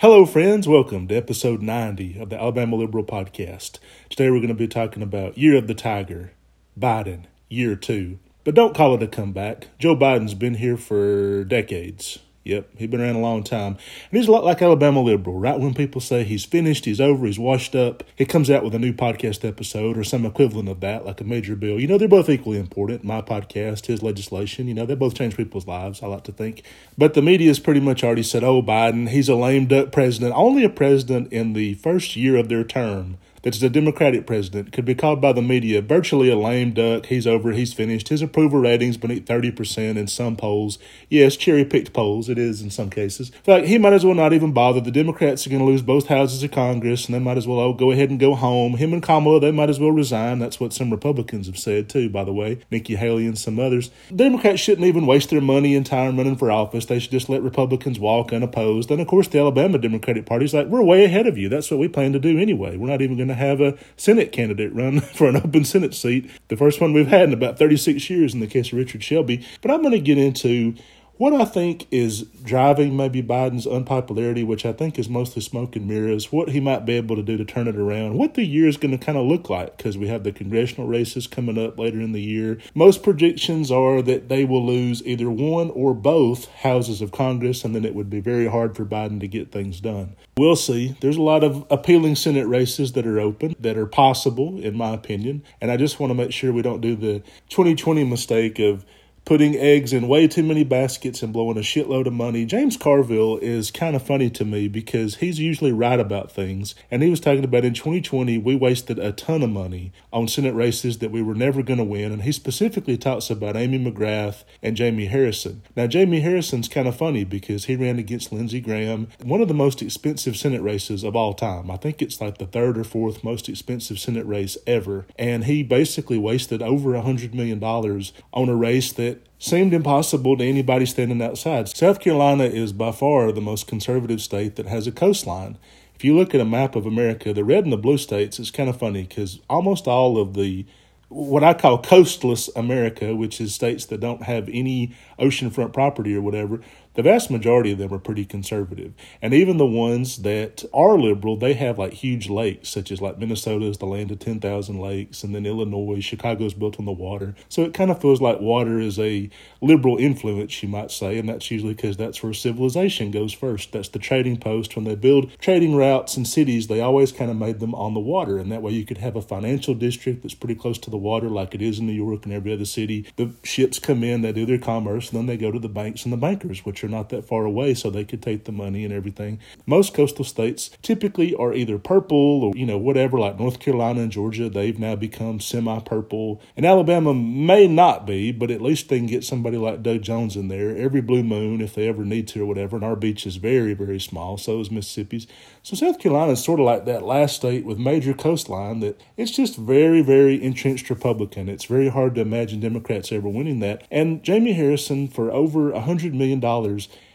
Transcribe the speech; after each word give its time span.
Hello, 0.00 0.24
friends. 0.24 0.66
Welcome 0.66 1.08
to 1.08 1.14
episode 1.14 1.60
90 1.60 2.18
of 2.20 2.30
the 2.30 2.40
Alabama 2.40 2.76
Liberal 2.76 3.04
Podcast. 3.04 3.78
Today 4.08 4.30
we're 4.30 4.38
going 4.38 4.48
to 4.48 4.54
be 4.54 4.66
talking 4.66 5.02
about 5.02 5.36
Year 5.36 5.56
of 5.56 5.66
the 5.66 5.74
Tiger, 5.74 6.32
Biden, 6.74 7.24
Year 7.50 7.76
2. 7.76 8.18
But 8.42 8.54
don't 8.54 8.74
call 8.74 8.94
it 8.94 9.02
a 9.02 9.06
comeback. 9.06 9.68
Joe 9.78 9.94
Biden's 9.94 10.32
been 10.32 10.54
here 10.54 10.78
for 10.78 11.44
decades. 11.44 12.18
Yep, 12.44 12.70
he's 12.78 12.88
been 12.88 13.02
around 13.02 13.16
a 13.16 13.20
long 13.20 13.42
time. 13.44 13.76
And 14.10 14.18
he's 14.18 14.26
a 14.26 14.32
lot 14.32 14.44
like 14.44 14.62
Alabama 14.62 15.02
Liberal. 15.02 15.38
Right 15.38 15.60
when 15.60 15.74
people 15.74 16.00
say 16.00 16.24
he's 16.24 16.44
finished, 16.46 16.86
he's 16.86 17.00
over, 17.00 17.26
he's 17.26 17.38
washed 17.38 17.74
up, 17.74 18.02
he 18.16 18.24
comes 18.24 18.48
out 18.50 18.64
with 18.64 18.74
a 18.74 18.78
new 18.78 18.94
podcast 18.94 19.46
episode 19.46 19.98
or 19.98 20.04
some 20.04 20.24
equivalent 20.24 20.70
of 20.70 20.80
that, 20.80 21.04
like 21.04 21.20
a 21.20 21.24
major 21.24 21.54
bill. 21.54 21.78
You 21.78 21.86
know, 21.86 21.98
they're 21.98 22.08
both 22.08 22.30
equally 22.30 22.58
important. 22.58 23.04
My 23.04 23.20
podcast, 23.20 23.86
his 23.86 24.02
legislation, 24.02 24.68
you 24.68 24.74
know, 24.74 24.86
they 24.86 24.94
both 24.94 25.14
change 25.14 25.36
people's 25.36 25.66
lives, 25.66 26.02
I 26.02 26.06
like 26.06 26.24
to 26.24 26.32
think. 26.32 26.62
But 26.96 27.12
the 27.12 27.20
media's 27.20 27.60
pretty 27.60 27.80
much 27.80 28.02
already 28.02 28.22
said, 28.22 28.42
oh, 28.42 28.62
Biden, 28.62 29.10
he's 29.10 29.28
a 29.28 29.34
lame 29.34 29.66
duck 29.66 29.92
president. 29.92 30.32
Only 30.34 30.64
a 30.64 30.70
president 30.70 31.30
in 31.30 31.52
the 31.52 31.74
first 31.74 32.16
year 32.16 32.36
of 32.36 32.48
their 32.48 32.64
term 32.64 33.18
that's 33.42 33.60
the 33.60 33.70
Democratic 33.70 34.26
president 34.26 34.72
could 34.72 34.84
be 34.84 34.94
called 34.94 35.20
by 35.20 35.32
the 35.32 35.40
media 35.42 35.80
virtually 35.80 36.28
a 36.30 36.36
lame 36.36 36.72
duck. 36.72 37.06
He's 37.06 37.26
over, 37.26 37.52
he's 37.52 37.72
finished. 37.72 38.08
His 38.08 38.20
approval 38.22 38.60
ratings 38.60 38.96
beneath 38.96 39.24
30% 39.24 39.96
in 39.96 40.06
some 40.06 40.36
polls. 40.36 40.78
Yes, 41.08 41.36
cherry 41.36 41.64
picked 41.64 41.92
polls, 41.92 42.28
it 42.28 42.38
is 42.38 42.60
in 42.60 42.70
some 42.70 42.90
cases. 42.90 43.30
In 43.30 43.42
fact, 43.42 43.66
he 43.66 43.78
might 43.78 43.94
as 43.94 44.04
well 44.04 44.14
not 44.14 44.32
even 44.32 44.52
bother. 44.52 44.80
The 44.80 44.90
Democrats 44.90 45.46
are 45.46 45.50
going 45.50 45.60
to 45.60 45.66
lose 45.66 45.82
both 45.82 46.08
houses 46.08 46.42
of 46.42 46.50
Congress, 46.50 47.06
and 47.06 47.14
they 47.14 47.18
might 47.18 47.38
as 47.38 47.46
well 47.46 47.72
go 47.72 47.90
ahead 47.90 48.10
and 48.10 48.20
go 48.20 48.34
home. 48.34 48.74
Him 48.74 48.92
and 48.92 49.02
Kamala, 49.02 49.40
they 49.40 49.50
might 49.50 49.70
as 49.70 49.80
well 49.80 49.90
resign. 49.90 50.38
That's 50.38 50.60
what 50.60 50.72
some 50.72 50.90
Republicans 50.90 51.46
have 51.46 51.58
said, 51.58 51.88
too, 51.88 52.10
by 52.10 52.24
the 52.24 52.32
way. 52.32 52.60
Nikki 52.70 52.96
Haley 52.96 53.26
and 53.26 53.38
some 53.38 53.58
others. 53.58 53.90
The 54.10 54.16
Democrats 54.24 54.60
shouldn't 54.60 54.86
even 54.86 55.06
waste 55.06 55.30
their 55.30 55.40
money 55.40 55.74
and 55.74 55.86
time 55.86 56.18
running 56.18 56.36
for 56.36 56.50
office. 56.50 56.86
They 56.86 56.98
should 56.98 57.10
just 57.10 57.30
let 57.30 57.42
Republicans 57.42 57.98
walk 57.98 58.32
unopposed. 58.32 58.90
And 58.90 59.00
of 59.00 59.06
course, 59.06 59.28
the 59.28 59.38
Alabama 59.38 59.78
Democratic 59.78 60.26
Party's 60.26 60.52
like, 60.52 60.66
we're 60.66 60.82
way 60.82 61.04
ahead 61.04 61.26
of 61.26 61.38
you. 61.38 61.48
That's 61.48 61.70
what 61.70 61.80
we 61.80 61.88
plan 61.88 62.12
to 62.12 62.18
do 62.18 62.38
anyway. 62.38 62.76
We're 62.76 62.88
not 62.88 63.00
even 63.00 63.16
going 63.16 63.29
to 63.30 63.34
have 63.34 63.60
a 63.60 63.76
Senate 63.96 64.32
candidate 64.32 64.72
run 64.74 65.00
for 65.14 65.28
an 65.28 65.36
open 65.36 65.64
Senate 65.64 65.94
seat, 65.94 66.30
the 66.48 66.56
first 66.56 66.80
one 66.80 66.92
we've 66.92 67.06
had 67.06 67.24
in 67.24 67.32
about 67.32 67.58
36 67.58 68.08
years 68.10 68.34
in 68.34 68.40
the 68.40 68.46
case 68.46 68.72
of 68.72 68.78
Richard 68.78 69.02
Shelby. 69.02 69.46
But 69.62 69.70
I'm 69.70 69.80
going 69.80 69.92
to 69.92 70.00
get 70.00 70.18
into 70.18 70.74
what 71.20 71.34
I 71.34 71.44
think 71.44 71.86
is 71.90 72.22
driving 72.42 72.96
maybe 72.96 73.22
Biden's 73.22 73.66
unpopularity, 73.66 74.42
which 74.42 74.64
I 74.64 74.72
think 74.72 74.98
is 74.98 75.10
mostly 75.10 75.42
smoke 75.42 75.76
and 75.76 75.86
mirrors, 75.86 76.32
what 76.32 76.48
he 76.48 76.60
might 76.60 76.86
be 76.86 76.94
able 76.94 77.14
to 77.14 77.22
do 77.22 77.36
to 77.36 77.44
turn 77.44 77.68
it 77.68 77.76
around, 77.76 78.14
what 78.14 78.32
the 78.32 78.46
year 78.46 78.66
is 78.66 78.78
going 78.78 78.98
to 78.98 79.04
kind 79.04 79.18
of 79.18 79.26
look 79.26 79.50
like, 79.50 79.76
because 79.76 79.98
we 79.98 80.08
have 80.08 80.24
the 80.24 80.32
congressional 80.32 80.88
races 80.88 81.26
coming 81.26 81.58
up 81.62 81.78
later 81.78 82.00
in 82.00 82.12
the 82.12 82.22
year. 82.22 82.56
Most 82.74 83.02
predictions 83.02 83.70
are 83.70 84.00
that 84.00 84.30
they 84.30 84.46
will 84.46 84.64
lose 84.64 85.06
either 85.06 85.30
one 85.30 85.68
or 85.72 85.92
both 85.92 86.46
houses 86.46 87.02
of 87.02 87.12
Congress, 87.12 87.66
and 87.66 87.74
then 87.74 87.84
it 87.84 87.94
would 87.94 88.08
be 88.08 88.20
very 88.20 88.46
hard 88.46 88.74
for 88.74 88.86
Biden 88.86 89.20
to 89.20 89.28
get 89.28 89.52
things 89.52 89.78
done. 89.78 90.16
We'll 90.38 90.56
see. 90.56 90.96
There's 91.02 91.18
a 91.18 91.22
lot 91.22 91.44
of 91.44 91.66
appealing 91.68 92.14
Senate 92.14 92.46
races 92.46 92.92
that 92.92 93.06
are 93.06 93.20
open, 93.20 93.56
that 93.60 93.76
are 93.76 93.84
possible, 93.84 94.58
in 94.58 94.74
my 94.74 94.94
opinion, 94.94 95.42
and 95.60 95.70
I 95.70 95.76
just 95.76 96.00
want 96.00 96.12
to 96.12 96.14
make 96.14 96.32
sure 96.32 96.50
we 96.50 96.62
don't 96.62 96.80
do 96.80 96.96
the 96.96 97.18
2020 97.50 98.04
mistake 98.04 98.58
of 98.58 98.86
putting 99.24 99.54
eggs 99.56 99.92
in 99.92 100.08
way 100.08 100.26
too 100.26 100.42
many 100.42 100.64
baskets 100.64 101.22
and 101.22 101.32
blowing 101.32 101.56
a 101.56 101.60
shitload 101.60 102.06
of 102.06 102.12
money. 102.12 102.44
James 102.44 102.76
Carville 102.76 103.38
is 103.38 103.70
kind 103.70 103.94
of 103.94 104.02
funny 104.02 104.30
to 104.30 104.44
me 104.44 104.68
because 104.68 105.16
he's 105.16 105.38
usually 105.38 105.72
right 105.72 106.00
about 106.00 106.32
things. 106.32 106.74
And 106.90 107.02
he 107.02 107.10
was 107.10 107.20
talking 107.20 107.44
about 107.44 107.64
in 107.64 107.74
2020, 107.74 108.38
we 108.38 108.56
wasted 108.56 108.98
a 108.98 109.12
ton 109.12 109.42
of 109.42 109.50
money 109.50 109.92
on 110.12 110.26
Senate 110.26 110.54
races 110.54 110.98
that 110.98 111.10
we 111.10 111.22
were 111.22 111.34
never 111.34 111.62
going 111.62 111.78
to 111.78 111.84
win. 111.84 112.12
And 112.12 112.22
he 112.22 112.32
specifically 112.32 112.96
talks 112.96 113.30
about 113.30 113.56
Amy 113.56 113.78
McGrath 113.78 114.44
and 114.62 114.76
Jamie 114.76 115.06
Harrison. 115.06 115.62
Now, 115.76 115.86
Jamie 115.86 116.20
Harrison's 116.20 116.68
kind 116.68 116.88
of 116.88 116.96
funny 116.96 117.24
because 117.24 117.66
he 117.66 117.76
ran 117.76 117.98
against 117.98 118.32
Lindsey 118.32 118.60
Graham, 118.60 119.08
one 119.22 119.40
of 119.40 119.48
the 119.48 119.54
most 119.54 119.82
expensive 119.82 120.36
Senate 120.36 120.62
races 120.62 121.04
of 121.04 121.14
all 121.14 121.34
time. 121.34 121.70
I 121.70 121.76
think 121.76 122.02
it's 122.02 122.20
like 122.20 122.38
the 122.38 122.46
third 122.46 122.76
or 122.76 122.84
fourth 122.84 123.22
most 123.22 123.48
expensive 123.48 123.98
Senate 123.98 124.26
race 124.26 124.56
ever. 124.66 125.06
And 125.18 125.44
he 125.44 125.62
basically 125.62 126.18
wasted 126.18 126.62
over 126.62 126.94
a 126.94 127.02
$100 127.02 127.34
million 127.34 127.62
on 127.62 128.48
a 128.48 128.56
race 128.56 128.92
that 128.94 129.09
seemed 129.38 129.72
impossible 129.72 130.36
to 130.36 130.44
anybody 130.44 130.86
standing 130.86 131.22
outside. 131.22 131.68
South 131.68 132.00
Carolina 132.00 132.44
is 132.44 132.72
by 132.72 132.92
far 132.92 133.32
the 133.32 133.40
most 133.40 133.66
conservative 133.66 134.20
state 134.20 134.56
that 134.56 134.66
has 134.66 134.86
a 134.86 134.92
coastline. 134.92 135.56
If 135.94 136.04
you 136.04 136.16
look 136.16 136.34
at 136.34 136.40
a 136.40 136.46
map 136.46 136.76
of 136.76 136.86
America, 136.86 137.32
the 137.32 137.44
red 137.44 137.64
and 137.64 137.72
the 137.72 137.76
blue 137.76 137.98
states, 137.98 138.38
it's 138.38 138.50
kind 138.50 138.68
of 138.68 138.78
funny 138.78 139.02
because 139.02 139.40
almost 139.48 139.86
all 139.86 140.18
of 140.18 140.34
the 140.34 140.66
what 141.10 141.42
I 141.42 141.54
call 141.54 141.82
coastless 141.82 142.48
America, 142.54 143.16
which 143.16 143.40
is 143.40 143.52
states 143.52 143.84
that 143.86 143.98
don't 143.98 144.22
have 144.22 144.48
any 144.48 144.94
oceanfront 145.18 145.72
property 145.72 146.14
or 146.14 146.20
whatever, 146.20 146.60
the 146.94 147.02
vast 147.02 147.30
majority 147.30 147.72
of 147.72 147.78
them 147.78 147.92
are 147.92 147.98
pretty 147.98 148.24
conservative. 148.24 148.92
And 149.22 149.32
even 149.32 149.56
the 149.56 149.66
ones 149.66 150.18
that 150.18 150.64
are 150.74 150.98
liberal, 150.98 151.36
they 151.36 151.54
have 151.54 151.78
like 151.78 151.92
huge 151.92 152.28
lakes, 152.28 152.68
such 152.68 152.90
as 152.90 153.00
like 153.00 153.18
Minnesota 153.18 153.66
is 153.66 153.78
the 153.78 153.86
land 153.86 154.10
of 154.10 154.18
10,000 154.18 154.78
lakes, 154.78 155.22
and 155.22 155.34
then 155.34 155.46
Illinois, 155.46 156.00
Chicago's 156.00 156.54
built 156.54 156.78
on 156.78 156.86
the 156.86 156.92
water. 156.92 157.34
So 157.48 157.62
it 157.62 157.74
kind 157.74 157.90
of 157.90 158.00
feels 158.00 158.20
like 158.20 158.40
water 158.40 158.80
is 158.80 158.98
a 158.98 159.30
liberal 159.60 159.98
influence, 159.98 160.62
you 160.62 160.68
might 160.68 160.90
say, 160.90 161.18
and 161.18 161.28
that's 161.28 161.50
usually 161.50 161.74
because 161.74 161.96
that's 161.96 162.22
where 162.22 162.32
civilization 162.32 163.10
goes 163.10 163.32
first. 163.32 163.72
That's 163.72 163.88
the 163.88 163.98
trading 163.98 164.38
post. 164.38 164.74
When 164.74 164.84
they 164.84 164.96
build 164.96 165.38
trading 165.38 165.76
routes 165.76 166.16
and 166.16 166.26
cities, 166.26 166.66
they 166.66 166.80
always 166.80 167.12
kind 167.12 167.30
of 167.30 167.36
made 167.36 167.60
them 167.60 167.74
on 167.74 167.94
the 167.94 168.00
water, 168.00 168.38
and 168.38 168.50
that 168.50 168.62
way 168.62 168.72
you 168.72 168.84
could 168.84 168.98
have 168.98 169.16
a 169.16 169.22
financial 169.22 169.74
district 169.74 170.22
that's 170.22 170.34
pretty 170.34 170.54
close 170.54 170.78
to 170.78 170.90
the 170.90 170.96
water, 170.96 171.28
like 171.28 171.54
it 171.54 171.62
is 171.62 171.78
in 171.78 171.86
New 171.86 171.92
York 171.92 172.24
and 172.24 172.34
every 172.34 172.52
other 172.52 172.64
city. 172.64 173.06
The 173.16 173.32
ships 173.44 173.78
come 173.78 174.02
in, 174.02 174.22
they 174.22 174.32
do 174.32 174.46
their 174.46 174.58
commerce, 174.58 175.10
and 175.10 175.18
then 175.18 175.26
they 175.26 175.36
go 175.36 175.52
to 175.52 175.58
the 175.58 175.68
banks 175.68 176.04
and 176.04 176.12
the 176.12 176.16
bankers, 176.16 176.64
which 176.64 176.79
are 176.82 176.88
not 176.88 177.08
that 177.10 177.26
far 177.26 177.44
away, 177.44 177.74
so 177.74 177.90
they 177.90 178.04
could 178.04 178.22
take 178.22 178.44
the 178.44 178.52
money 178.52 178.84
and 178.84 178.92
everything. 178.92 179.38
Most 179.66 179.94
coastal 179.94 180.24
states 180.24 180.70
typically 180.82 181.34
are 181.34 181.54
either 181.54 181.78
purple 181.78 182.44
or, 182.44 182.52
you 182.56 182.66
know, 182.66 182.78
whatever, 182.78 183.18
like 183.18 183.38
North 183.38 183.60
Carolina 183.60 184.00
and 184.00 184.12
Georgia, 184.12 184.48
they've 184.48 184.78
now 184.78 184.96
become 184.96 185.40
semi 185.40 185.78
purple. 185.80 186.40
And 186.56 186.66
Alabama 186.66 187.14
may 187.14 187.66
not 187.66 188.06
be, 188.06 188.32
but 188.32 188.50
at 188.50 188.60
least 188.60 188.88
they 188.88 188.98
can 188.98 189.06
get 189.06 189.24
somebody 189.24 189.56
like 189.56 189.82
Doug 189.82 190.02
Jones 190.02 190.36
in 190.36 190.48
there 190.48 190.76
every 190.76 191.00
blue 191.00 191.22
moon 191.22 191.60
if 191.60 191.74
they 191.74 191.88
ever 191.88 192.04
need 192.04 192.28
to 192.28 192.42
or 192.42 192.46
whatever. 192.46 192.76
And 192.76 192.84
our 192.84 192.96
beach 192.96 193.26
is 193.26 193.36
very, 193.36 193.74
very 193.74 194.00
small, 194.00 194.36
so 194.36 194.60
is 194.60 194.70
Mississippi's. 194.70 195.26
So 195.62 195.76
South 195.76 195.98
Carolina 195.98 196.32
is 196.32 196.42
sort 196.42 196.60
of 196.60 196.66
like 196.66 196.84
that 196.86 197.02
last 197.02 197.36
state 197.36 197.64
with 197.64 197.78
major 197.78 198.14
coastline 198.14 198.80
that 198.80 199.00
it's 199.16 199.30
just 199.30 199.56
very, 199.56 200.02
very 200.02 200.42
entrenched 200.42 200.90
Republican. 200.90 201.48
It's 201.48 201.66
very 201.66 201.88
hard 201.88 202.14
to 202.14 202.22
imagine 202.22 202.60
Democrats 202.60 203.12
ever 203.12 203.28
winning 203.28 203.60
that. 203.60 203.86
And 203.90 204.22
Jamie 204.22 204.54
Harrison, 204.54 205.08
for 205.08 205.30
over 205.30 205.70
a 205.70 205.80
$100 205.80 206.14
million, 206.14 206.40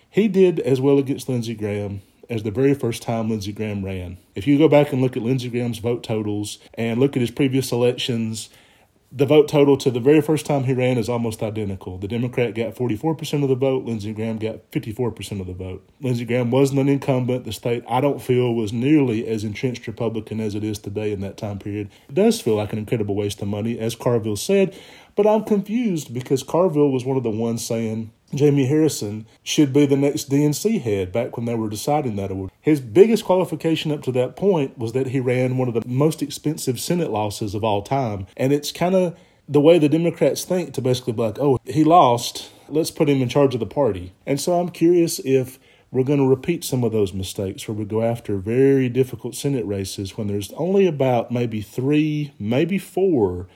he 0.09 0.27
did 0.27 0.59
as 0.59 0.79
well 0.79 0.97
against 0.97 1.29
Lindsey 1.29 1.55
Graham 1.55 2.01
as 2.29 2.43
the 2.43 2.51
very 2.51 2.73
first 2.73 3.01
time 3.01 3.29
Lindsey 3.29 3.51
Graham 3.51 3.83
ran. 3.83 4.17
If 4.33 4.47
you 4.47 4.57
go 4.57 4.67
back 4.67 4.91
and 4.91 5.01
look 5.01 5.16
at 5.16 5.23
Lindsey 5.23 5.49
Graham's 5.49 5.79
vote 5.79 6.03
totals 6.03 6.59
and 6.73 6.99
look 6.99 7.16
at 7.16 7.21
his 7.21 7.31
previous 7.31 7.71
elections, 7.71 8.49
the 9.11 9.25
vote 9.25 9.47
total 9.47 9.77
to 9.77 9.91
the 9.91 9.99
very 9.99 10.21
first 10.21 10.45
time 10.45 10.66
he 10.66 10.73
ran 10.73 10.97
is 10.97 11.07
almost 11.07 11.41
identical. 11.41 11.97
The 11.97 12.07
Democrat 12.07 12.53
got 12.53 12.75
44% 12.75 13.43
of 13.43 13.49
the 13.49 13.55
vote, 13.55 13.85
Lindsey 13.85 14.13
Graham 14.13 14.38
got 14.38 14.69
54% 14.71 15.39
of 15.39 15.47
the 15.47 15.53
vote. 15.53 15.87
Lindsey 16.01 16.25
Graham 16.25 16.51
wasn't 16.51 16.81
an 16.81 16.89
incumbent. 16.89 17.45
The 17.45 17.53
state, 17.53 17.83
I 17.87 18.01
don't 18.01 18.22
feel, 18.22 18.53
was 18.53 18.73
nearly 18.73 19.27
as 19.27 19.43
entrenched 19.43 19.87
Republican 19.87 20.41
as 20.41 20.53
it 20.55 20.63
is 20.63 20.79
today 20.79 21.13
in 21.13 21.22
that 21.22 21.37
time 21.37 21.59
period. 21.59 21.89
It 22.09 22.16
does 22.16 22.41
feel 22.41 22.55
like 22.55 22.73
an 22.73 22.79
incredible 22.79 23.16
waste 23.16 23.41
of 23.41 23.47
money, 23.47 23.79
as 23.79 23.95
Carville 23.95 24.35
said, 24.35 24.77
but 25.16 25.25
I'm 25.25 25.45
confused 25.45 26.13
because 26.13 26.43
Carville 26.43 26.91
was 26.91 27.05
one 27.05 27.16
of 27.16 27.23
the 27.23 27.29
ones 27.29 27.66
saying, 27.66 28.11
Jamie 28.35 28.66
Harrison 28.66 29.25
should 29.44 29.73
be 29.73 29.85
the 29.85 29.97
next 29.97 30.29
DNC 30.29 30.81
head 30.81 31.12
back 31.12 31.38
when 31.38 31.46
they 31.46 31.56
were 31.56 31.69
deciding 31.69 32.16
that 32.16 32.31
award. 32.31 32.51
His 32.62 32.79
biggest 32.79 33.25
qualification 33.25 33.91
up 33.91 34.01
to 34.03 34.12
that 34.13 34.35
point 34.35 34.78
was 34.78 34.94
that 34.94 35.07
he 35.07 35.19
ran 35.19 35.57
one 35.57 35.68
of 35.68 35.73
the 35.73 35.88
most 35.88 36.22
expensive 36.22 36.79
Senate 36.79 37.12
losses 37.12 37.56
of 37.56 37.63
all 37.63 37.81
time. 37.81 38.28
And 38.38 38.53
it's 38.53 38.72
kind 38.72 38.96
of 38.96 39.18
the 39.47 39.62
way 39.62 39.78
the 39.78 39.90
Democrats 39.90 40.44
think 40.44 40.73
to 40.73 40.81
basically 40.81 41.13
be 41.13 41.22
like, 41.22 41.40
oh, 41.40 41.59
he 41.66 41.84
lost, 41.84 42.51
let's 42.68 42.91
put 42.91 43.09
him 43.09 43.22
in 43.22 43.29
charge 43.29 43.53
of 43.53 43.59
the 43.59 43.66
party. 43.66 44.13
And 44.25 44.40
so 44.40 44.59
I'm 44.59 44.69
curious 44.69 45.19
if 45.19 45.59
we're 45.91 46.03
going 46.03 46.19
to 46.19 46.28
repeat 46.28 46.63
some 46.63 46.84
of 46.84 46.91
those 46.91 47.13
mistakes 47.13 47.67
where 47.67 47.75
we 47.75 47.85
go 47.85 48.02
after 48.02 48.38
very 48.38 48.90
difficult 48.90 49.35
Senate 49.35 49.66
races 49.66 50.17
when 50.17 50.28
there's 50.28 50.52
only 50.53 50.87
about 50.87 51.32
maybe 51.32 51.61
three, 51.61 52.34
maybe 52.40 52.78
four 52.78 53.47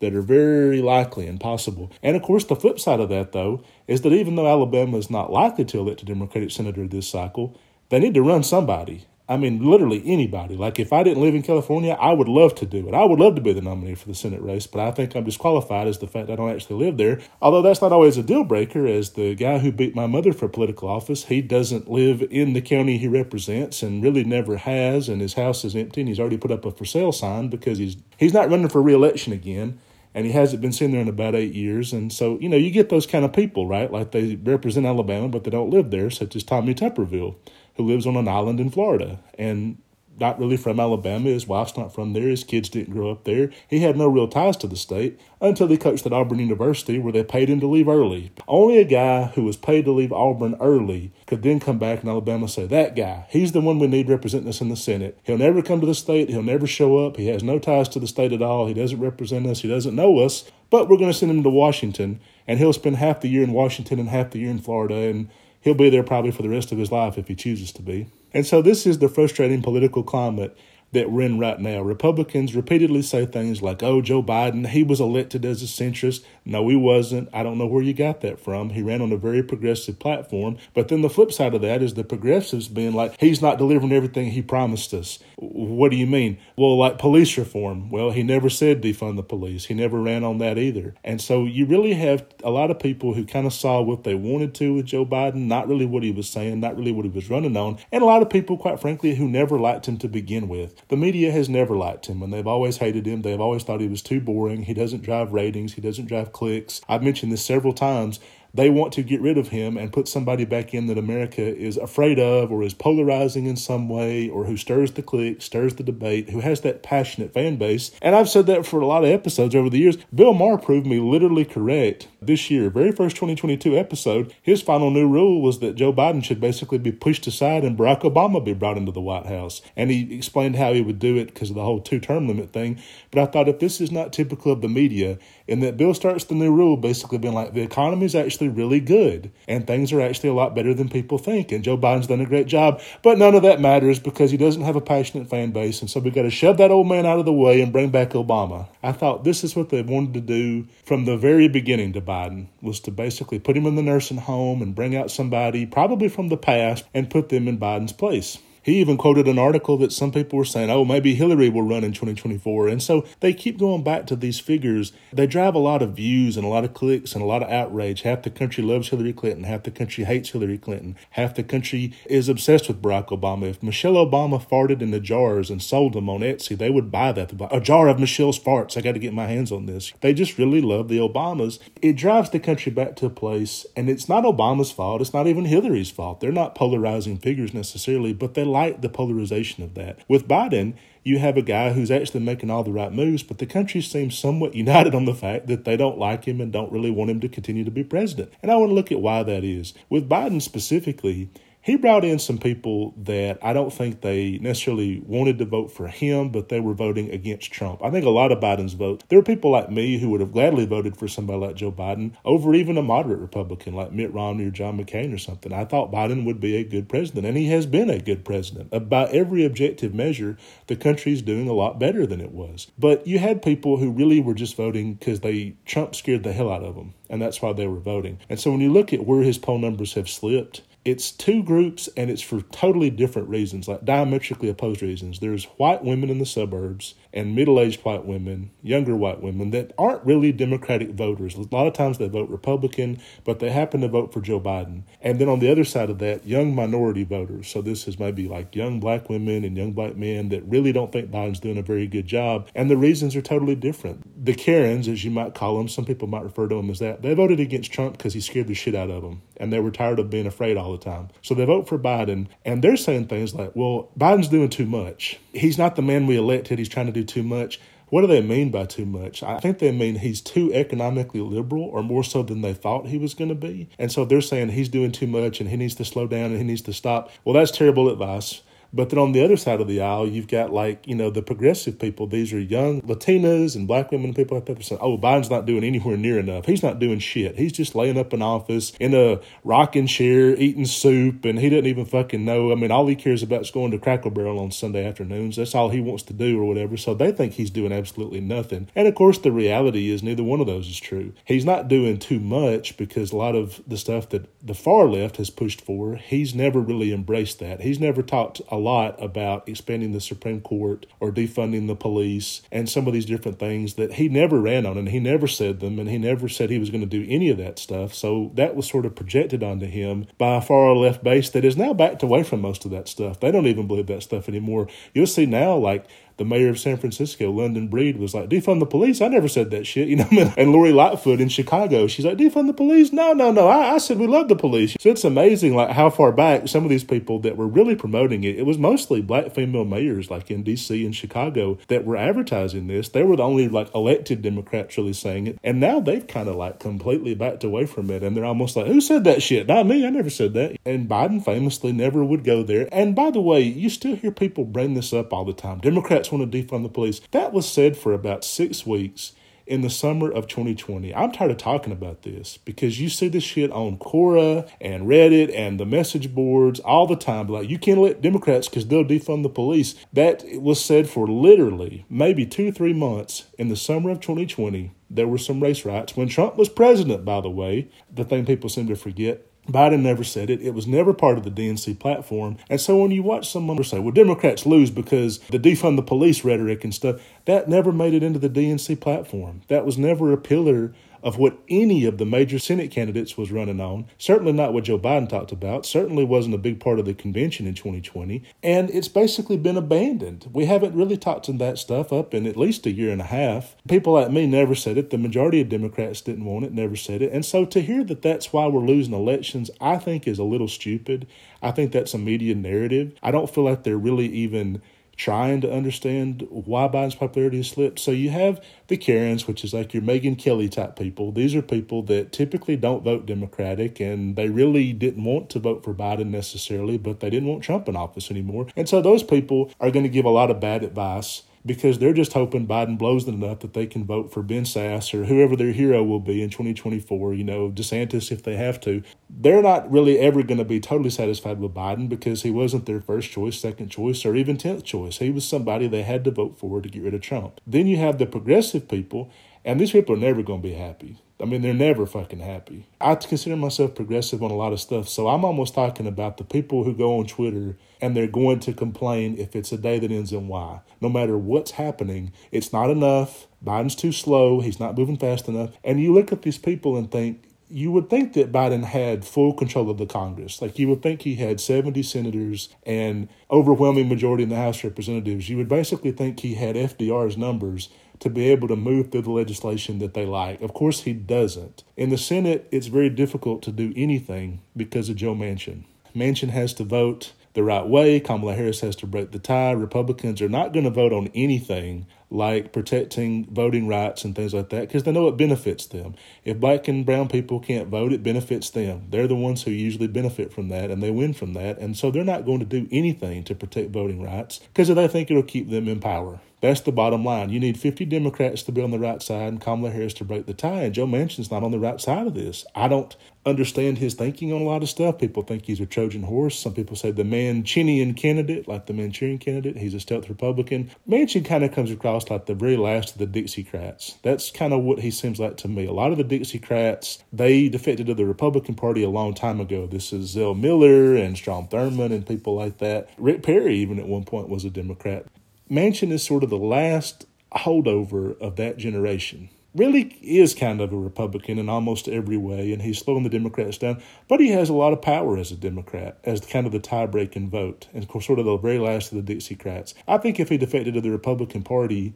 that 0.00 0.14
are 0.14 0.22
very 0.22 0.80
likely 0.80 1.26
and 1.26 1.40
possible. 1.40 1.90
And 2.02 2.16
of 2.16 2.22
course, 2.22 2.44
the 2.44 2.56
flip 2.56 2.78
side 2.78 3.00
of 3.00 3.08
that, 3.08 3.32
though, 3.32 3.62
is 3.86 4.02
that 4.02 4.12
even 4.12 4.36
though 4.36 4.46
Alabama 4.46 4.96
is 4.96 5.10
not 5.10 5.32
likely 5.32 5.64
to 5.66 5.78
elect 5.78 6.02
a 6.02 6.06
Democratic 6.06 6.50
senator 6.50 6.86
this 6.86 7.08
cycle, 7.08 7.58
they 7.88 7.98
need 7.98 8.14
to 8.14 8.22
run 8.22 8.42
somebody. 8.42 9.06
I 9.30 9.36
mean, 9.36 9.62
literally 9.62 10.02
anybody. 10.06 10.56
Like, 10.56 10.78
if 10.78 10.90
I 10.90 11.02
didn't 11.02 11.22
live 11.22 11.34
in 11.34 11.42
California, 11.42 11.94
I 12.00 12.14
would 12.14 12.28
love 12.28 12.54
to 12.56 12.66
do 12.66 12.88
it. 12.88 12.94
I 12.94 13.04
would 13.04 13.18
love 13.18 13.34
to 13.34 13.42
be 13.42 13.52
the 13.52 13.60
nominee 13.60 13.94
for 13.94 14.08
the 14.08 14.14
Senate 14.14 14.40
race, 14.40 14.66
but 14.66 14.80
I 14.80 14.90
think 14.90 15.14
I'm 15.14 15.24
disqualified 15.24 15.86
as 15.86 15.98
the 15.98 16.06
fact 16.06 16.30
I 16.30 16.36
don't 16.36 16.50
actually 16.50 16.82
live 16.82 16.96
there. 16.96 17.20
Although 17.42 17.60
that's 17.60 17.82
not 17.82 17.92
always 17.92 18.16
a 18.16 18.22
deal 18.22 18.42
breaker, 18.42 18.86
as 18.86 19.10
the 19.10 19.34
guy 19.34 19.58
who 19.58 19.70
beat 19.70 19.94
my 19.94 20.06
mother 20.06 20.32
for 20.32 20.48
political 20.48 20.88
office, 20.88 21.24
he 21.24 21.42
doesn't 21.42 21.90
live 21.90 22.22
in 22.30 22.54
the 22.54 22.62
county 22.62 22.96
he 22.96 23.06
represents 23.06 23.82
and 23.82 24.02
really 24.02 24.24
never 24.24 24.56
has, 24.56 25.10
and 25.10 25.20
his 25.20 25.34
house 25.34 25.62
is 25.62 25.76
empty, 25.76 26.00
and 26.00 26.08
he's 26.08 26.20
already 26.20 26.38
put 26.38 26.50
up 26.50 26.64
a 26.64 26.70
for 26.70 26.86
sale 26.86 27.12
sign 27.12 27.48
because 27.48 27.76
he's 27.76 27.98
he's 28.16 28.32
not 28.32 28.48
running 28.48 28.70
for 28.70 28.80
reelection 28.80 29.34
again 29.34 29.78
and 30.18 30.26
he 30.26 30.32
hasn't 30.32 30.60
been 30.60 30.72
sitting 30.72 30.90
there 30.90 31.00
in 31.00 31.06
about 31.06 31.36
eight 31.36 31.54
years. 31.54 31.92
And 31.92 32.12
so, 32.12 32.40
you 32.40 32.48
know, 32.48 32.56
you 32.56 32.72
get 32.72 32.88
those 32.88 33.06
kind 33.06 33.24
of 33.24 33.32
people, 33.32 33.68
right? 33.68 33.88
Like 33.88 34.10
they 34.10 34.34
represent 34.34 34.84
Alabama, 34.84 35.28
but 35.28 35.44
they 35.44 35.50
don't 35.50 35.70
live 35.70 35.92
there, 35.92 36.10
such 36.10 36.34
as 36.34 36.42
Tommy 36.42 36.74
Tuberville, 36.74 37.36
who 37.76 37.84
lives 37.84 38.04
on 38.04 38.16
an 38.16 38.26
island 38.26 38.58
in 38.58 38.68
Florida. 38.68 39.20
And 39.38 39.80
not 40.20 40.38
really 40.38 40.56
from 40.56 40.80
Alabama. 40.80 41.28
His 41.28 41.46
wife's 41.46 41.76
not 41.76 41.94
from 41.94 42.12
there. 42.12 42.28
His 42.28 42.44
kids 42.44 42.68
didn't 42.68 42.92
grow 42.92 43.10
up 43.10 43.24
there. 43.24 43.50
He 43.68 43.80
had 43.80 43.96
no 43.96 44.06
real 44.06 44.28
ties 44.28 44.56
to 44.58 44.66
the 44.66 44.76
state 44.76 45.20
until 45.40 45.68
he 45.68 45.76
coached 45.76 46.06
at 46.06 46.12
Auburn 46.12 46.38
University, 46.38 46.98
where 46.98 47.12
they 47.12 47.24
paid 47.24 47.48
him 47.48 47.60
to 47.60 47.66
leave 47.66 47.88
early. 47.88 48.32
Only 48.46 48.78
a 48.78 48.84
guy 48.84 49.24
who 49.26 49.44
was 49.44 49.56
paid 49.56 49.84
to 49.84 49.92
leave 49.92 50.12
Auburn 50.12 50.56
early 50.60 51.12
could 51.26 51.42
then 51.42 51.60
come 51.60 51.78
back 51.78 52.02
in 52.02 52.08
Alabama 52.08 52.44
and 52.44 52.50
say, 52.50 52.66
That 52.66 52.96
guy, 52.96 53.26
he's 53.30 53.52
the 53.52 53.60
one 53.60 53.78
we 53.78 53.86
need 53.86 54.08
representing 54.08 54.48
us 54.48 54.60
in 54.60 54.68
the 54.68 54.76
Senate. 54.76 55.18
He'll 55.24 55.38
never 55.38 55.62
come 55.62 55.80
to 55.80 55.86
the 55.86 55.94
state. 55.94 56.28
He'll 56.28 56.42
never 56.42 56.66
show 56.66 56.98
up. 57.06 57.16
He 57.16 57.28
has 57.28 57.42
no 57.42 57.58
ties 57.58 57.88
to 57.90 58.00
the 58.00 58.06
state 58.06 58.32
at 58.32 58.42
all. 58.42 58.66
He 58.66 58.74
doesn't 58.74 59.00
represent 59.00 59.46
us. 59.46 59.60
He 59.60 59.68
doesn't 59.68 59.96
know 59.96 60.18
us. 60.18 60.50
But 60.70 60.88
we're 60.88 60.98
going 60.98 61.10
to 61.10 61.16
send 61.16 61.30
him 61.30 61.42
to 61.42 61.50
Washington, 61.50 62.20
and 62.46 62.58
he'll 62.58 62.72
spend 62.72 62.96
half 62.96 63.20
the 63.20 63.28
year 63.28 63.42
in 63.42 63.52
Washington 63.52 63.98
and 63.98 64.08
half 64.08 64.30
the 64.30 64.38
year 64.38 64.50
in 64.50 64.58
Florida. 64.58 64.94
And 64.94 65.30
he'll 65.60 65.74
be 65.74 65.90
there 65.90 66.02
probably 66.02 66.30
for 66.30 66.42
the 66.42 66.48
rest 66.48 66.72
of 66.72 66.78
his 66.78 66.92
life 66.92 67.16
if 67.16 67.28
he 67.28 67.34
chooses 67.34 67.72
to 67.72 67.82
be. 67.82 68.08
And 68.32 68.46
so 68.46 68.62
this 68.62 68.86
is 68.86 68.98
the 68.98 69.08
frustrating 69.08 69.62
political 69.62 70.02
climate 70.02 70.56
that 70.92 71.10
we're 71.10 71.22
in 71.22 71.38
right 71.38 71.60
now. 71.60 71.80
Republicans 71.82 72.56
repeatedly 72.56 73.02
say 73.02 73.26
things 73.26 73.60
like, 73.60 73.82
oh, 73.82 74.00
Joe 74.00 74.22
Biden, 74.22 74.66
he 74.68 74.82
was 74.82 75.00
elected 75.00 75.44
as 75.44 75.62
a 75.62 75.66
centrist. 75.66 76.24
No, 76.44 76.68
he 76.68 76.76
wasn't. 76.76 77.28
I 77.32 77.42
don't 77.42 77.58
know 77.58 77.66
where 77.66 77.82
you 77.82 77.92
got 77.92 78.22
that 78.22 78.40
from. 78.40 78.70
He 78.70 78.82
ran 78.82 79.02
on 79.02 79.12
a 79.12 79.18
very 79.18 79.42
progressive 79.42 79.98
platform. 79.98 80.56
But 80.72 80.88
then 80.88 81.02
the 81.02 81.10
flip 81.10 81.30
side 81.30 81.54
of 81.54 81.60
that 81.60 81.82
is 81.82 81.94
the 81.94 82.04
progressives 82.04 82.68
being 82.68 82.94
like, 82.94 83.20
he's 83.20 83.42
not 83.42 83.58
delivering 83.58 83.92
everything 83.92 84.30
he 84.30 84.40
promised 84.40 84.94
us. 84.94 85.18
What 85.36 85.90
do 85.90 85.96
you 85.96 86.06
mean? 86.06 86.38
Well, 86.56 86.78
like 86.78 86.98
police 86.98 87.36
reform. 87.36 87.90
Well, 87.90 88.10
he 88.10 88.22
never 88.22 88.48
said 88.48 88.82
defund 88.82 89.16
the 89.16 89.22
police. 89.22 89.66
He 89.66 89.74
never 89.74 90.00
ran 90.00 90.24
on 90.24 90.38
that 90.38 90.56
either. 90.56 90.94
And 91.04 91.20
so 91.20 91.44
you 91.44 91.66
really 91.66 91.94
have 91.94 92.26
a 92.42 92.50
lot 92.50 92.70
of 92.70 92.78
people 92.78 93.12
who 93.12 93.26
kind 93.26 93.46
of 93.46 93.52
saw 93.52 93.82
what 93.82 94.04
they 94.04 94.14
wanted 94.14 94.54
to 94.56 94.74
with 94.74 94.86
Joe 94.86 95.04
Biden, 95.04 95.46
not 95.46 95.68
really 95.68 95.86
what 95.86 96.02
he 96.02 96.10
was 96.10 96.28
saying, 96.28 96.60
not 96.60 96.76
really 96.76 96.92
what 96.92 97.04
he 97.04 97.10
was 97.10 97.28
running 97.28 97.56
on. 97.56 97.78
And 97.92 98.02
a 98.02 98.06
lot 98.06 98.22
of 98.22 98.30
people, 98.30 98.56
quite 98.56 98.80
frankly, 98.80 99.14
who 99.14 99.28
never 99.28 99.58
liked 99.58 99.86
him 99.86 99.98
to 99.98 100.08
begin 100.08 100.48
with. 100.48 100.77
The 100.86 100.96
media 100.96 101.32
has 101.32 101.48
never 101.48 101.76
liked 101.76 102.06
him, 102.06 102.22
and 102.22 102.32
they've 102.32 102.46
always 102.46 102.78
hated 102.78 103.06
him. 103.06 103.22
They've 103.22 103.40
always 103.40 103.62
thought 103.62 103.80
he 103.80 103.88
was 103.88 104.02
too 104.02 104.20
boring. 104.20 104.62
He 104.62 104.74
doesn't 104.74 105.02
drive 105.02 105.32
ratings. 105.32 105.74
He 105.74 105.80
doesn't 105.80 106.06
drive 106.06 106.32
clicks. 106.32 106.80
I've 106.88 107.02
mentioned 107.02 107.32
this 107.32 107.44
several 107.44 107.72
times 107.72 108.20
they 108.54 108.70
want 108.70 108.92
to 108.94 109.02
get 109.02 109.20
rid 109.20 109.38
of 109.38 109.48
him 109.48 109.76
and 109.76 109.92
put 109.92 110.08
somebody 110.08 110.44
back 110.44 110.74
in 110.74 110.86
that 110.86 110.98
America 110.98 111.42
is 111.42 111.76
afraid 111.76 112.18
of 112.18 112.50
or 112.50 112.62
is 112.62 112.74
polarizing 112.74 113.46
in 113.46 113.56
some 113.56 113.88
way 113.88 114.28
or 114.28 114.44
who 114.44 114.56
stirs 114.56 114.92
the 114.92 115.02
clique, 115.02 115.42
stirs 115.42 115.74
the 115.74 115.82
debate, 115.82 116.30
who 116.30 116.40
has 116.40 116.62
that 116.62 116.82
passionate 116.82 117.32
fan 117.32 117.56
base. 117.56 117.90
And 118.00 118.14
I've 118.14 118.28
said 118.28 118.46
that 118.46 118.66
for 118.66 118.80
a 118.80 118.86
lot 118.86 119.04
of 119.04 119.10
episodes 119.10 119.54
over 119.54 119.70
the 119.70 119.78
years. 119.78 119.96
Bill 120.14 120.34
Maher 120.34 120.58
proved 120.58 120.86
me 120.86 120.98
literally 120.98 121.44
correct 121.44 122.08
this 122.20 122.50
year. 122.50 122.70
Very 122.70 122.92
first 122.92 123.16
2022 123.16 123.76
episode, 123.76 124.34
his 124.42 124.62
final 124.62 124.90
new 124.90 125.08
rule 125.08 125.40
was 125.42 125.60
that 125.60 125.76
Joe 125.76 125.92
Biden 125.92 126.24
should 126.24 126.40
basically 126.40 126.78
be 126.78 126.92
pushed 126.92 127.26
aside 127.26 127.64
and 127.64 127.76
Barack 127.76 128.02
Obama 128.02 128.44
be 128.44 128.54
brought 128.54 128.78
into 128.78 128.92
the 128.92 129.00
White 129.00 129.26
House. 129.26 129.62
And 129.76 129.90
he 129.90 130.14
explained 130.14 130.56
how 130.56 130.72
he 130.72 130.80
would 130.80 130.98
do 130.98 131.16
it 131.16 131.26
because 131.26 131.50
of 131.50 131.56
the 131.56 131.64
whole 131.64 131.80
two 131.80 132.00
term 132.00 132.26
limit 132.26 132.52
thing. 132.52 132.80
But 133.10 133.22
I 133.22 133.26
thought 133.26 133.48
if 133.48 133.58
this 133.58 133.80
is 133.80 133.92
not 133.92 134.12
typical 134.12 134.52
of 134.52 134.62
the 134.62 134.68
media, 134.68 135.18
and 135.48 135.62
that 135.62 135.76
Bill 135.76 135.94
starts 135.94 136.24
the 136.24 136.34
new 136.34 136.52
rule 136.52 136.76
basically 136.76 137.18
being 137.18 137.34
like 137.34 137.54
the 137.54 137.62
economy 137.62 138.06
is 138.06 138.14
actually 138.38 138.48
really 138.50 138.78
good 138.78 139.32
and 139.48 139.66
things 139.66 139.92
are 139.92 140.00
actually 140.00 140.28
a 140.28 140.32
lot 140.32 140.54
better 140.54 140.72
than 140.72 140.88
people 140.88 141.18
think. 141.18 141.50
And 141.50 141.64
Joe 141.64 141.76
Biden's 141.76 142.06
done 142.06 142.20
a 142.20 142.26
great 142.26 142.46
job, 142.46 142.80
but 143.02 143.18
none 143.18 143.34
of 143.34 143.42
that 143.42 143.60
matters 143.60 143.98
because 143.98 144.30
he 144.30 144.36
doesn't 144.36 144.62
have 144.62 144.76
a 144.76 144.80
passionate 144.80 145.28
fan 145.28 145.50
base. 145.50 145.80
And 145.80 145.90
so 145.90 145.98
we've 145.98 146.14
got 146.14 146.22
to 146.22 146.30
shove 146.30 146.56
that 146.58 146.70
old 146.70 146.86
man 146.86 147.04
out 147.04 147.18
of 147.18 147.24
the 147.24 147.32
way 147.32 147.60
and 147.60 147.72
bring 147.72 147.90
back 147.90 148.10
Obama. 148.10 148.68
I 148.80 148.92
thought 148.92 149.24
this 149.24 149.42
is 149.42 149.56
what 149.56 149.70
they 149.70 149.82
wanted 149.82 150.14
to 150.14 150.20
do 150.20 150.68
from 150.84 151.04
the 151.04 151.16
very 151.16 151.48
beginning 151.48 151.94
to 151.94 152.00
Biden 152.00 152.46
was 152.62 152.78
to 152.80 152.92
basically 152.92 153.40
put 153.40 153.56
him 153.56 153.66
in 153.66 153.74
the 153.74 153.82
nursing 153.82 154.18
home 154.18 154.62
and 154.62 154.72
bring 154.72 154.94
out 154.94 155.10
somebody 155.10 155.66
probably 155.66 156.08
from 156.08 156.28
the 156.28 156.36
past 156.36 156.84
and 156.94 157.10
put 157.10 157.30
them 157.30 157.48
in 157.48 157.58
Biden's 157.58 157.92
place. 157.92 158.38
He 158.62 158.80
even 158.80 158.96
quoted 158.96 159.28
an 159.28 159.38
article 159.38 159.76
that 159.78 159.92
some 159.92 160.12
people 160.12 160.38
were 160.38 160.44
saying, 160.44 160.70
oh, 160.70 160.84
maybe 160.84 161.14
Hillary 161.14 161.48
will 161.48 161.62
run 161.62 161.84
in 161.84 161.92
2024. 161.92 162.68
And 162.68 162.82
so 162.82 163.04
they 163.20 163.32
keep 163.32 163.58
going 163.58 163.82
back 163.82 164.06
to 164.06 164.16
these 164.16 164.40
figures. 164.40 164.92
They 165.12 165.26
drive 165.26 165.54
a 165.54 165.58
lot 165.58 165.82
of 165.82 165.96
views 165.96 166.36
and 166.36 166.44
a 166.44 166.48
lot 166.48 166.64
of 166.64 166.74
clicks 166.74 167.14
and 167.14 167.22
a 167.22 167.26
lot 167.26 167.42
of 167.42 167.50
outrage. 167.50 168.02
Half 168.02 168.22
the 168.22 168.30
country 168.30 168.62
loves 168.64 168.88
Hillary 168.88 169.12
Clinton, 169.12 169.44
half 169.44 169.62
the 169.62 169.70
country 169.70 170.04
hates 170.04 170.30
Hillary 170.30 170.58
Clinton, 170.58 170.96
half 171.10 171.34
the 171.34 171.42
country 171.42 171.92
is 172.06 172.28
obsessed 172.28 172.68
with 172.68 172.82
Barack 172.82 173.08
Obama. 173.08 173.48
If 173.48 173.62
Michelle 173.62 173.94
Obama 173.94 174.44
farted 174.44 174.82
in 174.82 174.90
the 174.90 175.00
jars 175.00 175.50
and 175.50 175.62
sold 175.62 175.94
them 175.94 176.08
on 176.08 176.20
Etsy, 176.20 176.56
they 176.56 176.70
would 176.70 176.90
buy 176.90 177.12
that. 177.12 177.32
A 177.50 177.60
jar 177.60 177.88
of 177.88 177.98
Michelle's 177.98 178.38
farts. 178.38 178.76
I 178.76 178.80
got 178.80 178.92
to 178.92 178.98
get 178.98 179.14
my 179.14 179.26
hands 179.26 179.52
on 179.52 179.66
this. 179.66 179.92
They 180.00 180.12
just 180.14 180.38
really 180.38 180.60
love 180.60 180.88
the 180.88 180.98
Obamas. 180.98 181.58
It 181.82 181.94
drives 181.94 182.30
the 182.30 182.40
country 182.40 182.72
back 182.72 182.96
to 182.96 183.06
a 183.06 183.10
place, 183.10 183.66
and 183.76 183.88
it's 183.88 184.08
not 184.08 184.24
Obama's 184.24 184.72
fault. 184.72 185.00
It's 185.00 185.14
not 185.14 185.26
even 185.26 185.44
Hillary's 185.44 185.90
fault. 185.90 186.20
They're 186.20 186.32
not 186.32 186.54
polarizing 186.54 187.18
figures 187.18 187.54
necessarily, 187.54 188.12
but 188.12 188.34
they 188.34 188.44
like 188.48 188.80
the 188.80 188.88
polarization 188.88 189.62
of 189.62 189.74
that. 189.74 190.00
With 190.08 190.26
Biden, 190.26 190.74
you 191.04 191.18
have 191.18 191.36
a 191.36 191.42
guy 191.42 191.72
who's 191.72 191.90
actually 191.90 192.20
making 192.20 192.50
all 192.50 192.64
the 192.64 192.72
right 192.72 192.92
moves, 192.92 193.22
but 193.22 193.38
the 193.38 193.46
country 193.46 193.80
seems 193.80 194.18
somewhat 194.18 194.54
united 194.54 194.94
on 194.94 195.04
the 195.04 195.14
fact 195.14 195.46
that 195.46 195.64
they 195.64 195.76
don't 195.76 195.98
like 195.98 196.24
him 196.24 196.40
and 196.40 196.52
don't 196.52 196.72
really 196.72 196.90
want 196.90 197.10
him 197.10 197.20
to 197.20 197.28
continue 197.28 197.64
to 197.64 197.70
be 197.70 197.84
president. 197.84 198.32
And 198.42 198.50
I 198.50 198.56
want 198.56 198.70
to 198.70 198.74
look 198.74 198.92
at 198.92 199.00
why 199.00 199.22
that 199.22 199.44
is. 199.44 199.74
With 199.88 200.08
Biden 200.08 200.42
specifically, 200.42 201.30
he 201.68 201.76
brought 201.76 202.02
in 202.02 202.18
some 202.18 202.38
people 202.38 202.94
that 202.96 203.38
I 203.42 203.52
don't 203.52 203.70
think 203.70 204.00
they 204.00 204.38
necessarily 204.38 205.02
wanted 205.06 205.36
to 205.38 205.44
vote 205.44 205.70
for 205.70 205.86
him, 205.86 206.30
but 206.30 206.48
they 206.48 206.60
were 206.60 206.72
voting 206.72 207.10
against 207.10 207.52
Trump. 207.52 207.84
I 207.84 207.90
think 207.90 208.06
a 208.06 208.10
lot 208.10 208.32
of 208.32 208.40
Biden's 208.40 208.72
vote, 208.72 209.04
there 209.08 209.18
were 209.18 209.24
people 209.24 209.50
like 209.50 209.70
me 209.70 209.98
who 209.98 210.08
would 210.08 210.22
have 210.22 210.32
gladly 210.32 210.64
voted 210.64 210.96
for 210.96 211.08
somebody 211.08 211.38
like 211.40 211.56
Joe 211.56 211.70
Biden 211.70 212.12
over 212.24 212.54
even 212.54 212.78
a 212.78 212.82
moderate 212.82 213.18
Republican 213.18 213.74
like 213.74 213.92
Mitt 213.92 214.14
Romney 214.14 214.46
or 214.46 214.50
John 214.50 214.82
McCain 214.82 215.14
or 215.14 215.18
something. 215.18 215.52
I 215.52 215.66
thought 215.66 215.92
Biden 215.92 216.24
would 216.24 216.40
be 216.40 216.56
a 216.56 216.64
good 216.64 216.88
president, 216.88 217.26
and 217.26 217.36
he 217.36 217.48
has 217.48 217.66
been 217.66 217.90
a 217.90 218.00
good 218.00 218.24
president. 218.24 218.72
Uh, 218.72 218.78
by 218.78 219.04
every 219.04 219.44
objective 219.44 219.92
measure, 219.92 220.38
the 220.68 220.76
country's 220.76 221.20
doing 221.20 221.48
a 221.48 221.52
lot 221.52 221.78
better 221.78 222.06
than 222.06 222.22
it 222.22 222.32
was. 222.32 222.68
But 222.78 223.06
you 223.06 223.18
had 223.18 223.42
people 223.42 223.76
who 223.76 223.90
really 223.90 224.20
were 224.20 224.32
just 224.32 224.56
voting 224.56 224.94
because 224.94 225.20
they 225.20 225.56
Trump 225.66 225.94
scared 225.94 226.22
the 226.22 226.32
hell 226.32 226.50
out 226.50 226.64
of 226.64 226.76
them, 226.76 226.94
and 227.10 227.20
that's 227.20 227.42
why 227.42 227.52
they 227.52 227.66
were 227.66 227.78
voting. 227.78 228.20
And 228.30 228.40
so 228.40 228.52
when 228.52 228.60
you 228.62 228.72
look 228.72 228.94
at 228.94 229.04
where 229.04 229.22
his 229.22 229.36
poll 229.36 229.58
numbers 229.58 229.92
have 229.92 230.08
slipped, 230.08 230.62
it's 230.88 231.10
two 231.10 231.42
groups 231.42 231.86
and 231.98 232.10
it's 232.10 232.22
for 232.22 232.40
totally 232.40 232.88
different 232.88 233.28
reasons, 233.28 233.68
like 233.68 233.84
diametrically 233.84 234.48
opposed 234.48 234.80
reasons. 234.80 235.20
There's 235.20 235.44
white 235.58 235.84
women 235.84 236.08
in 236.08 236.18
the 236.18 236.24
suburbs 236.24 236.94
and 237.12 237.34
middle 237.34 237.60
aged 237.60 237.84
white 237.84 238.04
women, 238.04 238.50
younger 238.62 238.96
white 238.96 239.22
women 239.22 239.50
that 239.50 239.72
aren't 239.78 240.04
really 240.04 240.32
Democratic 240.32 240.90
voters. 240.90 241.34
A 241.36 241.42
lot 241.54 241.66
of 241.66 241.72
times 241.72 241.98
they 241.98 242.08
vote 242.08 242.28
Republican, 242.28 243.00
but 243.24 243.38
they 243.38 243.50
happen 243.50 243.80
to 243.80 243.88
vote 243.88 244.12
for 244.12 244.20
Joe 244.20 244.40
Biden. 244.40 244.82
And 245.00 245.18
then 245.18 245.28
on 245.28 245.40
the 245.40 245.50
other 245.50 245.64
side 245.64 245.90
of 245.90 245.98
that, 245.98 246.26
young 246.26 246.54
minority 246.54 247.04
voters. 247.04 247.48
So 247.48 247.62
this 247.62 247.88
is 247.88 247.98
maybe 247.98 248.28
like 248.28 248.54
young 248.54 248.80
black 248.80 249.08
women 249.08 249.44
and 249.44 249.56
young 249.56 249.72
black 249.72 249.96
men 249.96 250.28
that 250.30 250.44
really 250.44 250.72
don't 250.72 250.92
think 250.92 251.10
Biden's 251.10 251.40
doing 251.40 251.58
a 251.58 251.62
very 251.62 251.86
good 251.86 252.06
job. 252.06 252.48
And 252.54 252.70
the 252.70 252.76
reasons 252.76 253.16
are 253.16 253.22
totally 253.22 253.54
different. 253.54 254.24
The 254.24 254.34
Karens, 254.34 254.88
as 254.88 255.04
you 255.04 255.10
might 255.10 255.34
call 255.34 255.58
them, 255.58 255.68
some 255.68 255.84
people 255.84 256.08
might 256.08 256.24
refer 256.24 256.48
to 256.48 256.56
them 256.56 256.70
as 256.70 256.78
that, 256.80 257.02
they 257.02 257.14
voted 257.14 257.40
against 257.40 257.72
Trump 257.72 257.96
because 257.96 258.14
he 258.14 258.20
scared 258.20 258.48
the 258.48 258.54
shit 258.54 258.74
out 258.74 258.90
of 258.90 259.02
them. 259.02 259.22
And 259.36 259.52
they 259.52 259.60
were 259.60 259.70
tired 259.70 259.98
of 259.98 260.10
being 260.10 260.26
afraid 260.26 260.56
all 260.56 260.72
the 260.72 260.78
time. 260.78 261.08
So 261.22 261.34
they 261.34 261.44
vote 261.44 261.68
for 261.68 261.78
Biden. 261.78 262.26
And 262.44 262.62
they're 262.62 262.76
saying 262.76 263.06
things 263.06 263.34
like, 263.34 263.52
well, 263.54 263.90
Biden's 263.98 264.28
doing 264.28 264.50
too 264.50 264.66
much. 264.66 265.18
He's 265.32 265.58
not 265.58 265.76
the 265.76 265.82
man 265.82 266.06
we 266.06 266.16
elected. 266.16 266.58
He's 266.58 266.68
trying 266.68 266.86
to 266.86 266.92
do 266.98 267.04
too 267.04 267.22
much. 267.22 267.60
What 267.90 268.02
do 268.02 268.06
they 268.06 268.20
mean 268.20 268.50
by 268.50 268.66
too 268.66 268.84
much? 268.84 269.22
I 269.22 269.40
think 269.40 269.58
they 269.58 269.72
mean 269.72 269.96
he's 269.96 270.20
too 270.20 270.52
economically 270.52 271.20
liberal 271.20 271.62
or 271.62 271.82
more 271.82 272.04
so 272.04 272.22
than 272.22 272.42
they 272.42 272.52
thought 272.52 272.86
he 272.86 272.98
was 272.98 273.14
going 273.14 273.30
to 273.30 273.34
be. 273.34 273.68
And 273.78 273.90
so 273.90 274.04
they're 274.04 274.20
saying 274.20 274.50
he's 274.50 274.68
doing 274.68 274.92
too 274.92 275.06
much 275.06 275.40
and 275.40 275.48
he 275.48 275.56
needs 275.56 275.74
to 275.76 275.84
slow 275.84 276.06
down 276.06 276.26
and 276.26 276.36
he 276.36 276.44
needs 276.44 276.62
to 276.62 276.74
stop. 276.74 277.10
Well, 277.24 277.34
that's 277.34 277.50
terrible 277.50 277.88
advice. 277.88 278.42
But 278.72 278.90
then 278.90 278.98
on 278.98 279.12
the 279.12 279.24
other 279.24 279.36
side 279.36 279.60
of 279.60 279.68
the 279.68 279.80
aisle, 279.80 280.08
you've 280.08 280.28
got 280.28 280.52
like, 280.52 280.86
you 280.86 280.94
know, 280.94 281.10
the 281.10 281.22
progressive 281.22 281.78
people. 281.78 282.06
These 282.06 282.32
are 282.32 282.40
young 282.40 282.82
Latinas 282.82 283.56
and 283.56 283.66
black 283.66 283.90
women 283.90 284.06
and 284.06 284.16
people 284.16 284.36
like 284.36 284.46
that 284.46 284.62
saying, 284.62 284.80
oh, 284.82 284.98
Biden's 284.98 285.30
not 285.30 285.46
doing 285.46 285.64
anywhere 285.64 285.96
near 285.96 286.18
enough. 286.18 286.46
He's 286.46 286.62
not 286.62 286.78
doing 286.78 286.98
shit. 286.98 287.38
He's 287.38 287.52
just 287.52 287.74
laying 287.74 287.98
up 287.98 288.12
in 288.12 288.22
office 288.22 288.72
in 288.78 288.94
a 288.94 289.20
rocking 289.44 289.86
chair, 289.86 290.34
eating 290.36 290.66
soup, 290.66 291.24
and 291.24 291.38
he 291.38 291.48
doesn't 291.48 291.66
even 291.66 291.84
fucking 291.86 292.24
know. 292.24 292.52
I 292.52 292.54
mean, 292.54 292.70
all 292.70 292.86
he 292.86 292.96
cares 292.96 293.22
about 293.22 293.42
is 293.42 293.50
going 293.50 293.70
to 293.70 293.78
Cracker 293.78 294.10
Barrel 294.10 294.38
on 294.38 294.50
Sunday 294.50 294.86
afternoons. 294.86 295.36
That's 295.36 295.54
all 295.54 295.70
he 295.70 295.80
wants 295.80 296.02
to 296.04 296.12
do 296.12 296.40
or 296.40 296.44
whatever. 296.44 296.76
So 296.76 296.94
they 296.94 297.12
think 297.12 297.34
he's 297.34 297.50
doing 297.50 297.72
absolutely 297.72 298.20
nothing. 298.20 298.68
And 298.74 298.86
of 298.86 298.94
course, 298.94 299.18
the 299.18 299.32
reality 299.32 299.90
is 299.90 300.02
neither 300.02 300.22
one 300.22 300.40
of 300.40 300.46
those 300.46 300.68
is 300.68 300.78
true. 300.78 301.12
He's 301.24 301.44
not 301.44 301.68
doing 301.68 301.98
too 301.98 302.20
much 302.20 302.76
because 302.76 303.12
a 303.12 303.16
lot 303.16 303.34
of 303.34 303.62
the 303.66 303.76
stuff 303.76 304.08
that 304.10 304.28
the 304.46 304.54
far 304.54 304.86
left 304.86 305.16
has 305.16 305.30
pushed 305.30 305.60
for, 305.60 305.96
he's 305.96 306.34
never 306.34 306.60
really 306.60 306.92
embraced 306.92 307.38
that. 307.38 307.60
He's 307.60 307.80
never 307.80 308.02
talked 308.02 308.40
a 308.50 308.57
lot 308.58 309.02
about 309.02 309.48
expanding 309.48 309.92
the 309.92 310.00
Supreme 310.00 310.40
Court 310.40 310.86
or 311.00 311.10
defunding 311.10 311.66
the 311.66 311.76
police 311.76 312.42
and 312.50 312.68
some 312.68 312.86
of 312.86 312.92
these 312.92 313.06
different 313.06 313.38
things 313.38 313.74
that 313.74 313.94
he 313.94 314.08
never 314.08 314.40
ran 314.40 314.66
on 314.66 314.76
and 314.76 314.88
he 314.88 315.00
never 315.00 315.26
said 315.26 315.60
them 315.60 315.78
and 315.78 315.88
he 315.88 315.98
never 315.98 316.28
said 316.28 316.50
he 316.50 316.58
was 316.58 316.70
going 316.70 316.80
to 316.80 316.86
do 316.86 317.06
any 317.08 317.30
of 317.30 317.38
that 317.38 317.58
stuff. 317.58 317.94
So 317.94 318.30
that 318.34 318.54
was 318.56 318.68
sort 318.68 318.86
of 318.86 318.94
projected 318.94 319.42
onto 319.42 319.66
him 319.66 320.06
by 320.18 320.36
a 320.36 320.40
far 320.40 320.74
left 320.74 321.02
base 321.02 321.30
that 321.30 321.44
is 321.44 321.56
now 321.56 321.72
backed 321.72 322.02
away 322.02 322.22
from 322.22 322.40
most 322.40 322.64
of 322.64 322.70
that 322.70 322.88
stuff. 322.88 323.20
They 323.20 323.30
don't 323.30 323.46
even 323.46 323.66
believe 323.66 323.86
that 323.86 324.02
stuff 324.02 324.28
anymore. 324.28 324.68
You'll 324.94 325.06
see 325.06 325.26
now, 325.26 325.56
like, 325.56 325.86
the 326.18 326.24
mayor 326.24 326.50
of 326.50 326.58
San 326.58 326.76
Francisco, 326.76 327.30
London 327.30 327.68
Breed, 327.68 327.96
was 327.96 328.14
like, 328.14 328.28
defund 328.28 328.60
the 328.60 328.66
police. 328.66 329.00
I 329.00 329.08
never 329.08 329.28
said 329.28 329.50
that 329.50 329.66
shit, 329.66 329.88
you 329.88 329.96
know. 329.96 330.08
and 330.36 330.52
Lori 330.52 330.72
Lightfoot 330.72 331.20
in 331.20 331.28
Chicago, 331.28 331.86
she's 331.86 332.04
like, 332.04 332.18
defund 332.18 332.46
the 332.46 332.52
police. 332.52 332.92
No, 332.92 333.12
no, 333.12 333.32
no. 333.32 333.48
I, 333.48 333.74
I 333.74 333.78
said 333.78 333.98
we 333.98 334.06
love 334.06 334.28
the 334.28 334.36
police. 334.36 334.76
So 334.80 334.90
it's 334.90 335.04
amazing, 335.04 335.54
like 335.54 335.70
how 335.70 335.90
far 335.90 336.12
back 336.12 336.48
some 336.48 336.64
of 336.64 336.70
these 336.70 336.84
people 336.84 337.18
that 337.20 337.36
were 337.36 337.46
really 337.46 337.74
promoting 337.74 338.24
it. 338.24 338.38
It 338.38 338.46
was 338.46 338.58
mostly 338.58 339.00
black 339.00 339.32
female 339.32 339.64
mayors, 339.64 340.10
like 340.10 340.30
in 340.30 340.42
D.C. 340.42 340.84
and 340.84 340.94
Chicago, 340.94 341.58
that 341.68 341.84
were 341.84 341.96
advertising 341.96 342.66
this. 342.66 342.88
They 342.88 343.02
were 343.02 343.16
the 343.16 343.22
only 343.22 343.48
like 343.48 343.74
elected 343.74 344.22
Democrats 344.22 344.76
really 344.76 344.92
saying 344.92 345.28
it, 345.28 345.38
and 345.44 345.60
now 345.60 345.80
they've 345.80 346.06
kind 346.06 346.28
of 346.28 346.36
like 346.36 346.58
completely 346.58 347.14
backed 347.14 347.44
away 347.44 347.66
from 347.66 347.90
it, 347.90 348.02
and 348.02 348.16
they're 348.16 348.24
almost 348.24 348.56
like, 348.56 348.66
who 348.66 348.80
said 348.80 349.04
that 349.04 349.22
shit? 349.22 349.46
Not 349.46 349.66
me. 349.66 349.86
I 349.86 349.90
never 349.90 350.10
said 350.10 350.34
that. 350.34 350.56
And 350.64 350.88
Biden 350.88 351.24
famously 351.24 351.72
never 351.72 352.04
would 352.04 352.24
go 352.24 352.42
there. 352.42 352.68
And 352.72 352.94
by 352.94 353.10
the 353.10 353.20
way, 353.20 353.42
you 353.42 353.68
still 353.70 353.96
hear 353.96 354.10
people 354.10 354.44
bring 354.44 354.74
this 354.74 354.92
up 354.92 355.12
all 355.12 355.24
the 355.24 355.32
time. 355.32 355.60
Democrats 355.60 356.07
want 356.12 356.30
to 356.30 356.42
defund 356.42 356.62
the 356.62 356.68
police. 356.68 357.00
That 357.10 357.32
was 357.32 357.48
said 357.48 357.76
for 357.76 357.92
about 357.92 358.24
six 358.24 358.66
weeks 358.66 359.12
in 359.48 359.62
the 359.62 359.70
summer 359.70 360.10
of 360.10 360.28
2020. 360.28 360.94
I'm 360.94 361.10
tired 361.10 361.30
of 361.30 361.38
talking 361.38 361.72
about 361.72 362.02
this 362.02 362.36
because 362.44 362.78
you 362.78 362.88
see 362.88 363.08
this 363.08 363.24
shit 363.24 363.50
on 363.50 363.78
Quora 363.78 364.48
and 364.60 364.86
Reddit 364.86 365.34
and 365.34 365.58
the 365.58 365.64
message 365.64 366.14
boards 366.14 366.60
all 366.60 366.86
the 366.86 366.96
time. 366.96 367.26
Like, 367.28 367.48
you 367.48 367.58
can't 367.58 367.80
let 367.80 368.02
Democrats 368.02 368.48
because 368.48 368.66
they'll 368.66 368.84
defund 368.84 369.22
the 369.22 369.30
police. 369.30 369.74
That 369.92 370.22
was 370.34 370.62
said 370.62 370.88
for 370.88 371.08
literally 371.08 371.86
maybe 371.88 372.26
two, 372.26 372.52
three 372.52 372.74
months 372.74 373.26
in 373.38 373.48
the 373.48 373.56
summer 373.56 373.90
of 373.90 374.00
2020. 374.00 374.72
There 374.90 375.08
were 375.08 375.18
some 375.18 375.42
race 375.42 375.64
riots. 375.64 375.96
When 375.96 376.08
Trump 376.08 376.36
was 376.36 376.48
president, 376.48 377.04
by 377.04 377.20
the 377.20 377.30
way, 377.30 377.70
the 377.92 378.04
thing 378.04 378.26
people 378.26 378.50
seem 378.50 378.68
to 378.68 378.76
forget, 378.76 379.26
Biden 379.48 379.82
never 379.82 380.04
said 380.04 380.30
it. 380.30 380.42
It 380.42 380.54
was 380.54 380.66
never 380.66 380.92
part 380.92 381.18
of 381.18 381.24
the 381.24 381.30
DNC 381.30 381.78
platform. 381.78 382.36
And 382.50 382.60
so 382.60 382.76
when 382.78 382.90
you 382.90 383.02
watch 383.02 383.30
someone 383.30 383.62
say, 383.64 383.78
well, 383.78 383.92
Democrats 383.92 384.46
lose 384.46 384.70
because 384.70 385.18
the 385.30 385.38
defund 385.38 385.76
the 385.76 385.82
police 385.82 386.24
rhetoric 386.24 386.64
and 386.64 386.74
stuff, 386.74 387.00
that 387.24 387.48
never 387.48 387.72
made 387.72 387.94
it 387.94 388.02
into 388.02 388.18
the 388.18 388.30
DNC 388.30 388.80
platform. 388.80 389.42
That 389.48 389.66
was 389.66 389.78
never 389.78 390.12
a 390.12 390.18
pillar 390.18 390.74
of 391.02 391.18
what 391.18 391.38
any 391.48 391.84
of 391.84 391.98
the 391.98 392.06
major 392.06 392.38
Senate 392.38 392.70
candidates 392.70 393.16
was 393.16 393.32
running 393.32 393.60
on. 393.60 393.86
Certainly 393.98 394.32
not 394.32 394.52
what 394.52 394.64
Joe 394.64 394.78
Biden 394.78 395.08
talked 395.08 395.32
about. 395.32 395.66
Certainly 395.66 396.04
wasn't 396.04 396.34
a 396.34 396.38
big 396.38 396.60
part 396.60 396.78
of 396.78 396.84
the 396.84 396.94
convention 396.94 397.46
in 397.46 397.54
2020. 397.54 398.22
And 398.42 398.70
it's 398.70 398.88
basically 398.88 399.36
been 399.36 399.56
abandoned. 399.56 400.28
We 400.32 400.46
haven't 400.46 400.74
really 400.74 400.96
talked 400.96 401.26
to 401.26 401.32
that 401.34 401.58
stuff 401.58 401.92
up 401.92 402.14
in 402.14 402.26
at 402.26 402.36
least 402.36 402.66
a 402.66 402.70
year 402.70 402.90
and 402.90 403.00
a 403.00 403.04
half. 403.04 403.56
People 403.68 403.94
like 403.94 404.10
me 404.10 404.26
never 404.26 404.54
said 404.54 404.78
it. 404.78 404.90
The 404.90 404.98
majority 404.98 405.40
of 405.40 405.48
Democrats 405.48 406.00
didn't 406.00 406.24
want 406.24 406.44
it, 406.44 406.52
never 406.52 406.76
said 406.76 407.02
it. 407.02 407.12
And 407.12 407.24
so 407.24 407.44
to 407.46 407.60
hear 407.60 407.84
that 407.84 408.02
that's 408.02 408.32
why 408.32 408.46
we're 408.46 408.60
losing 408.60 408.94
elections, 408.94 409.50
I 409.60 409.78
think 409.78 410.06
is 410.06 410.18
a 410.18 410.24
little 410.24 410.48
stupid. 410.48 411.06
I 411.42 411.50
think 411.52 411.72
that's 411.72 411.94
a 411.94 411.98
media 411.98 412.34
narrative. 412.34 412.94
I 413.02 413.10
don't 413.10 413.30
feel 413.30 413.44
like 413.44 413.62
they're 413.62 413.78
really 413.78 414.06
even 414.08 414.62
trying 414.98 415.40
to 415.40 415.50
understand 415.50 416.26
why 416.28 416.66
Biden's 416.66 416.96
popularity 416.96 417.38
has 417.38 417.48
slipped. 417.48 417.78
So 417.78 417.92
you 417.92 418.10
have 418.10 418.44
the 418.66 418.76
Karens, 418.76 419.26
which 419.26 419.44
is 419.44 419.54
like 419.54 419.72
your 419.72 419.82
Megyn 419.82 420.18
Kelly 420.18 420.48
type 420.48 420.76
people. 420.76 421.12
These 421.12 421.36
are 421.36 421.40
people 421.40 421.82
that 421.84 422.12
typically 422.12 422.56
don't 422.56 422.82
vote 422.82 423.06
Democratic 423.06 423.78
and 423.78 424.16
they 424.16 424.28
really 424.28 424.72
didn't 424.72 425.04
want 425.04 425.30
to 425.30 425.38
vote 425.38 425.62
for 425.64 425.72
Biden 425.72 426.08
necessarily, 426.08 426.76
but 426.76 426.98
they 426.98 427.10
didn't 427.10 427.28
want 427.28 427.44
Trump 427.44 427.68
in 427.68 427.76
office 427.76 428.10
anymore. 428.10 428.48
And 428.56 428.68
so 428.68 428.82
those 428.82 429.04
people 429.04 429.52
are 429.60 429.70
going 429.70 429.84
to 429.84 429.88
give 429.88 430.04
a 430.04 430.10
lot 430.10 430.32
of 430.32 430.40
bad 430.40 430.64
advice 430.64 431.22
because 431.44 431.78
they're 431.78 431.92
just 431.92 432.12
hoping 432.12 432.46
Biden 432.46 432.78
blows 432.78 433.06
them 433.06 433.22
enough 433.22 433.40
that 433.40 433.54
they 433.54 433.66
can 433.66 433.84
vote 433.84 434.12
for 434.12 434.22
Ben 434.22 434.44
Sasse 434.44 434.94
or 434.94 435.04
whoever 435.04 435.36
their 435.36 435.52
hero 435.52 435.82
will 435.82 436.00
be 436.00 436.22
in 436.22 436.30
2024, 436.30 437.14
you 437.14 437.24
know, 437.24 437.50
DeSantis 437.50 438.10
if 438.10 438.22
they 438.22 438.36
have 438.36 438.60
to. 438.62 438.82
They're 439.08 439.42
not 439.42 439.70
really 439.70 439.98
ever 439.98 440.22
going 440.22 440.38
to 440.38 440.44
be 440.44 440.60
totally 440.60 440.90
satisfied 440.90 441.40
with 441.40 441.54
Biden 441.54 441.88
because 441.88 442.22
he 442.22 442.30
wasn't 442.30 442.66
their 442.66 442.80
first 442.80 443.10
choice, 443.10 443.38
second 443.38 443.70
choice, 443.70 444.04
or 444.04 444.14
even 444.14 444.36
10th 444.36 444.64
choice. 444.64 444.98
He 444.98 445.10
was 445.10 445.26
somebody 445.26 445.66
they 445.66 445.82
had 445.82 446.04
to 446.04 446.10
vote 446.10 446.38
for 446.38 446.60
to 446.60 446.68
get 446.68 446.82
rid 446.82 446.94
of 446.94 447.00
Trump. 447.00 447.40
Then 447.46 447.66
you 447.66 447.76
have 447.78 447.98
the 447.98 448.06
progressive 448.06 448.68
people, 448.68 449.10
and 449.44 449.60
these 449.60 449.72
people 449.72 449.94
are 449.94 449.98
never 449.98 450.22
going 450.22 450.42
to 450.42 450.48
be 450.48 450.54
happy. 450.54 450.98
I 451.20 451.24
mean, 451.24 451.42
they're 451.42 451.54
never 451.54 451.84
fucking 451.84 452.20
happy. 452.20 452.66
I 452.80 452.94
consider 452.94 453.36
myself 453.36 453.74
progressive 453.74 454.22
on 454.22 454.30
a 454.30 454.36
lot 454.36 454.52
of 454.52 454.60
stuff, 454.60 454.88
so 454.88 455.08
I'm 455.08 455.24
almost 455.24 455.54
talking 455.54 455.86
about 455.86 456.16
the 456.16 456.24
people 456.24 456.64
who 456.64 456.74
go 456.74 456.98
on 456.98 457.06
Twitter 457.06 457.56
and 457.80 457.96
they're 457.96 458.06
going 458.06 458.40
to 458.40 458.52
complain 458.52 459.16
if 459.18 459.34
it's 459.36 459.52
a 459.52 459.58
day 459.58 459.78
that 459.78 459.90
ends 459.90 460.12
in 460.12 460.28
Y. 460.28 460.60
No 460.80 460.88
matter 460.88 461.16
what's 461.16 461.52
happening, 461.52 462.12
it's 462.32 462.52
not 462.52 462.70
enough. 462.70 463.26
Biden's 463.44 463.74
too 463.74 463.92
slow. 463.92 464.40
He's 464.40 464.60
not 464.60 464.76
moving 464.76 464.96
fast 464.96 465.28
enough. 465.28 465.50
And 465.62 465.80
you 465.80 465.92
look 465.92 466.12
at 466.12 466.22
these 466.22 466.38
people 466.38 466.76
and 466.76 466.90
think, 466.90 467.24
you 467.50 467.72
would 467.72 467.88
think 467.88 468.12
that 468.12 468.30
Biden 468.30 468.64
had 468.64 469.04
full 469.04 469.32
control 469.32 469.70
of 469.70 469.78
the 469.78 469.86
Congress. 469.86 470.42
Like 470.42 470.58
you 470.58 470.68
would 470.68 470.82
think 470.82 471.02
he 471.02 471.14
had 471.14 471.40
70 471.40 471.82
senators 471.82 472.50
and 472.64 473.08
overwhelming 473.30 473.88
majority 473.88 474.22
in 474.22 474.28
the 474.28 474.36
House 474.36 474.58
of 474.58 474.64
Representatives. 474.64 475.30
You 475.30 475.38
would 475.38 475.48
basically 475.48 475.92
think 475.92 476.20
he 476.20 476.34
had 476.34 476.56
FDR's 476.56 477.16
numbers 477.16 477.70
to 478.00 478.10
be 478.10 478.30
able 478.30 478.48
to 478.48 478.56
move 478.56 478.90
through 478.90 479.02
the 479.02 479.10
legislation 479.10 479.78
that 479.78 479.94
they 479.94 480.06
like. 480.06 480.40
Of 480.40 480.54
course, 480.54 480.82
he 480.82 480.92
doesn't. 480.92 481.64
In 481.76 481.90
the 481.90 481.98
Senate, 481.98 482.48
it's 482.52 482.68
very 482.68 482.90
difficult 482.90 483.42
to 483.42 483.52
do 483.52 483.72
anything 483.76 484.40
because 484.56 484.88
of 484.88 484.96
Joe 484.96 485.14
Manchin. 485.14 485.64
Manchin 485.96 486.28
has 486.28 486.54
to 486.54 486.64
vote 486.64 487.12
the 487.38 487.44
right 487.44 487.68
way. 487.68 488.00
Kamala 488.00 488.34
Harris 488.34 488.62
has 488.62 488.74
to 488.74 488.86
break 488.86 489.12
the 489.12 489.20
tie. 489.20 489.52
Republicans 489.52 490.20
are 490.20 490.28
not 490.28 490.52
going 490.52 490.64
to 490.64 490.70
vote 490.70 490.92
on 490.92 491.08
anything 491.14 491.86
like 492.10 492.52
protecting 492.52 493.32
voting 493.32 493.68
rights 493.68 494.04
and 494.04 494.16
things 494.16 494.34
like 494.34 494.48
that 494.48 494.62
because 494.62 494.82
they 494.82 494.90
know 494.90 495.06
it 495.06 495.16
benefits 495.16 495.66
them. 495.66 495.94
If 496.24 496.40
black 496.40 496.66
and 496.66 496.84
brown 496.84 497.06
people 497.06 497.38
can't 497.38 497.68
vote, 497.68 497.92
it 497.92 498.02
benefits 498.02 498.50
them. 498.50 498.88
They're 498.90 499.06
the 499.06 499.14
ones 499.14 499.44
who 499.44 499.52
usually 499.52 499.86
benefit 499.86 500.32
from 500.32 500.48
that 500.48 500.72
and 500.72 500.82
they 500.82 500.90
win 500.90 501.14
from 501.14 501.34
that. 501.34 501.58
And 501.58 501.76
so 501.76 501.92
they're 501.92 502.02
not 502.02 502.26
going 502.26 502.40
to 502.40 502.44
do 502.44 502.66
anything 502.72 503.22
to 503.24 503.36
protect 503.36 503.70
voting 503.70 504.02
rights 504.02 504.40
because 504.52 504.66
they 504.66 504.88
think 504.88 505.08
it'll 505.08 505.22
keep 505.22 505.48
them 505.48 505.68
in 505.68 505.78
power. 505.78 506.18
That's 506.40 506.60
the 506.60 506.72
bottom 506.72 507.04
line. 507.04 507.30
You 507.30 507.40
need 507.40 507.58
50 507.58 507.84
Democrats 507.86 508.42
to 508.44 508.52
be 508.52 508.62
on 508.62 508.70
the 508.70 508.78
right 508.78 509.02
side 509.02 509.28
and 509.28 509.40
Kamala 509.40 509.70
Harris 509.70 509.94
to 509.94 510.04
break 510.04 510.26
the 510.26 510.34
tie. 510.34 510.62
And 510.62 510.74
Joe 510.74 510.86
Manchin's 510.86 511.30
not 511.30 511.42
on 511.42 511.50
the 511.50 511.58
right 511.58 511.80
side 511.80 512.06
of 512.06 512.14
this. 512.14 512.46
I 512.54 512.68
don't 512.68 512.94
understand 513.26 513.78
his 513.78 513.94
thinking 513.94 514.32
on 514.32 514.42
a 514.42 514.44
lot 514.44 514.62
of 514.62 514.68
stuff. 514.68 514.98
People 514.98 515.22
think 515.22 515.44
he's 515.44 515.60
a 515.60 515.66
Trojan 515.66 516.04
horse. 516.04 516.38
Some 516.38 516.54
people 516.54 516.76
say 516.76 516.92
the 516.92 517.02
Manchinian 517.02 517.96
candidate, 517.96 518.46
like 518.46 518.66
the 518.66 518.72
Manchurian 518.72 519.18
candidate. 519.18 519.58
He's 519.58 519.74
a 519.74 519.80
stealth 519.80 520.08
Republican. 520.08 520.70
Manchin 520.88 521.24
kind 521.24 521.44
of 521.44 521.52
comes 521.52 521.70
across 521.70 522.08
like 522.08 522.26
the 522.26 522.34
very 522.34 522.56
last 522.56 522.92
of 522.92 522.98
the 522.98 523.06
Dixiecrats. 523.06 524.00
That's 524.02 524.30
kind 524.30 524.52
of 524.52 524.62
what 524.62 524.78
he 524.78 524.90
seems 524.90 525.18
like 525.18 525.36
to 525.38 525.48
me. 525.48 525.66
A 525.66 525.72
lot 525.72 525.90
of 525.90 525.98
the 525.98 526.04
Dixiecrats, 526.04 527.02
they 527.12 527.48
defected 527.48 527.86
to 527.86 527.94
the 527.94 528.06
Republican 528.06 528.54
Party 528.54 528.82
a 528.82 528.90
long 528.90 529.12
time 529.12 529.40
ago. 529.40 529.66
This 529.66 529.92
is 529.92 530.10
Zell 530.10 530.34
Miller 530.34 530.94
and 530.94 531.16
Strom 531.16 531.48
Thurmond 531.48 531.92
and 531.92 532.06
people 532.06 532.34
like 532.34 532.58
that. 532.58 532.88
Rick 532.96 533.22
Perry, 533.22 533.56
even 533.56 533.78
at 533.78 533.88
one 533.88 534.04
point, 534.04 534.28
was 534.28 534.44
a 534.44 534.50
Democrat. 534.50 535.04
Manchin 535.50 535.92
is 535.92 536.02
sort 536.02 536.24
of 536.24 536.30
the 536.30 536.36
last 536.36 537.06
holdover 537.34 538.18
of 538.20 538.36
that 538.36 538.56
generation. 538.58 539.30
Really 539.54 539.96
is 540.02 540.34
kind 540.34 540.60
of 540.60 540.72
a 540.72 540.76
Republican 540.76 541.38
in 541.38 541.48
almost 541.48 541.88
every 541.88 542.18
way, 542.18 542.52
and 542.52 542.60
he's 542.60 542.78
slowing 542.78 543.02
the 543.02 543.08
Democrats 543.08 543.58
down. 543.58 543.82
But 544.06 544.20
he 544.20 544.28
has 544.28 544.50
a 544.50 544.54
lot 544.54 544.74
of 544.74 544.82
power 544.82 545.16
as 545.16 545.32
a 545.32 545.36
Democrat, 545.36 545.98
as 546.04 546.20
kind 546.20 546.46
of 546.46 546.52
the 546.52 546.58
tie-breaking 546.58 547.30
vote, 547.30 547.66
and 547.72 547.88
sort 548.02 548.18
of 548.18 548.26
the 548.26 548.36
very 548.36 548.58
last 548.58 548.92
of 548.92 549.04
the 549.04 549.14
Dixiecrats. 549.14 549.74
I 549.88 549.96
think 549.98 550.20
if 550.20 550.28
he 550.28 550.36
defected 550.36 550.74
to 550.74 550.80
the 550.82 550.90
Republican 550.90 551.42
Party, 551.42 551.94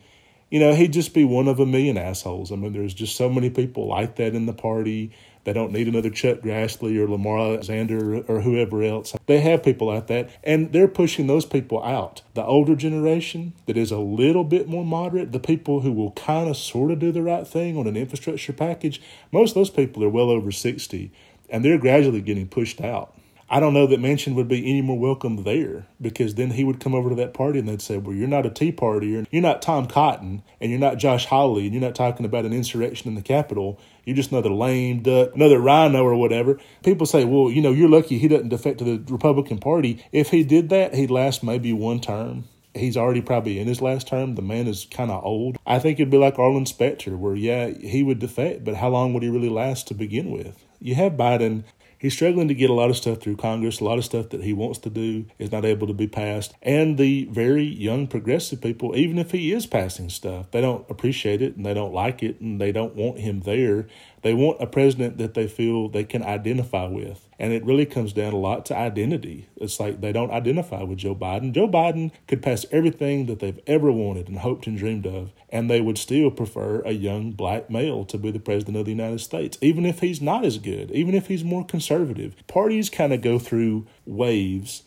you 0.50 0.61
know, 0.61 0.75
he'd 0.75 0.92
just 0.92 1.14
be 1.14 1.25
one 1.25 1.47
of 1.47 1.61
a 1.61 1.66
million 1.66 1.97
assholes. 1.97 2.52
I 2.52 2.56
mean, 2.56 2.73
there's 2.73 2.94
just 2.94 3.16
so 3.16 3.28
many 3.28 3.50
people 3.50 3.87
like 3.87 4.16
that 4.16 4.35
in 4.35 4.47
the 4.47 4.52
party. 4.52 5.12
They 5.44 5.52
don't 5.52 5.72
need 5.72 5.88
another 5.88 6.11
Chuck 6.11 6.38
Grassley 6.38 6.96
or 6.99 7.08
Lamar 7.08 7.38
Alexander 7.38 8.22
or 8.28 8.40
whoever 8.42 8.82
else. 8.82 9.14
They 9.26 9.40
have 9.40 9.64
people 9.64 9.88
like 9.88 10.06
that, 10.06 10.30
and 10.44 10.72
they're 10.72 10.88
pushing 10.88 11.26
those 11.26 11.44
people 11.44 11.82
out. 11.82 12.22
The 12.34 12.44
older 12.44 12.76
generation 12.76 13.54
that 13.66 13.76
is 13.76 13.90
a 13.90 13.99
little 13.99 14.44
bit 14.44 14.68
more 14.68 14.84
moderate, 14.84 15.32
the 15.32 15.40
people 15.40 15.80
who 15.80 15.92
will 15.92 16.12
kind 16.12 16.49
of 16.49 16.56
sort 16.56 16.92
of 16.92 17.00
do 17.00 17.11
the 17.11 17.22
right 17.22 17.46
thing 17.46 17.76
on 17.76 17.87
an 17.87 17.96
infrastructure 17.96 18.52
package, 18.52 19.02
most 19.32 19.50
of 19.50 19.54
those 19.56 19.70
people 19.70 20.04
are 20.04 20.08
well 20.08 20.30
over 20.30 20.52
60, 20.52 21.12
and 21.50 21.64
they're 21.64 21.78
gradually 21.78 22.20
getting 22.20 22.46
pushed 22.46 22.80
out. 22.80 23.14
I 23.52 23.61
don't 23.61 23.75
know 23.75 23.87
that 23.87 24.00
Manchin 24.00 24.34
would 24.34 24.49
be 24.49 24.61
any 24.61 24.80
more 24.80 24.99
welcome 24.99 25.42
there 25.44 25.84
because 26.00 26.37
then 26.37 26.52
he 26.52 26.64
would 26.64 26.80
come 26.80 26.94
over 26.94 27.11
to 27.11 27.14
that 27.16 27.34
party 27.34 27.58
and 27.58 27.68
they'd 27.68 27.82
say, 27.82 27.99
Well, 27.99 28.16
you're 28.16 28.26
not 28.26 28.46
a 28.46 28.50
Tea 28.50 28.72
Party, 28.72 29.08
you're, 29.30 29.42
not 29.42 29.61
Tom 29.61 29.87
Cotton, 29.87 30.42
and 30.58 30.70
you're 30.70 30.80
not 30.80 30.96
Josh 30.96 31.26
Hawley, 31.26 31.64
and 31.64 31.75
you're 31.75 31.82
not 31.82 31.94
talking 31.94 32.25
about 32.25 32.46
an 32.46 32.54
insurrection 32.54 33.08
in 33.08 33.14
the 33.14 33.20
Capitol. 33.20 33.78
You're 34.04 34.16
just 34.16 34.32
another 34.32 34.50
lame 34.50 35.02
duck, 35.02 35.35
another 35.35 35.61
RINO 35.61 36.02
or 36.02 36.16
whatever. 36.16 36.59
People 36.82 37.06
say, 37.06 37.25
Well, 37.25 37.50
you 37.50 37.62
know, 37.62 37.73
you're 37.73 37.88
lucky 37.88 38.18
he 38.18 38.28
doesn't 38.28 38.49
defect 38.49 38.78
to 38.78 38.85
the 38.85 39.12
Republican 39.12 39.59
Party. 39.59 40.04
If 40.12 40.30
he 40.30 40.44
did 40.44 40.68
that, 40.71 40.94
he'd 40.94 41.11
last 41.11 41.42
maybe 41.42 41.73
one 41.73 42.00
term. 42.00 42.44
He's 42.75 42.97
already 42.97 43.21
probably 43.21 43.59
in 43.59 43.68
his 43.68 43.82
last 43.82 44.09
term. 44.09 44.35
The 44.35 44.42
man 44.42 44.66
is 44.66 44.87
kind 44.90 45.11
of 45.11 45.23
old. 45.25 45.59
I 45.66 45.78
think 45.78 46.00
it'd 46.00 46.11
be 46.11 46.16
like 46.16 46.38
Arlen 46.38 46.64
Specter, 46.64 47.16
where, 47.16 47.35
yeah, 47.35 47.68
he 47.68 48.02
would 48.02 48.18
defect, 48.18 48.64
but 48.64 48.76
how 48.76 48.88
long 48.88 49.12
would 49.12 49.23
he 49.23 49.28
really 49.28 49.50
last 49.50 49.88
to 49.88 49.94
begin 49.94 50.30
with? 50.30 50.64
You 50.80 50.94
have 50.94 51.12
Biden 51.12 51.64
He's 52.02 52.14
struggling 52.14 52.49
to 52.49 52.54
get 52.54 52.68
a 52.68 52.73
lot 52.73 52.90
of 52.90 52.97
stuff 52.97 53.21
through 53.21 53.37
Congress. 53.37 53.78
A 53.78 53.85
lot 53.85 53.97
of 53.97 54.04
stuff 54.04 54.30
that 54.30 54.42
he 54.42 54.52
wants 54.52 54.80
to 54.80 54.90
do 54.90 55.26
is 55.38 55.52
not 55.52 55.64
able 55.64 55.87
to 55.87 55.94
be 55.94 56.09
passed. 56.09 56.52
And 56.61 56.99
the 56.99 57.26
very 57.26 57.62
young 57.62 58.09
progressive 58.09 58.61
people, 58.61 58.97
even 58.97 59.21
if 59.21 59.30
he 59.30 59.52
is 59.52 59.66
passing 59.66 60.11
stuff, 60.11 60.50
they 60.50 60.61
don't 60.61 60.85
appreciate 60.90 61.40
it 61.40 61.54
and 61.54 61.64
they 61.64 61.75
don't 61.75 61.94
like 61.94 62.21
it 62.25 62.40
and 62.40 62.61
they 62.61 62.73
don't 62.73 62.97
want 62.97 63.21
him 63.21 63.42
there. 63.42 63.87
They 64.22 64.34
want 64.34 64.62
a 64.62 64.66
president 64.66 65.18
that 65.18 65.34
they 65.34 65.48
feel 65.48 65.88
they 65.88 66.04
can 66.04 66.22
identify 66.22 66.86
with. 66.86 67.28
And 67.38 67.52
it 67.52 67.64
really 67.64 67.86
comes 67.86 68.12
down 68.12 68.32
a 68.32 68.38
lot 68.38 68.64
to 68.66 68.76
identity. 68.76 69.48
It's 69.56 69.80
like 69.80 70.00
they 70.00 70.12
don't 70.12 70.30
identify 70.30 70.84
with 70.84 70.98
Joe 70.98 71.14
Biden. 71.14 71.52
Joe 71.52 71.68
Biden 71.68 72.12
could 72.28 72.40
pass 72.40 72.64
everything 72.70 73.26
that 73.26 73.40
they've 73.40 73.58
ever 73.66 73.90
wanted 73.90 74.28
and 74.28 74.38
hoped 74.38 74.68
and 74.68 74.78
dreamed 74.78 75.06
of, 75.06 75.32
and 75.50 75.68
they 75.68 75.80
would 75.80 75.98
still 75.98 76.30
prefer 76.30 76.82
a 76.82 76.92
young 76.92 77.32
black 77.32 77.68
male 77.68 78.04
to 78.04 78.16
be 78.16 78.30
the 78.30 78.38
president 78.38 78.76
of 78.76 78.84
the 78.84 78.92
United 78.92 79.20
States, 79.20 79.58
even 79.60 79.84
if 79.84 79.98
he's 79.98 80.22
not 80.22 80.44
as 80.44 80.58
good, 80.58 80.92
even 80.92 81.16
if 81.16 81.26
he's 81.26 81.42
more 81.42 81.64
conservative. 81.64 82.36
Parties 82.46 82.88
kind 82.88 83.12
of 83.12 83.22
go 83.22 83.40
through 83.40 83.86
waves 84.06 84.84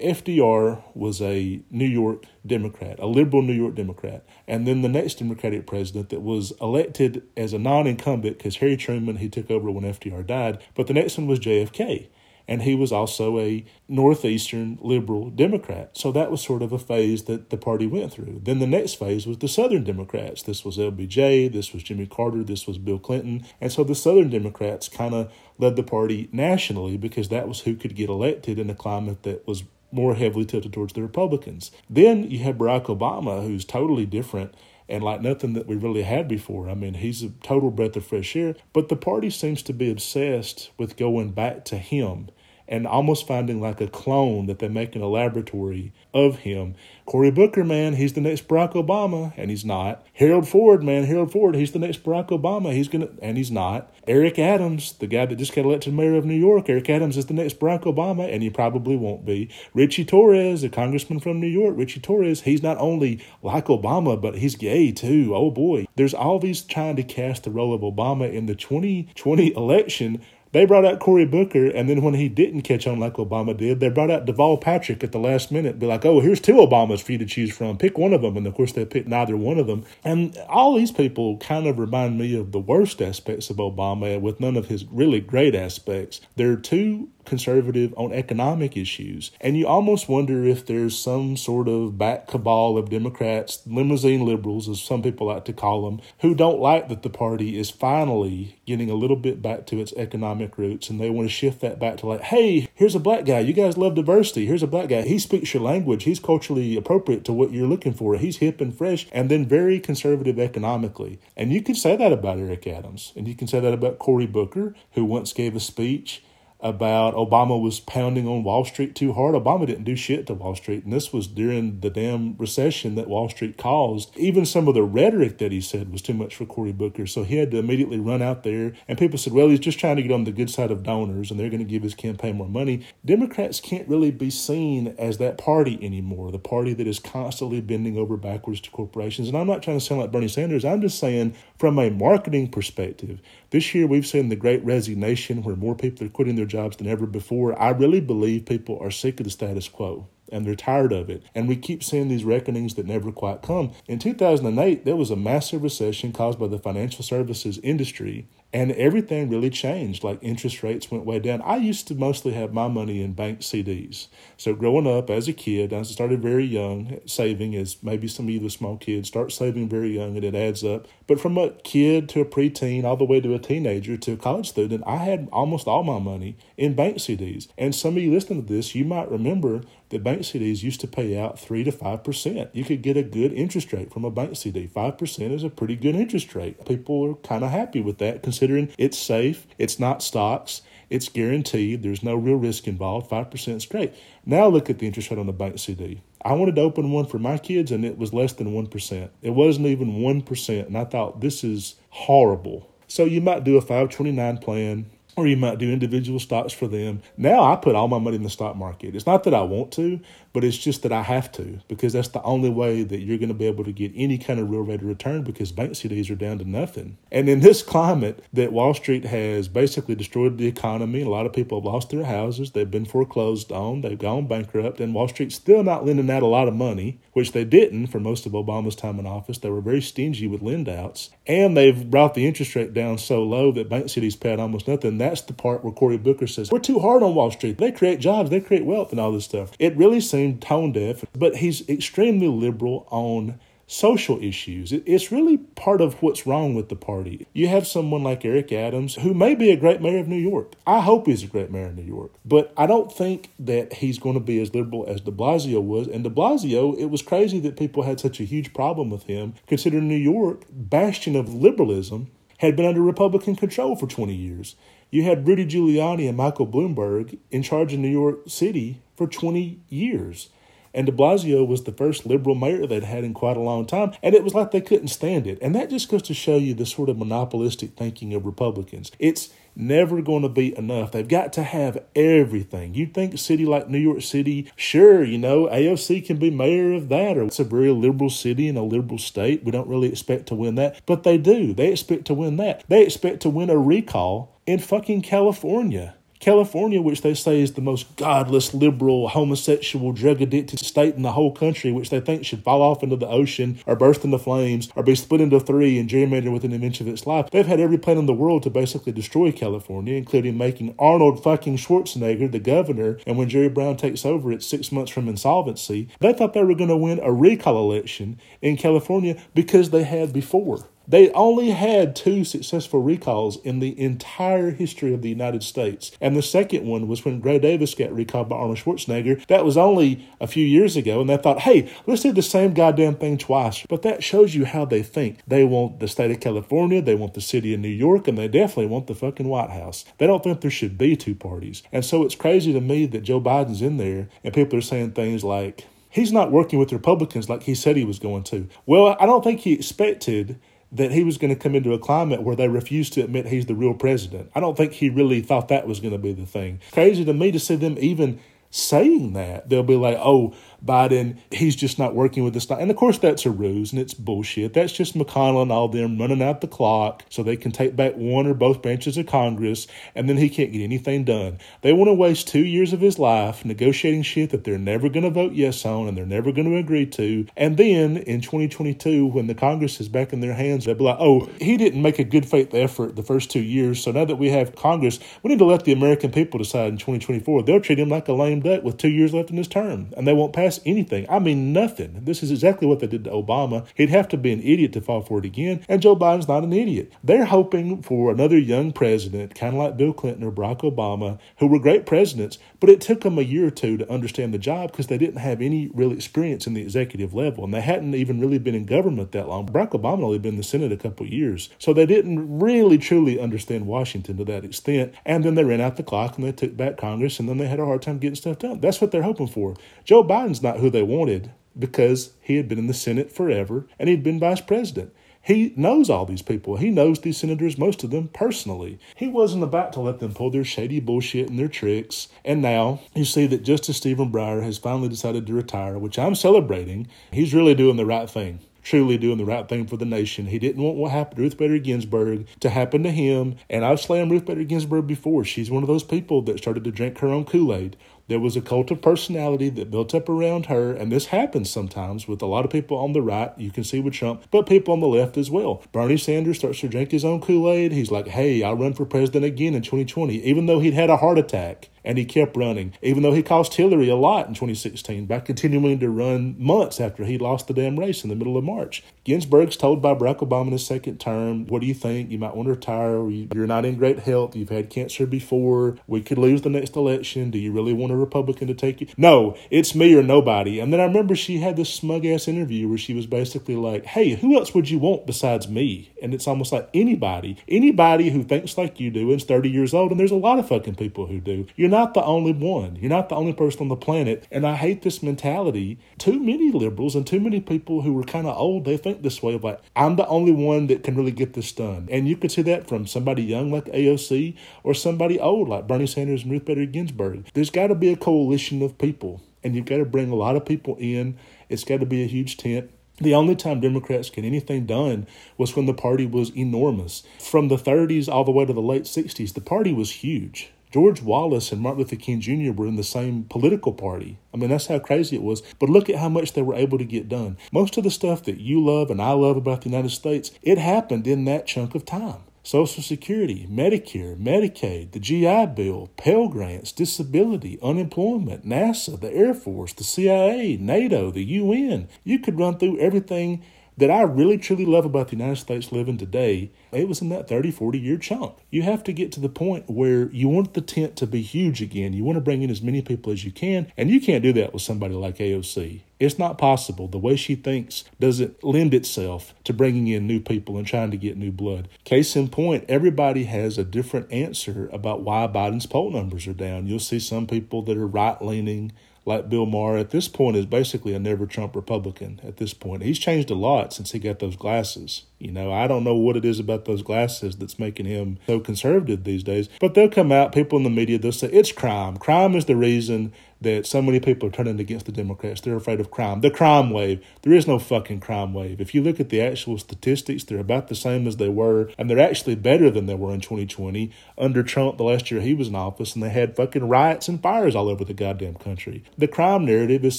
FDR 0.00 0.82
was 0.94 1.20
a 1.20 1.60
New 1.70 1.86
York 1.86 2.24
Democrat, 2.46 2.98
a 3.00 3.06
liberal 3.06 3.42
New 3.42 3.52
York 3.52 3.74
Democrat. 3.74 4.24
And 4.46 4.66
then 4.66 4.82
the 4.82 4.88
next 4.88 5.14
Democratic 5.18 5.66
president 5.66 6.10
that 6.10 6.22
was 6.22 6.52
elected 6.60 7.22
as 7.36 7.52
a 7.52 7.58
non 7.58 7.86
incumbent, 7.86 8.38
because 8.38 8.56
Harry 8.56 8.76
Truman, 8.76 9.16
he 9.16 9.28
took 9.28 9.50
over 9.50 9.70
when 9.70 9.84
FDR 9.84 10.26
died, 10.26 10.62
but 10.74 10.86
the 10.86 10.94
next 10.94 11.18
one 11.18 11.26
was 11.26 11.40
JFK. 11.40 12.08
And 12.48 12.62
he 12.62 12.74
was 12.74 12.92
also 12.92 13.38
a 13.38 13.64
Northeastern 13.88 14.78
liberal 14.80 15.30
Democrat. 15.30 15.96
So 15.96 16.12
that 16.12 16.30
was 16.30 16.42
sort 16.42 16.62
of 16.62 16.72
a 16.72 16.78
phase 16.78 17.24
that 17.24 17.50
the 17.50 17.56
party 17.56 17.86
went 17.86 18.12
through. 18.12 18.40
Then 18.42 18.58
the 18.58 18.66
next 18.66 18.94
phase 18.94 19.26
was 19.26 19.38
the 19.38 19.48
Southern 19.48 19.84
Democrats. 19.84 20.42
This 20.42 20.64
was 20.64 20.78
LBJ, 20.78 21.52
this 21.52 21.72
was 21.72 21.82
Jimmy 21.82 22.06
Carter, 22.06 22.42
this 22.42 22.66
was 22.66 22.78
Bill 22.78 22.98
Clinton. 22.98 23.44
And 23.60 23.72
so 23.72 23.84
the 23.84 23.94
Southern 23.94 24.30
Democrats 24.30 24.88
kind 24.88 25.14
of 25.14 25.32
led 25.58 25.76
the 25.76 25.82
party 25.82 26.28
nationally 26.32 26.96
because 26.96 27.28
that 27.28 27.48
was 27.48 27.60
who 27.60 27.76
could 27.76 27.94
get 27.94 28.08
elected 28.08 28.58
in 28.58 28.70
a 28.70 28.74
climate 28.74 29.22
that 29.22 29.46
was 29.46 29.64
more 29.92 30.14
heavily 30.14 30.44
tilted 30.44 30.72
towards 30.72 30.94
the 30.94 31.02
Republicans. 31.02 31.70
Then 31.88 32.30
you 32.30 32.40
have 32.40 32.56
Barack 32.56 32.86
Obama, 32.86 33.42
who's 33.42 33.64
totally 33.64 34.06
different 34.06 34.54
and 34.88 35.02
like 35.02 35.20
nothing 35.20 35.52
that 35.54 35.66
we 35.66 35.76
really 35.76 36.02
had 36.02 36.28
before. 36.28 36.68
I 36.68 36.74
mean, 36.74 36.94
he's 36.94 37.22
a 37.22 37.30
total 37.42 37.70
breath 37.70 37.96
of 37.96 38.04
fresh 38.04 38.34
air, 38.36 38.56
but 38.72 38.88
the 38.88 38.96
party 38.96 39.30
seems 39.30 39.62
to 39.62 39.72
be 39.72 39.90
obsessed 39.90 40.70
with 40.76 40.96
going 40.96 41.30
back 41.30 41.64
to 41.66 41.78
him 41.78 42.28
and 42.72 42.86
almost 42.86 43.26
finding 43.26 43.60
like 43.60 43.82
a 43.82 43.86
clone 43.86 44.46
that 44.46 44.58
they 44.58 44.66
make 44.66 44.96
in 44.96 45.02
a 45.02 45.06
laboratory 45.06 45.92
of 46.14 46.38
him. 46.38 46.74
Cory 47.04 47.30
Booker, 47.30 47.64
man, 47.64 47.96
he's 47.96 48.14
the 48.14 48.20
next 48.22 48.48
Barack 48.48 48.72
Obama, 48.72 49.34
and 49.36 49.50
he's 49.50 49.64
not. 49.64 50.06
Harold 50.14 50.48
Ford, 50.48 50.82
man, 50.82 51.04
Harold 51.04 51.30
Ford, 51.30 51.54
he's 51.54 51.72
the 51.72 51.78
next 51.78 52.02
Barack 52.02 52.28
Obama, 52.28 52.72
he's 52.72 52.88
gonna, 52.88 53.10
and 53.20 53.36
he's 53.36 53.50
not. 53.50 53.92
Eric 54.08 54.38
Adams, 54.38 54.94
the 54.94 55.06
guy 55.06 55.26
that 55.26 55.36
just 55.36 55.54
got 55.54 55.66
elected 55.66 55.92
mayor 55.92 56.14
of 56.14 56.24
New 56.24 56.34
York, 56.34 56.70
Eric 56.70 56.88
Adams 56.88 57.18
is 57.18 57.26
the 57.26 57.34
next 57.34 57.60
Barack 57.60 57.82
Obama, 57.82 58.32
and 58.32 58.42
he 58.42 58.48
probably 58.48 58.96
won't 58.96 59.26
be. 59.26 59.50
Richie 59.74 60.06
Torres, 60.06 60.62
the 60.62 60.70
congressman 60.70 61.20
from 61.20 61.40
New 61.40 61.48
York, 61.48 61.74
Richie 61.76 62.00
Torres, 62.00 62.40
he's 62.42 62.62
not 62.62 62.78
only 62.78 63.22
like 63.42 63.66
Obama, 63.66 64.18
but 64.18 64.36
he's 64.36 64.56
gay 64.56 64.92
too. 64.92 65.34
Oh 65.34 65.50
boy, 65.50 65.86
there's 65.96 66.14
all 66.14 66.38
these 66.38 66.62
trying 66.62 66.96
to 66.96 67.02
cast 67.02 67.44
the 67.44 67.50
role 67.50 67.74
of 67.74 67.82
Obama 67.82 68.32
in 68.32 68.46
the 68.46 68.54
2020 68.54 69.54
election 69.54 70.22
they 70.52 70.66
brought 70.66 70.84
out 70.84 71.00
Cory 71.00 71.24
Booker, 71.24 71.66
and 71.66 71.88
then 71.88 72.02
when 72.02 72.14
he 72.14 72.28
didn't 72.28 72.62
catch 72.62 72.86
on 72.86 73.00
like 73.00 73.14
Obama 73.14 73.56
did, 73.56 73.80
they 73.80 73.88
brought 73.88 74.10
out 74.10 74.26
Deval 74.26 74.60
Patrick 74.60 75.02
at 75.02 75.12
the 75.12 75.18
last 75.18 75.50
minute, 75.50 75.78
be 75.78 75.86
like, 75.86 76.04
oh, 76.04 76.20
here's 76.20 76.40
two 76.40 76.54
Obamas 76.54 77.02
for 77.02 77.12
you 77.12 77.18
to 77.18 77.26
choose 77.26 77.54
from. 77.54 77.78
Pick 77.78 77.96
one 77.98 78.12
of 78.12 78.22
them. 78.22 78.36
And 78.36 78.46
of 78.46 78.54
course, 78.54 78.72
they 78.72 78.84
picked 78.84 79.08
neither 79.08 79.36
one 79.36 79.58
of 79.58 79.66
them. 79.66 79.84
And 80.04 80.36
all 80.48 80.76
these 80.76 80.92
people 80.92 81.38
kind 81.38 81.66
of 81.66 81.78
remind 81.78 82.18
me 82.18 82.36
of 82.36 82.52
the 82.52 82.60
worst 82.60 83.00
aspects 83.00 83.50
of 83.50 83.56
Obama 83.56 84.20
with 84.20 84.40
none 84.40 84.56
of 84.56 84.68
his 84.68 84.84
really 84.84 85.20
great 85.20 85.54
aspects. 85.54 86.20
They're 86.36 86.56
too 86.56 87.08
conservative 87.24 87.94
on 87.96 88.12
economic 88.12 88.76
issues. 88.76 89.30
And 89.40 89.56
you 89.56 89.66
almost 89.66 90.08
wonder 90.08 90.44
if 90.44 90.66
there's 90.66 90.98
some 90.98 91.36
sort 91.36 91.68
of 91.68 91.98
back 91.98 92.26
cabal 92.28 92.76
of 92.76 92.90
Democrats, 92.90 93.62
limousine 93.66 94.24
liberals, 94.24 94.68
as 94.68 94.80
some 94.80 95.02
people 95.02 95.26
like 95.28 95.44
to 95.46 95.52
call 95.52 95.84
them, 95.84 96.00
who 96.20 96.34
don't 96.34 96.60
like 96.60 96.88
that 96.88 97.02
the 97.02 97.10
party 97.10 97.58
is 97.58 97.70
finally 97.70 98.58
getting 98.66 98.90
a 98.90 98.94
little 98.94 99.16
bit 99.16 99.42
back 99.42 99.66
to 99.66 99.80
its 99.80 99.92
economic 99.94 100.56
roots 100.58 100.88
and 100.90 101.00
they 101.00 101.10
want 101.10 101.28
to 101.28 101.34
shift 101.34 101.60
that 101.60 101.78
back 101.78 101.96
to 101.98 102.06
like, 102.06 102.20
hey, 102.22 102.68
here's 102.74 102.94
a 102.94 103.00
black 103.00 103.24
guy. 103.24 103.40
You 103.40 103.52
guys 103.52 103.76
love 103.76 103.94
diversity. 103.94 104.46
Here's 104.46 104.62
a 104.62 104.66
black 104.68 104.88
guy. 104.88 105.02
He 105.02 105.18
speaks 105.18 105.52
your 105.52 105.62
language. 105.62 106.04
He's 106.04 106.20
culturally 106.20 106.76
appropriate 106.76 107.24
to 107.24 107.32
what 107.32 107.52
you're 107.52 107.66
looking 107.66 107.94
for. 107.94 108.16
He's 108.16 108.38
hip 108.38 108.60
and 108.60 108.76
fresh 108.76 109.06
and 109.12 109.30
then 109.30 109.46
very 109.46 109.80
conservative 109.80 110.38
economically. 110.38 111.18
And 111.36 111.52
you 111.52 111.62
can 111.62 111.74
say 111.74 111.96
that 111.96 112.12
about 112.12 112.38
Eric 112.38 112.66
Adams. 112.66 113.12
And 113.16 113.26
you 113.28 113.34
can 113.34 113.48
say 113.48 113.60
that 113.60 113.74
about 113.74 113.98
Cory 113.98 114.26
Booker, 114.26 114.74
who 114.92 115.04
once 115.04 115.32
gave 115.32 115.56
a 115.56 115.60
speech 115.60 116.22
about 116.62 117.14
Obama 117.14 117.60
was 117.60 117.80
pounding 117.80 118.28
on 118.28 118.44
Wall 118.44 118.64
Street 118.64 118.94
too 118.94 119.12
hard. 119.12 119.34
Obama 119.34 119.66
didn't 119.66 119.84
do 119.84 119.96
shit 119.96 120.26
to 120.26 120.34
Wall 120.34 120.54
Street. 120.54 120.84
And 120.84 120.92
this 120.92 121.12
was 121.12 121.26
during 121.26 121.80
the 121.80 121.90
damn 121.90 122.36
recession 122.36 122.94
that 122.94 123.08
Wall 123.08 123.28
Street 123.28 123.58
caused. 123.58 124.16
Even 124.16 124.46
some 124.46 124.68
of 124.68 124.74
the 124.74 124.82
rhetoric 124.82 125.38
that 125.38 125.50
he 125.50 125.60
said 125.60 125.90
was 125.90 126.02
too 126.02 126.14
much 126.14 126.36
for 126.36 126.46
Cory 126.46 126.72
Booker. 126.72 127.06
So 127.06 127.24
he 127.24 127.36
had 127.36 127.50
to 127.50 127.58
immediately 127.58 127.98
run 127.98 128.22
out 128.22 128.44
there. 128.44 128.74
And 128.86 128.96
people 128.96 129.18
said, 129.18 129.32
well, 129.32 129.48
he's 129.48 129.58
just 129.58 129.80
trying 129.80 129.96
to 129.96 130.02
get 130.02 130.12
on 130.12 130.24
the 130.24 130.32
good 130.32 130.50
side 130.50 130.70
of 130.70 130.84
donors 130.84 131.30
and 131.30 131.40
they're 131.40 131.50
going 131.50 131.58
to 131.58 131.64
give 131.64 131.82
his 131.82 131.94
campaign 131.94 132.36
more 132.36 132.48
money. 132.48 132.86
Democrats 133.04 133.60
can't 133.60 133.88
really 133.88 134.12
be 134.12 134.30
seen 134.30 134.94
as 134.98 135.18
that 135.18 135.38
party 135.38 135.78
anymore, 135.82 136.30
the 136.30 136.38
party 136.38 136.72
that 136.74 136.86
is 136.86 137.00
constantly 137.00 137.60
bending 137.60 137.98
over 137.98 138.16
backwards 138.16 138.60
to 138.60 138.70
corporations. 138.70 139.28
And 139.28 139.36
I'm 139.36 139.48
not 139.48 139.62
trying 139.62 139.78
to 139.78 139.84
sound 139.84 140.00
like 140.00 140.12
Bernie 140.12 140.28
Sanders. 140.28 140.64
I'm 140.64 140.80
just 140.80 140.98
saying, 140.98 141.34
from 141.62 141.78
a 141.78 141.90
marketing 141.90 142.48
perspective, 142.48 143.20
this 143.50 143.72
year 143.72 143.86
we've 143.86 144.04
seen 144.04 144.28
the 144.30 144.34
great 144.34 144.64
resignation 144.64 145.44
where 145.44 145.54
more 145.54 145.76
people 145.76 146.04
are 146.04 146.10
quitting 146.10 146.34
their 146.34 146.44
jobs 146.44 146.76
than 146.76 146.88
ever 146.88 147.06
before. 147.06 147.56
I 147.56 147.68
really 147.70 148.00
believe 148.00 148.46
people 148.46 148.76
are 148.80 148.90
sick 148.90 149.20
of 149.20 149.24
the 149.24 149.30
status 149.30 149.68
quo 149.68 150.08
and 150.32 150.46
they're 150.46 150.54
tired 150.54 150.92
of 150.92 151.10
it. 151.10 151.22
And 151.34 151.48
we 151.48 151.56
keep 151.56 151.84
seeing 151.84 152.08
these 152.08 152.24
reckonings 152.24 152.74
that 152.74 152.86
never 152.86 153.12
quite 153.12 153.42
come. 153.42 153.72
In 153.86 153.98
2008, 153.98 154.84
there 154.84 154.96
was 154.96 155.10
a 155.10 155.16
massive 155.16 155.62
recession 155.62 156.12
caused 156.12 156.38
by 156.38 156.48
the 156.48 156.58
financial 156.58 157.04
services 157.04 157.58
industry, 157.62 158.26
and 158.52 158.72
everything 158.72 159.30
really 159.30 159.50
changed. 159.50 160.04
Like 160.04 160.18
interest 160.20 160.62
rates 160.62 160.90
went 160.90 161.06
way 161.06 161.18
down. 161.18 161.40
I 161.42 161.56
used 161.56 161.88
to 161.88 161.94
mostly 161.94 162.32
have 162.32 162.52
my 162.52 162.68
money 162.68 163.02
in 163.02 163.14
bank 163.14 163.40
CDs. 163.40 164.08
So 164.36 164.54
growing 164.54 164.86
up 164.86 165.08
as 165.08 165.26
a 165.26 165.32
kid, 165.32 165.72
I 165.72 165.82
started 165.82 166.20
very 166.20 166.44
young, 166.44 167.00
saving 167.06 167.56
as 167.56 167.82
maybe 167.82 168.08
some 168.08 168.26
of 168.26 168.30
you 168.30 168.40
the 168.40 168.50
small 168.50 168.76
kids 168.76 169.08
start 169.08 169.32
saving 169.32 169.68
very 169.68 169.96
young 169.96 170.16
and 170.16 170.24
it 170.24 170.34
adds 170.34 170.64
up. 170.64 170.86
But 171.06 171.20
from 171.20 171.38
a 171.38 171.50
kid 171.50 172.08
to 172.10 172.20
a 172.20 172.24
preteen, 172.24 172.84
all 172.84 172.96
the 172.96 173.04
way 173.04 173.20
to 173.20 173.34
a 173.34 173.38
teenager 173.38 173.96
to 173.96 174.12
a 174.12 174.16
college 174.16 174.48
student, 174.50 174.84
I 174.86 174.96
had 174.96 175.28
almost 175.32 175.66
all 175.66 175.82
my 175.82 175.98
money 175.98 176.36
in 176.56 176.74
bank 176.74 176.98
CDs. 176.98 177.48
And 177.56 177.74
some 177.74 177.96
of 177.96 178.02
you 178.02 178.12
listening 178.12 178.44
to 178.44 178.52
this, 178.52 178.74
you 178.74 178.84
might 178.84 179.10
remember 179.10 179.62
that 179.92 180.02
bank 180.02 180.22
CDs 180.22 180.62
used 180.62 180.80
to 180.80 180.88
pay 180.88 181.16
out 181.16 181.38
3 181.38 181.64
to 181.64 181.72
5%. 181.72 182.50
You 182.52 182.64
could 182.64 182.82
get 182.82 182.96
a 182.96 183.02
good 183.02 183.32
interest 183.32 183.72
rate 183.72 183.92
from 183.92 184.04
a 184.04 184.10
bank 184.10 184.36
CD. 184.36 184.66
5% 184.66 185.32
is 185.32 185.44
a 185.44 185.50
pretty 185.50 185.76
good 185.76 185.94
interest 185.94 186.34
rate. 186.34 186.64
People 186.66 187.10
are 187.10 187.14
kind 187.14 187.44
of 187.44 187.50
happy 187.50 187.80
with 187.80 187.98
that 187.98 188.22
considering 188.22 188.70
it's 188.76 188.98
safe, 188.98 189.46
it's 189.58 189.78
not 189.78 190.02
stocks, 190.02 190.62
it's 190.90 191.08
guaranteed, 191.08 191.82
there's 191.82 192.02
no 192.02 192.14
real 192.14 192.36
risk 192.36 192.66
involved. 192.66 193.08
5% 193.08 193.56
is 193.56 193.66
great. 193.66 193.94
Now 194.26 194.48
look 194.48 194.68
at 194.68 194.78
the 194.78 194.86
interest 194.86 195.10
rate 195.10 195.20
on 195.20 195.26
the 195.26 195.32
bank 195.32 195.58
CD. 195.58 196.02
I 196.24 196.34
wanted 196.34 196.56
to 196.56 196.62
open 196.62 196.92
one 196.92 197.06
for 197.06 197.18
my 197.18 197.38
kids 197.38 197.70
and 197.70 197.84
it 197.84 197.98
was 197.98 198.12
less 198.12 198.32
than 198.32 198.52
1%. 198.52 199.08
It 199.22 199.30
wasn't 199.30 199.66
even 199.66 200.00
1%. 200.00 200.66
And 200.66 200.76
I 200.76 200.84
thought, 200.84 201.20
this 201.20 201.42
is 201.42 201.76
horrible. 201.90 202.68
So 202.86 203.04
you 203.04 203.20
might 203.20 203.44
do 203.44 203.56
a 203.56 203.60
529 203.62 204.38
plan 204.38 204.90
or 205.16 205.26
you 205.26 205.36
might 205.36 205.58
do 205.58 205.70
individual 205.70 206.18
stocks 206.18 206.52
for 206.52 206.66
them. 206.66 207.02
Now 207.16 207.44
I 207.44 207.56
put 207.56 207.74
all 207.74 207.88
my 207.88 207.98
money 207.98 208.16
in 208.16 208.22
the 208.22 208.30
stock 208.30 208.56
market. 208.56 208.94
It's 208.94 209.06
not 209.06 209.24
that 209.24 209.34
I 209.34 209.42
want 209.42 209.72
to, 209.72 210.00
but 210.32 210.44
it's 210.44 210.56
just 210.56 210.82
that 210.82 210.92
I 210.92 211.02
have 211.02 211.30
to 211.32 211.60
because 211.68 211.92
that's 211.92 212.08
the 212.08 212.22
only 212.22 212.50
way 212.50 212.82
that 212.82 213.00
you're 213.00 213.18
going 213.18 213.28
to 213.28 213.34
be 213.34 213.46
able 213.46 213.64
to 213.64 213.72
get 213.72 213.92
any 213.94 214.18
kind 214.18 214.40
of 214.40 214.50
real 214.50 214.62
rate 214.62 214.80
of 214.80 214.86
return 214.86 215.22
because 215.22 215.52
bank 215.52 215.72
CDs 215.72 216.10
are 216.10 216.16
down 216.16 216.38
to 216.38 216.48
nothing. 216.48 216.98
And 217.10 217.28
in 217.28 217.40
this 217.40 217.62
climate 217.62 218.24
that 218.32 218.52
Wall 218.52 218.74
Street 218.74 219.04
has 219.04 219.48
basically 219.48 219.94
destroyed 219.94 220.38
the 220.38 220.46
economy, 220.46 221.02
a 221.02 221.08
lot 221.08 221.26
of 221.26 221.32
people 221.32 221.60
have 221.60 221.66
lost 221.66 221.90
their 221.90 222.04
houses, 222.04 222.52
they've 222.52 222.70
been 222.70 222.84
foreclosed 222.84 223.52
on, 223.52 223.82
they've 223.82 223.98
gone 223.98 224.26
bankrupt, 224.26 224.80
and 224.80 224.94
Wall 224.94 225.08
Street's 225.08 225.34
still 225.34 225.62
not 225.62 225.84
lending 225.84 226.10
out 226.10 226.22
a 226.22 226.26
lot 226.26 226.48
of 226.48 226.54
money, 226.54 227.00
which 227.12 227.32
they 227.32 227.44
didn't 227.44 227.88
for 227.88 228.00
most 228.00 228.26
of 228.26 228.32
Obama's 228.32 228.76
time 228.76 228.98
in 228.98 229.06
office. 229.06 229.38
They 229.38 229.50
were 229.50 229.60
very 229.60 229.82
stingy 229.82 230.26
with 230.26 230.42
lend 230.42 230.68
outs, 230.68 231.10
and 231.26 231.56
they've 231.56 231.90
brought 231.90 232.14
the 232.14 232.26
interest 232.26 232.54
rate 232.54 232.72
down 232.74 232.98
so 232.98 233.22
low 233.22 233.52
that 233.52 233.68
bank 233.68 233.86
CDs 233.86 234.18
pay 234.18 234.32
almost 234.36 234.66
nothing. 234.66 234.98
That's 234.98 235.20
the 235.20 235.32
part 235.32 235.62
where 235.62 235.72
Cory 235.72 235.98
Booker 235.98 236.26
says, 236.26 236.50
We're 236.50 236.58
too 236.58 236.78
hard 236.78 237.02
on 237.02 237.14
Wall 237.14 237.30
Street. 237.30 237.58
They 237.58 237.72
create 237.72 238.00
jobs, 238.00 238.30
they 238.30 238.40
create 238.40 238.64
wealth, 238.64 238.92
and 238.92 239.00
all 239.00 239.12
this 239.12 239.24
stuff. 239.24 239.52
It 239.58 239.76
really 239.76 240.00
seems 240.00 240.21
tone 240.38 240.72
deaf, 240.72 241.04
but 241.14 241.36
he's 241.36 241.68
extremely 241.68 242.28
liberal 242.28 242.86
on 242.90 243.38
social 243.72 244.22
issues. 244.22 244.72
It's 244.72 245.10
really 245.10 245.38
part 245.38 245.80
of 245.80 245.94
what's 246.02 246.26
wrong 246.26 246.54
with 246.54 246.68
the 246.68 246.76
party. 246.76 247.26
You 247.32 247.48
have 247.48 247.66
someone 247.66 248.02
like 248.02 248.24
Eric 248.24 248.52
Adams, 248.52 248.96
who 248.96 249.14
may 249.14 249.34
be 249.34 249.50
a 249.50 249.56
great 249.56 249.80
mayor 249.80 249.98
of 249.98 250.08
New 250.08 250.16
York. 250.16 250.52
I 250.66 250.80
hope 250.80 251.06
he's 251.06 251.22
a 251.22 251.28
great 251.28 251.50
mayor 251.50 251.66
of 251.66 251.76
New 251.76 251.82
York, 251.82 252.12
but 252.24 252.52
I 252.56 252.66
don't 252.66 252.92
think 252.92 253.30
that 253.38 253.74
he's 253.74 253.98
going 253.98 254.14
to 254.14 254.20
be 254.20 254.40
as 254.42 254.54
liberal 254.54 254.84
as 254.86 255.00
de 255.00 255.10
Blasio 255.10 255.62
was. 255.62 255.88
And 255.88 256.04
de 256.04 256.10
Blasio, 256.10 256.78
it 256.78 256.86
was 256.86 257.00
crazy 257.00 257.40
that 257.40 257.56
people 257.56 257.84
had 257.84 257.98
such 257.98 258.20
a 258.20 258.24
huge 258.24 258.52
problem 258.52 258.90
with 258.90 259.04
him, 259.04 259.34
considering 259.46 259.88
New 259.88 259.94
York, 259.94 260.42
bastion 260.50 261.16
of 261.16 261.32
liberalism, 261.32 262.10
had 262.38 262.56
been 262.56 262.66
under 262.66 262.82
Republican 262.82 263.36
control 263.36 263.76
for 263.76 263.86
20 263.86 264.14
years. 264.14 264.56
You 264.90 265.04
had 265.04 265.26
Rudy 265.26 265.46
Giuliani 265.46 266.06
and 266.06 266.18
Michael 266.18 266.46
Bloomberg 266.46 267.18
in 267.30 267.42
charge 267.42 267.72
of 267.72 267.78
New 267.78 267.88
York 267.88 268.18
City 268.26 268.82
for 269.02 269.08
20 269.08 269.58
years. 269.68 270.28
And 270.74 270.86
de 270.86 270.92
Blasio 270.92 271.46
was 271.46 271.64
the 271.64 271.72
first 271.72 272.06
liberal 272.06 272.36
mayor 272.36 272.66
they'd 272.66 272.84
had 272.84 273.02
in 273.02 273.12
quite 273.12 273.36
a 273.36 273.40
long 273.40 273.66
time. 273.66 273.92
And 274.00 274.14
it 274.14 274.22
was 274.22 274.32
like 274.32 274.52
they 274.52 274.60
couldn't 274.60 274.88
stand 274.88 275.26
it. 275.26 275.38
And 275.42 275.54
that 275.56 275.70
just 275.70 275.90
goes 275.90 276.02
to 276.02 276.14
show 276.14 276.36
you 276.36 276.54
the 276.54 276.64
sort 276.64 276.88
of 276.88 276.96
monopolistic 276.96 277.72
thinking 277.76 278.14
of 278.14 278.24
Republicans. 278.24 278.92
It's 279.00 279.30
never 279.56 280.00
going 280.00 280.22
to 280.22 280.28
be 280.28 280.56
enough. 280.56 280.92
They've 280.92 281.06
got 281.06 281.32
to 281.34 281.42
have 281.42 281.84
everything. 281.96 282.74
You 282.74 282.86
think 282.86 283.12
a 283.12 283.18
city 283.18 283.44
like 283.44 283.68
New 283.68 283.78
York 283.78 284.02
City, 284.02 284.50
sure, 284.54 285.02
you 285.02 285.18
know, 285.18 285.48
AOC 285.48 286.06
can 286.06 286.18
be 286.18 286.30
mayor 286.30 286.72
of 286.72 286.88
that, 286.88 287.18
or 287.18 287.24
it's 287.24 287.40
a 287.40 287.44
very 287.44 287.70
liberal 287.70 288.08
city 288.08 288.46
in 288.46 288.56
a 288.56 288.62
liberal 288.62 288.98
state. 288.98 289.44
We 289.44 289.50
don't 289.50 289.68
really 289.68 289.88
expect 289.88 290.26
to 290.28 290.36
win 290.36 290.54
that, 290.54 290.80
but 290.86 291.02
they 291.02 291.18
do. 291.18 291.52
They 291.52 291.72
expect 291.72 292.04
to 292.06 292.14
win 292.14 292.36
that. 292.36 292.64
They 292.68 292.84
expect 292.84 293.20
to 293.22 293.28
win 293.28 293.50
a 293.50 293.58
recall 293.58 294.40
in 294.46 294.60
fucking 294.60 295.02
California. 295.02 295.96
California, 296.22 296.80
which 296.80 297.02
they 297.02 297.14
say 297.14 297.40
is 297.40 297.54
the 297.54 297.60
most 297.60 297.96
godless, 297.96 298.54
liberal, 298.54 299.08
homosexual, 299.08 299.90
drug 299.90 300.22
addicted 300.22 300.60
state 300.60 300.94
in 300.94 301.02
the 301.02 301.10
whole 301.10 301.32
country, 301.32 301.72
which 301.72 301.90
they 301.90 301.98
think 301.98 302.24
should 302.24 302.44
fall 302.44 302.62
off 302.62 302.84
into 302.84 302.94
the 302.94 303.08
ocean 303.08 303.58
or 303.66 303.74
burst 303.74 304.04
into 304.04 304.20
flames 304.20 304.68
or 304.76 304.84
be 304.84 304.94
split 304.94 305.20
into 305.20 305.40
three 305.40 305.80
and 305.80 305.90
gerrymandered 305.90 306.32
within 306.32 306.52
an 306.52 306.62
inch 306.62 306.80
of 306.80 306.86
its 306.86 307.08
life. 307.08 307.28
They've 307.32 307.44
had 307.44 307.58
every 307.58 307.76
plan 307.76 307.98
in 307.98 308.06
the 308.06 308.14
world 308.14 308.44
to 308.44 308.50
basically 308.50 308.92
destroy 308.92 309.32
California, 309.32 309.96
including 309.96 310.38
making 310.38 310.76
Arnold 310.78 311.24
fucking 311.24 311.56
Schwarzenegger 311.56 312.30
the 312.30 312.38
governor. 312.38 313.00
And 313.04 313.18
when 313.18 313.28
Jerry 313.28 313.48
Brown 313.48 313.76
takes 313.76 314.06
over, 314.06 314.30
it's 314.30 314.46
six 314.46 314.70
months 314.70 314.92
from 314.92 315.08
insolvency. 315.08 315.88
They 315.98 316.12
thought 316.12 316.34
they 316.34 316.44
were 316.44 316.54
going 316.54 316.70
to 316.70 316.76
win 316.76 317.00
a 317.02 317.12
recall 317.12 317.58
election 317.58 318.20
in 318.40 318.56
California 318.56 319.20
because 319.34 319.70
they 319.70 319.82
had 319.82 320.12
before. 320.12 320.68
They 320.86 321.10
only 321.12 321.50
had 321.50 321.94
two 321.94 322.24
successful 322.24 322.82
recalls 322.82 323.36
in 323.38 323.60
the 323.60 323.78
entire 323.80 324.50
history 324.50 324.92
of 324.92 325.02
the 325.02 325.08
United 325.08 325.42
States. 325.42 325.92
And 326.00 326.16
the 326.16 326.22
second 326.22 326.66
one 326.66 326.88
was 326.88 327.04
when 327.04 327.20
Gray 327.20 327.38
Davis 327.38 327.74
got 327.74 327.94
recalled 327.94 328.28
by 328.28 328.36
Arnold 328.36 328.58
Schwarzenegger. 328.58 329.26
That 329.26 329.44
was 329.44 329.56
only 329.56 330.08
a 330.20 330.26
few 330.26 330.44
years 330.44 330.76
ago. 330.76 331.00
And 331.00 331.08
they 331.08 331.16
thought, 331.16 331.40
hey, 331.40 331.72
let's 331.86 332.02
do 332.02 332.12
the 332.12 332.22
same 332.22 332.54
goddamn 332.54 332.96
thing 332.96 333.18
twice. 333.18 333.64
But 333.68 333.82
that 333.82 334.02
shows 334.02 334.34
you 334.34 334.44
how 334.44 334.64
they 334.64 334.82
think. 334.82 335.20
They 335.26 335.44
want 335.44 335.80
the 335.80 335.88
state 335.88 336.10
of 336.10 336.20
California, 336.20 336.82
they 336.82 336.94
want 336.94 337.14
the 337.14 337.20
city 337.20 337.54
of 337.54 337.60
New 337.60 337.68
York, 337.68 338.08
and 338.08 338.18
they 338.18 338.28
definitely 338.28 338.66
want 338.66 338.86
the 338.86 338.94
fucking 338.94 339.28
White 339.28 339.50
House. 339.50 339.84
They 339.98 340.06
don't 340.06 340.22
think 340.22 340.40
there 340.40 340.50
should 340.50 340.78
be 340.78 340.96
two 340.96 341.14
parties. 341.14 341.62
And 341.72 341.84
so 341.84 342.04
it's 342.04 342.14
crazy 342.14 342.52
to 342.52 342.60
me 342.60 342.86
that 342.86 343.02
Joe 343.02 343.20
Biden's 343.20 343.62
in 343.62 343.76
there 343.76 344.08
and 344.24 344.34
people 344.34 344.58
are 344.58 344.62
saying 344.62 344.92
things 344.92 345.24
like, 345.24 345.66
he's 345.90 346.12
not 346.12 346.32
working 346.32 346.58
with 346.58 346.72
Republicans 346.72 347.28
like 347.28 347.44
he 347.44 347.54
said 347.54 347.76
he 347.76 347.84
was 347.84 347.98
going 347.98 348.24
to. 348.24 348.48
Well, 348.66 348.96
I 348.98 349.06
don't 349.06 349.22
think 349.22 349.40
he 349.40 349.52
expected 349.52 350.40
that 350.72 350.90
he 350.90 351.04
was 351.04 351.18
going 351.18 351.32
to 351.32 351.38
come 351.38 351.54
into 351.54 351.74
a 351.74 351.78
climate 351.78 352.22
where 352.22 352.34
they 352.34 352.48
refused 352.48 352.94
to 352.94 353.02
admit 353.02 353.26
he's 353.26 353.46
the 353.46 353.54
real 353.54 353.74
president. 353.74 354.30
I 354.34 354.40
don't 354.40 354.56
think 354.56 354.72
he 354.72 354.88
really 354.88 355.20
thought 355.20 355.48
that 355.48 355.66
was 355.66 355.80
going 355.80 355.92
to 355.92 355.98
be 355.98 356.12
the 356.12 356.26
thing. 356.26 356.60
Crazy 356.72 357.04
to 357.04 357.12
me 357.12 357.30
to 357.30 357.38
see 357.38 357.56
them 357.56 357.76
even 357.78 358.18
saying 358.50 359.12
that. 359.12 359.48
They'll 359.48 359.62
be 359.62 359.76
like, 359.76 359.98
oh, 359.98 360.34
Biden, 360.64 361.18
he's 361.30 361.56
just 361.56 361.78
not 361.78 361.94
working 361.94 362.24
with 362.24 362.34
this. 362.34 362.48
And 362.50 362.70
of 362.70 362.76
course, 362.76 362.98
that's 362.98 363.26
a 363.26 363.30
ruse 363.30 363.72
and 363.72 363.80
it's 363.80 363.94
bullshit. 363.94 364.54
That's 364.54 364.72
just 364.72 364.94
McConnell 364.94 365.42
and 365.42 365.52
all 365.52 365.68
them 365.68 365.98
running 365.98 366.22
out 366.22 366.40
the 366.40 366.48
clock 366.48 367.04
so 367.08 367.22
they 367.22 367.36
can 367.36 367.50
take 367.50 367.74
back 367.74 367.94
one 367.96 368.26
or 368.26 368.34
both 368.34 368.62
branches 368.62 368.96
of 368.96 369.06
Congress 369.06 369.66
and 369.94 370.08
then 370.08 370.16
he 370.16 370.28
can't 370.28 370.52
get 370.52 370.62
anything 370.62 371.04
done. 371.04 371.38
They 371.62 371.72
want 371.72 371.88
to 371.88 371.94
waste 371.94 372.28
two 372.28 372.44
years 372.44 372.72
of 372.72 372.80
his 372.80 372.98
life 372.98 373.44
negotiating 373.44 374.02
shit 374.02 374.30
that 374.30 374.44
they're 374.44 374.58
never 374.58 374.88
going 374.88 375.04
to 375.04 375.10
vote 375.10 375.32
yes 375.32 375.64
on 375.64 375.88
and 375.88 375.96
they're 375.96 376.06
never 376.06 376.32
going 376.32 376.50
to 376.50 376.56
agree 376.56 376.86
to. 376.86 377.26
And 377.36 377.56
then 377.56 377.96
in 377.96 378.20
2022, 378.20 379.06
when 379.06 379.26
the 379.26 379.34
Congress 379.34 379.80
is 379.80 379.88
back 379.88 380.12
in 380.12 380.20
their 380.20 380.34
hands, 380.34 380.64
they'll 380.64 380.74
be 380.74 380.84
like, 380.84 381.00
oh, 381.00 381.28
he 381.40 381.56
didn't 381.56 381.82
make 381.82 381.98
a 381.98 382.04
good 382.04 382.26
faith 382.26 382.54
effort 382.54 382.94
the 382.94 383.02
first 383.02 383.30
two 383.30 383.42
years. 383.42 383.82
So 383.82 383.90
now 383.90 384.04
that 384.04 384.16
we 384.16 384.30
have 384.30 384.54
Congress, 384.54 385.00
we 385.22 385.30
need 385.30 385.38
to 385.38 385.44
let 385.44 385.64
the 385.64 385.72
American 385.72 386.12
people 386.12 386.38
decide 386.38 386.68
in 386.68 386.78
2024. 386.78 387.42
They'll 387.42 387.60
treat 387.60 387.78
him 387.78 387.88
like 387.88 388.08
a 388.08 388.12
lame 388.12 388.40
duck 388.40 388.62
with 388.62 388.78
two 388.78 388.90
years 388.90 389.12
left 389.12 389.30
in 389.30 389.36
his 389.36 389.48
term 389.48 389.92
and 389.96 390.06
they 390.06 390.12
won't 390.12 390.32
pass 390.32 390.51
anything. 390.64 391.06
I 391.08 391.18
mean, 391.18 391.52
nothing. 391.52 392.00
This 392.04 392.22
is 392.22 392.30
exactly 392.30 392.66
what 392.66 392.80
they 392.80 392.86
did 392.86 393.04
to 393.04 393.10
Obama. 393.10 393.66
He'd 393.74 393.90
have 393.90 394.08
to 394.08 394.16
be 394.16 394.32
an 394.32 394.40
idiot 394.40 394.72
to 394.74 394.80
fall 394.80 395.02
for 395.02 395.18
it 395.18 395.24
again, 395.24 395.64
and 395.68 395.82
Joe 395.82 395.96
Biden's 395.96 396.28
not 396.28 396.44
an 396.44 396.52
idiot. 396.52 396.92
They're 397.04 397.26
hoping 397.26 397.82
for 397.82 398.10
another 398.10 398.38
young 398.38 398.72
president, 398.72 399.34
kind 399.34 399.54
of 399.54 399.58
like 399.62 399.76
Bill 399.76 399.92
Clinton 399.92 400.24
or 400.24 400.32
Barack 400.32 400.60
Obama, 400.60 401.18
who 401.38 401.46
were 401.46 401.58
great 401.58 401.86
presidents, 401.86 402.38
but 402.62 402.70
it 402.70 402.80
took 402.80 403.00
them 403.00 403.18
a 403.18 403.22
year 403.22 403.48
or 403.48 403.50
two 403.50 403.76
to 403.76 403.90
understand 403.90 404.32
the 404.32 404.38
job 404.38 404.70
because 404.70 404.86
they 404.86 404.96
didn't 404.96 405.18
have 405.18 405.42
any 405.42 405.68
real 405.74 405.90
experience 405.90 406.46
in 406.46 406.54
the 406.54 406.62
executive 406.62 407.12
level, 407.12 407.42
and 407.42 407.52
they 407.52 407.60
hadn't 407.60 407.92
even 407.92 408.20
really 408.20 408.38
been 408.38 408.54
in 408.54 408.64
government 408.64 409.10
that 409.10 409.26
long. 409.26 409.44
Barack 409.48 409.70
Obama 409.70 409.96
had 409.96 410.04
only 410.04 410.18
been 410.20 410.34
in 410.34 410.36
the 410.36 410.44
Senate 410.44 410.70
a 410.70 410.76
couple 410.76 411.04
years, 411.04 411.50
so 411.58 411.72
they 411.72 411.86
didn't 411.86 412.38
really 412.38 412.78
truly 412.78 413.18
understand 413.18 413.66
Washington 413.66 414.16
to 414.16 414.24
that 414.26 414.44
extent. 414.44 414.94
And 415.04 415.24
then 415.24 415.34
they 415.34 415.42
ran 415.42 415.60
out 415.60 415.74
the 415.74 415.82
clock 415.82 416.16
and 416.16 416.24
they 416.24 416.30
took 416.30 416.56
back 416.56 416.76
Congress, 416.76 417.18
and 417.18 417.28
then 417.28 417.38
they 417.38 417.48
had 417.48 417.58
a 417.58 417.64
hard 417.64 417.82
time 417.82 417.98
getting 417.98 418.14
stuff 418.14 418.38
done. 418.38 418.60
That's 418.60 418.80
what 418.80 418.92
they're 418.92 419.02
hoping 419.02 419.26
for. 419.26 419.56
Joe 419.82 420.04
Biden's 420.04 420.40
not 420.40 420.60
who 420.60 420.70
they 420.70 420.84
wanted 420.84 421.32
because 421.58 422.12
he 422.20 422.36
had 422.36 422.48
been 422.48 422.60
in 422.60 422.68
the 422.68 422.74
Senate 422.74 423.10
forever 423.12 423.66
and 423.78 423.88
he'd 423.88 424.02
been 424.02 424.20
vice 424.20 424.40
president. 424.40 424.94
He 425.22 425.52
knows 425.56 425.88
all 425.88 426.04
these 426.04 426.22
people. 426.22 426.56
He 426.56 426.70
knows 426.70 427.00
these 427.00 427.18
senators, 427.18 427.56
most 427.56 427.84
of 427.84 427.90
them, 427.90 428.08
personally. 428.08 428.78
He 428.96 429.06
wasn't 429.06 429.44
about 429.44 429.72
to 429.74 429.80
let 429.80 430.00
them 430.00 430.14
pull 430.14 430.30
their 430.30 430.44
shady 430.44 430.80
bullshit 430.80 431.28
and 431.28 431.38
their 431.38 431.48
tricks. 431.48 432.08
And 432.24 432.42
now 432.42 432.80
you 432.94 433.04
see 433.04 433.26
that 433.28 433.44
Justice 433.44 433.76
Stephen 433.76 434.10
Breyer 434.10 434.42
has 434.42 434.58
finally 434.58 434.88
decided 434.88 435.26
to 435.26 435.34
retire, 435.34 435.78
which 435.78 435.98
I'm 435.98 436.16
celebrating. 436.16 436.88
He's 437.12 437.34
really 437.34 437.54
doing 437.54 437.76
the 437.76 437.86
right 437.86 438.10
thing 438.10 438.40
truly 438.62 438.96
doing 438.96 439.18
the 439.18 439.24
right 439.24 439.48
thing 439.48 439.66
for 439.66 439.76
the 439.76 439.84
nation. 439.84 440.26
He 440.26 440.38
didn't 440.38 440.62
want 440.62 440.76
what 440.76 440.92
happened 440.92 441.16
to 441.16 441.22
Ruth 441.22 441.36
Bader 441.36 441.58
Ginsburg 441.58 442.26
to 442.40 442.50
happen 442.50 442.82
to 442.84 442.90
him. 442.90 443.36
And 443.50 443.64
I've 443.64 443.80
slammed 443.80 444.10
Ruth 444.10 444.24
Bader 444.24 444.44
Ginsburg 444.44 444.86
before. 444.86 445.24
She's 445.24 445.50
one 445.50 445.62
of 445.62 445.68
those 445.68 445.84
people 445.84 446.22
that 446.22 446.38
started 446.38 446.64
to 446.64 446.70
drink 446.70 446.98
her 446.98 447.08
own 447.08 447.24
Kool 447.24 447.54
Aid. 447.54 447.76
There 448.12 448.20
was 448.20 448.36
a 448.36 448.42
cult 448.42 448.70
of 448.70 448.82
personality 448.82 449.48
that 449.48 449.70
built 449.70 449.94
up 449.94 450.06
around 450.06 450.44
her, 450.44 450.74
and 450.74 450.92
this 450.92 451.06
happens 451.06 451.48
sometimes 451.48 452.06
with 452.06 452.20
a 452.20 452.26
lot 452.26 452.44
of 452.44 452.50
people 452.50 452.76
on 452.76 452.92
the 452.92 453.00
right. 453.00 453.32
You 453.38 453.50
can 453.50 453.64
see 453.64 453.80
with 453.80 453.94
Trump, 453.94 454.24
but 454.30 454.44
people 454.44 454.74
on 454.74 454.80
the 454.80 454.86
left 454.86 455.16
as 455.16 455.30
well. 455.30 455.62
Bernie 455.72 455.96
Sanders 455.96 456.36
starts 456.36 456.60
to 456.60 456.68
drink 456.68 456.90
his 456.90 457.06
own 457.06 457.22
Kool 457.22 457.50
Aid. 457.50 457.72
He's 457.72 457.90
like, 457.90 458.08
hey, 458.08 458.42
I'll 458.42 458.54
run 458.54 458.74
for 458.74 458.84
president 458.84 459.24
again 459.24 459.54
in 459.54 459.62
2020, 459.62 460.16
even 460.16 460.44
though 460.44 460.60
he'd 460.60 460.74
had 460.74 460.90
a 460.90 460.98
heart 460.98 461.16
attack 461.16 461.70
and 461.84 461.98
he 461.98 462.04
kept 462.04 462.36
running, 462.36 462.74
even 462.82 463.02
though 463.02 463.12
he 463.12 463.22
cost 463.22 463.54
Hillary 463.54 463.88
a 463.88 463.96
lot 463.96 464.26
in 464.28 464.34
2016 464.34 465.06
by 465.06 465.20
continuing 465.20 465.78
to 465.80 465.90
run 465.90 466.36
months 466.38 466.80
after 466.80 467.04
he 467.04 467.18
lost 467.18 467.48
the 467.48 467.54
damn 467.54 467.78
race 467.78 468.02
in 468.04 468.10
the 468.10 468.16
middle 468.16 468.36
of 468.36 468.44
March. 468.44 468.82
Ginsburg's 469.04 469.56
told 469.56 469.82
by 469.82 469.94
Barack 469.94 470.18
Obama 470.18 470.46
in 470.46 470.52
his 470.52 470.66
second 470.66 471.00
term, 471.00 471.46
What 471.46 471.60
do 471.60 471.66
you 471.66 471.74
think? 471.74 472.10
You 472.10 472.18
might 472.18 472.36
want 472.36 472.46
to 472.46 472.54
retire. 472.54 473.08
You're 473.10 473.46
not 473.46 473.64
in 473.64 473.76
great 473.76 474.00
health. 474.00 474.36
You've 474.36 474.48
had 474.48 474.70
cancer 474.70 475.06
before. 475.06 475.76
We 475.86 476.02
could 476.02 476.18
lose 476.18 476.42
the 476.42 476.50
next 476.50 476.76
election. 476.76 477.30
Do 477.30 477.38
you 477.38 477.52
really 477.52 477.72
want 477.72 477.92
a 477.92 477.96
Republican 477.96 478.48
to 478.48 478.54
take 478.54 478.80
you? 478.80 478.86
No, 478.96 479.36
it's 479.50 479.74
me 479.74 479.94
or 479.96 480.02
nobody. 480.02 480.60
And 480.60 480.72
then 480.72 480.80
I 480.80 480.84
remember 480.84 481.16
she 481.16 481.38
had 481.38 481.56
this 481.56 481.72
smug 481.72 482.06
ass 482.06 482.28
interview 482.28 482.68
where 482.68 482.78
she 482.78 482.94
was 482.94 483.06
basically 483.06 483.56
like, 483.56 483.84
Hey, 483.86 484.14
who 484.14 484.36
else 484.36 484.54
would 484.54 484.70
you 484.70 484.78
want 484.78 485.06
besides 485.06 485.48
me? 485.48 485.92
And 486.00 486.14
it's 486.14 486.28
almost 486.28 486.52
like 486.52 486.68
anybody, 486.72 487.38
anybody 487.48 488.10
who 488.10 488.22
thinks 488.22 488.56
like 488.56 488.78
you 488.78 488.90
do 488.90 489.10
and 489.10 489.20
is 489.20 489.24
30 489.24 489.50
years 489.50 489.74
old. 489.74 489.90
And 489.90 489.98
there's 489.98 490.12
a 490.12 490.16
lot 490.16 490.38
of 490.38 490.48
fucking 490.48 490.76
people 490.76 491.06
who 491.06 491.20
do. 491.20 491.46
You're 491.56 491.71
not 491.72 491.94
the 491.94 492.04
only 492.04 492.32
one. 492.32 492.76
You're 492.76 492.90
not 492.90 493.08
the 493.08 493.16
only 493.16 493.32
person 493.32 493.62
on 493.62 493.68
the 493.68 493.76
planet. 493.76 494.28
And 494.30 494.46
I 494.46 494.54
hate 494.54 494.82
this 494.82 495.02
mentality. 495.02 495.78
Too 495.98 496.20
many 496.20 496.52
liberals 496.52 496.94
and 496.94 497.04
too 497.04 497.18
many 497.18 497.40
people 497.40 497.80
who 497.80 497.98
are 497.98 498.04
kind 498.04 498.28
of 498.28 498.36
old, 498.36 498.64
they 498.64 498.76
think 498.76 499.02
this 499.02 499.22
way 499.22 499.34
of 499.34 499.42
like, 499.42 499.60
I'm 499.74 499.96
the 499.96 500.06
only 500.06 500.32
one 500.32 500.68
that 500.68 500.84
can 500.84 500.94
really 500.94 501.10
get 501.10 501.32
this 501.32 501.50
done. 501.50 501.88
And 501.90 502.06
you 502.06 502.16
could 502.16 502.30
see 502.30 502.42
that 502.42 502.68
from 502.68 502.86
somebody 502.86 503.24
young 503.24 503.50
like 503.50 503.64
AOC 503.64 504.36
or 504.62 504.74
somebody 504.74 505.18
old 505.18 505.48
like 505.48 505.66
Bernie 505.66 505.86
Sanders 505.86 506.22
and 506.22 506.30
Ruth 506.30 506.44
Bader 506.44 506.66
Ginsburg. 506.66 507.26
There's 507.34 507.50
got 507.50 507.68
to 507.68 507.74
be 507.74 507.90
a 507.90 507.96
coalition 507.96 508.62
of 508.62 508.78
people. 508.78 509.22
And 509.42 509.56
you've 509.56 509.66
got 509.66 509.78
to 509.78 509.84
bring 509.84 510.10
a 510.10 510.14
lot 510.14 510.36
of 510.36 510.44
people 510.44 510.76
in. 510.78 511.16
It's 511.48 511.64
got 511.64 511.80
to 511.80 511.86
be 511.86 512.04
a 512.04 512.06
huge 512.06 512.36
tent. 512.36 512.70
The 512.98 513.14
only 513.14 513.34
time 513.34 513.60
Democrats 513.60 514.10
get 514.10 514.24
anything 514.24 514.66
done 514.66 515.06
was 515.38 515.56
when 515.56 515.66
the 515.66 515.74
party 515.74 516.06
was 516.06 516.30
enormous. 516.36 517.02
From 517.18 517.48
the 517.48 517.56
30s 517.56 518.12
all 518.12 518.22
the 518.22 518.30
way 518.30 518.44
to 518.44 518.52
the 518.52 518.60
late 518.60 518.84
60s, 518.84 519.32
the 519.32 519.40
party 519.40 519.72
was 519.72 519.90
huge. 519.90 520.52
George 520.72 521.02
Wallace 521.02 521.52
and 521.52 521.60
Martin 521.60 521.80
Luther 521.80 521.96
King 521.96 522.20
Jr. 522.20 522.52
were 522.52 522.66
in 522.66 522.76
the 522.76 522.82
same 522.82 523.24
political 523.24 523.74
party. 523.74 524.18
I 524.32 524.38
mean, 524.38 524.48
that's 524.48 524.68
how 524.68 524.78
crazy 524.78 525.16
it 525.16 525.22
was. 525.22 525.42
But 525.58 525.68
look 525.68 525.90
at 525.90 525.96
how 525.96 526.08
much 526.08 526.32
they 526.32 526.40
were 526.40 526.54
able 526.54 526.78
to 526.78 526.84
get 526.84 527.10
done. 527.10 527.36
Most 527.52 527.76
of 527.76 527.84
the 527.84 527.90
stuff 527.90 528.24
that 528.24 528.40
you 528.40 528.64
love 528.64 528.90
and 528.90 529.00
I 529.00 529.12
love 529.12 529.36
about 529.36 529.60
the 529.60 529.68
United 529.68 529.90
States, 529.90 530.30
it 530.40 530.56
happened 530.56 531.06
in 531.06 531.26
that 531.26 531.46
chunk 531.46 531.74
of 531.74 531.84
time. 531.84 532.22
Social 532.42 532.82
Security, 532.82 533.46
Medicare, 533.48 534.16
Medicaid, 534.16 534.92
the 534.92 534.98
GI 534.98 535.46
Bill, 535.54 535.90
Pell 535.96 536.26
Grants, 536.26 536.72
disability, 536.72 537.58
unemployment, 537.62 538.44
NASA, 538.44 538.98
the 538.98 539.12
Air 539.12 539.34
Force, 539.34 539.74
the 539.74 539.84
CIA, 539.84 540.56
NATO, 540.56 541.10
the 541.10 541.22
UN. 541.22 541.88
You 542.02 542.18
could 542.18 542.38
run 542.38 542.58
through 542.58 542.80
everything 542.80 543.44
that 543.76 543.90
I 543.90 544.02
really 544.02 544.38
truly 544.38 544.66
love 544.66 544.84
about 544.84 545.08
the 545.08 545.16
United 545.16 545.36
States 545.36 545.72
living 545.72 545.98
today, 545.98 546.50
it 546.72 546.88
was 546.88 547.00
in 547.00 547.08
that 547.10 547.28
30, 547.28 547.50
40 547.50 547.78
year 547.78 547.96
chunk. 547.96 548.36
You 548.50 548.62
have 548.62 548.84
to 548.84 548.92
get 548.92 549.12
to 549.12 549.20
the 549.20 549.28
point 549.28 549.68
where 549.68 550.10
you 550.10 550.28
want 550.28 550.54
the 550.54 550.60
tent 550.60 550.96
to 550.96 551.06
be 551.06 551.22
huge 551.22 551.62
again. 551.62 551.92
You 551.92 552.04
want 552.04 552.16
to 552.16 552.20
bring 552.20 552.42
in 552.42 552.50
as 552.50 552.62
many 552.62 552.82
people 552.82 553.12
as 553.12 553.24
you 553.24 553.32
can, 553.32 553.70
and 553.76 553.90
you 553.90 554.00
can't 554.00 554.22
do 554.22 554.32
that 554.34 554.52
with 554.52 554.62
somebody 554.62 554.94
like 554.94 555.18
AOC. 555.18 555.80
It's 556.02 556.18
not 556.18 556.36
possible. 556.36 556.88
The 556.88 556.98
way 556.98 557.14
she 557.14 557.36
thinks 557.36 557.84
doesn't 558.00 558.42
lend 558.42 558.74
itself 558.74 559.34
to 559.44 559.52
bringing 559.52 559.86
in 559.86 560.06
new 560.06 560.18
people 560.18 560.58
and 560.58 560.66
trying 560.66 560.90
to 560.90 560.96
get 560.96 561.16
new 561.16 561.30
blood. 561.30 561.68
Case 561.84 562.16
in 562.16 562.28
point, 562.28 562.64
everybody 562.68 563.24
has 563.24 563.56
a 563.56 563.64
different 563.64 564.12
answer 564.12 564.68
about 564.72 565.02
why 565.02 565.28
Biden's 565.28 565.66
poll 565.66 565.92
numbers 565.92 566.26
are 566.26 566.32
down. 566.32 566.66
You'll 566.66 566.80
see 566.80 566.98
some 566.98 567.28
people 567.28 567.62
that 567.62 567.76
are 567.76 567.86
right 567.86 568.20
leaning, 568.20 568.72
like 569.04 569.28
Bill 569.28 569.46
Maher 569.46 569.76
at 569.76 569.90
this 569.90 570.06
point 570.06 570.36
is 570.36 570.46
basically 570.46 570.94
a 570.94 570.98
never 570.98 571.26
Trump 571.26 571.56
Republican 571.56 572.20
at 572.22 572.36
this 572.36 572.54
point. 572.54 572.82
He's 572.82 572.98
changed 572.98 573.30
a 573.30 573.34
lot 573.34 573.72
since 573.72 573.92
he 573.92 573.98
got 573.98 574.20
those 574.20 574.36
glasses. 574.36 575.02
You 575.18 575.32
know, 575.32 575.52
I 575.52 575.66
don't 575.66 575.84
know 575.84 575.94
what 575.94 576.16
it 576.16 576.24
is 576.24 576.38
about 576.38 576.64
those 576.64 576.82
glasses 576.82 577.36
that's 577.36 577.58
making 577.58 577.86
him 577.86 578.18
so 578.26 578.38
conservative 578.38 579.04
these 579.04 579.22
days, 579.22 579.48
but 579.60 579.74
they'll 579.74 579.88
come 579.88 580.12
out, 580.12 580.32
people 580.32 580.56
in 580.58 580.64
the 580.64 580.70
media, 580.70 580.98
they'll 580.98 581.12
say 581.12 581.28
it's 581.28 581.52
crime. 581.52 581.96
Crime 581.96 582.34
is 582.34 582.44
the 582.44 582.56
reason 582.56 583.12
that 583.42 583.66
so 583.66 583.82
many 583.82 584.00
people 584.00 584.28
are 584.28 584.32
turning 584.32 584.60
against 584.60 584.86
the 584.86 584.92
Democrats. 584.92 585.40
They're 585.40 585.56
afraid 585.56 585.80
of 585.80 585.90
crime. 585.90 586.20
The 586.20 586.30
crime 586.30 586.70
wave. 586.70 587.04
There 587.22 587.32
is 587.32 587.46
no 587.46 587.58
fucking 587.58 588.00
crime 588.00 588.34
wave. 588.34 588.60
If 588.60 588.74
you 588.74 588.82
look 588.82 589.00
at 589.00 589.08
the 589.08 589.20
actual 589.20 589.58
statistics, 589.58 590.24
they're 590.24 590.38
about 590.38 590.68
the 590.68 590.74
same 590.74 591.06
as 591.06 591.16
they 591.16 591.28
were, 591.28 591.70
and 591.78 591.88
they're 591.88 591.98
actually 591.98 592.34
better 592.34 592.70
than 592.70 592.86
they 592.86 592.94
were 592.94 593.12
in 593.12 593.20
2020 593.20 593.90
under 594.18 594.42
Trump 594.42 594.76
the 594.76 594.84
last 594.84 595.10
year 595.10 595.20
he 595.20 595.34
was 595.34 595.48
in 595.48 595.54
office, 595.54 595.94
and 595.94 596.02
they 596.02 596.10
had 596.10 596.36
fucking 596.36 596.68
riots 596.68 597.08
and 597.08 597.22
fires 597.22 597.54
all 597.54 597.68
over 597.68 597.84
the 597.84 597.94
goddamn 597.94 598.34
country. 598.34 598.84
The 598.96 599.08
crime 599.08 599.44
narrative 599.44 599.84
is 599.84 599.98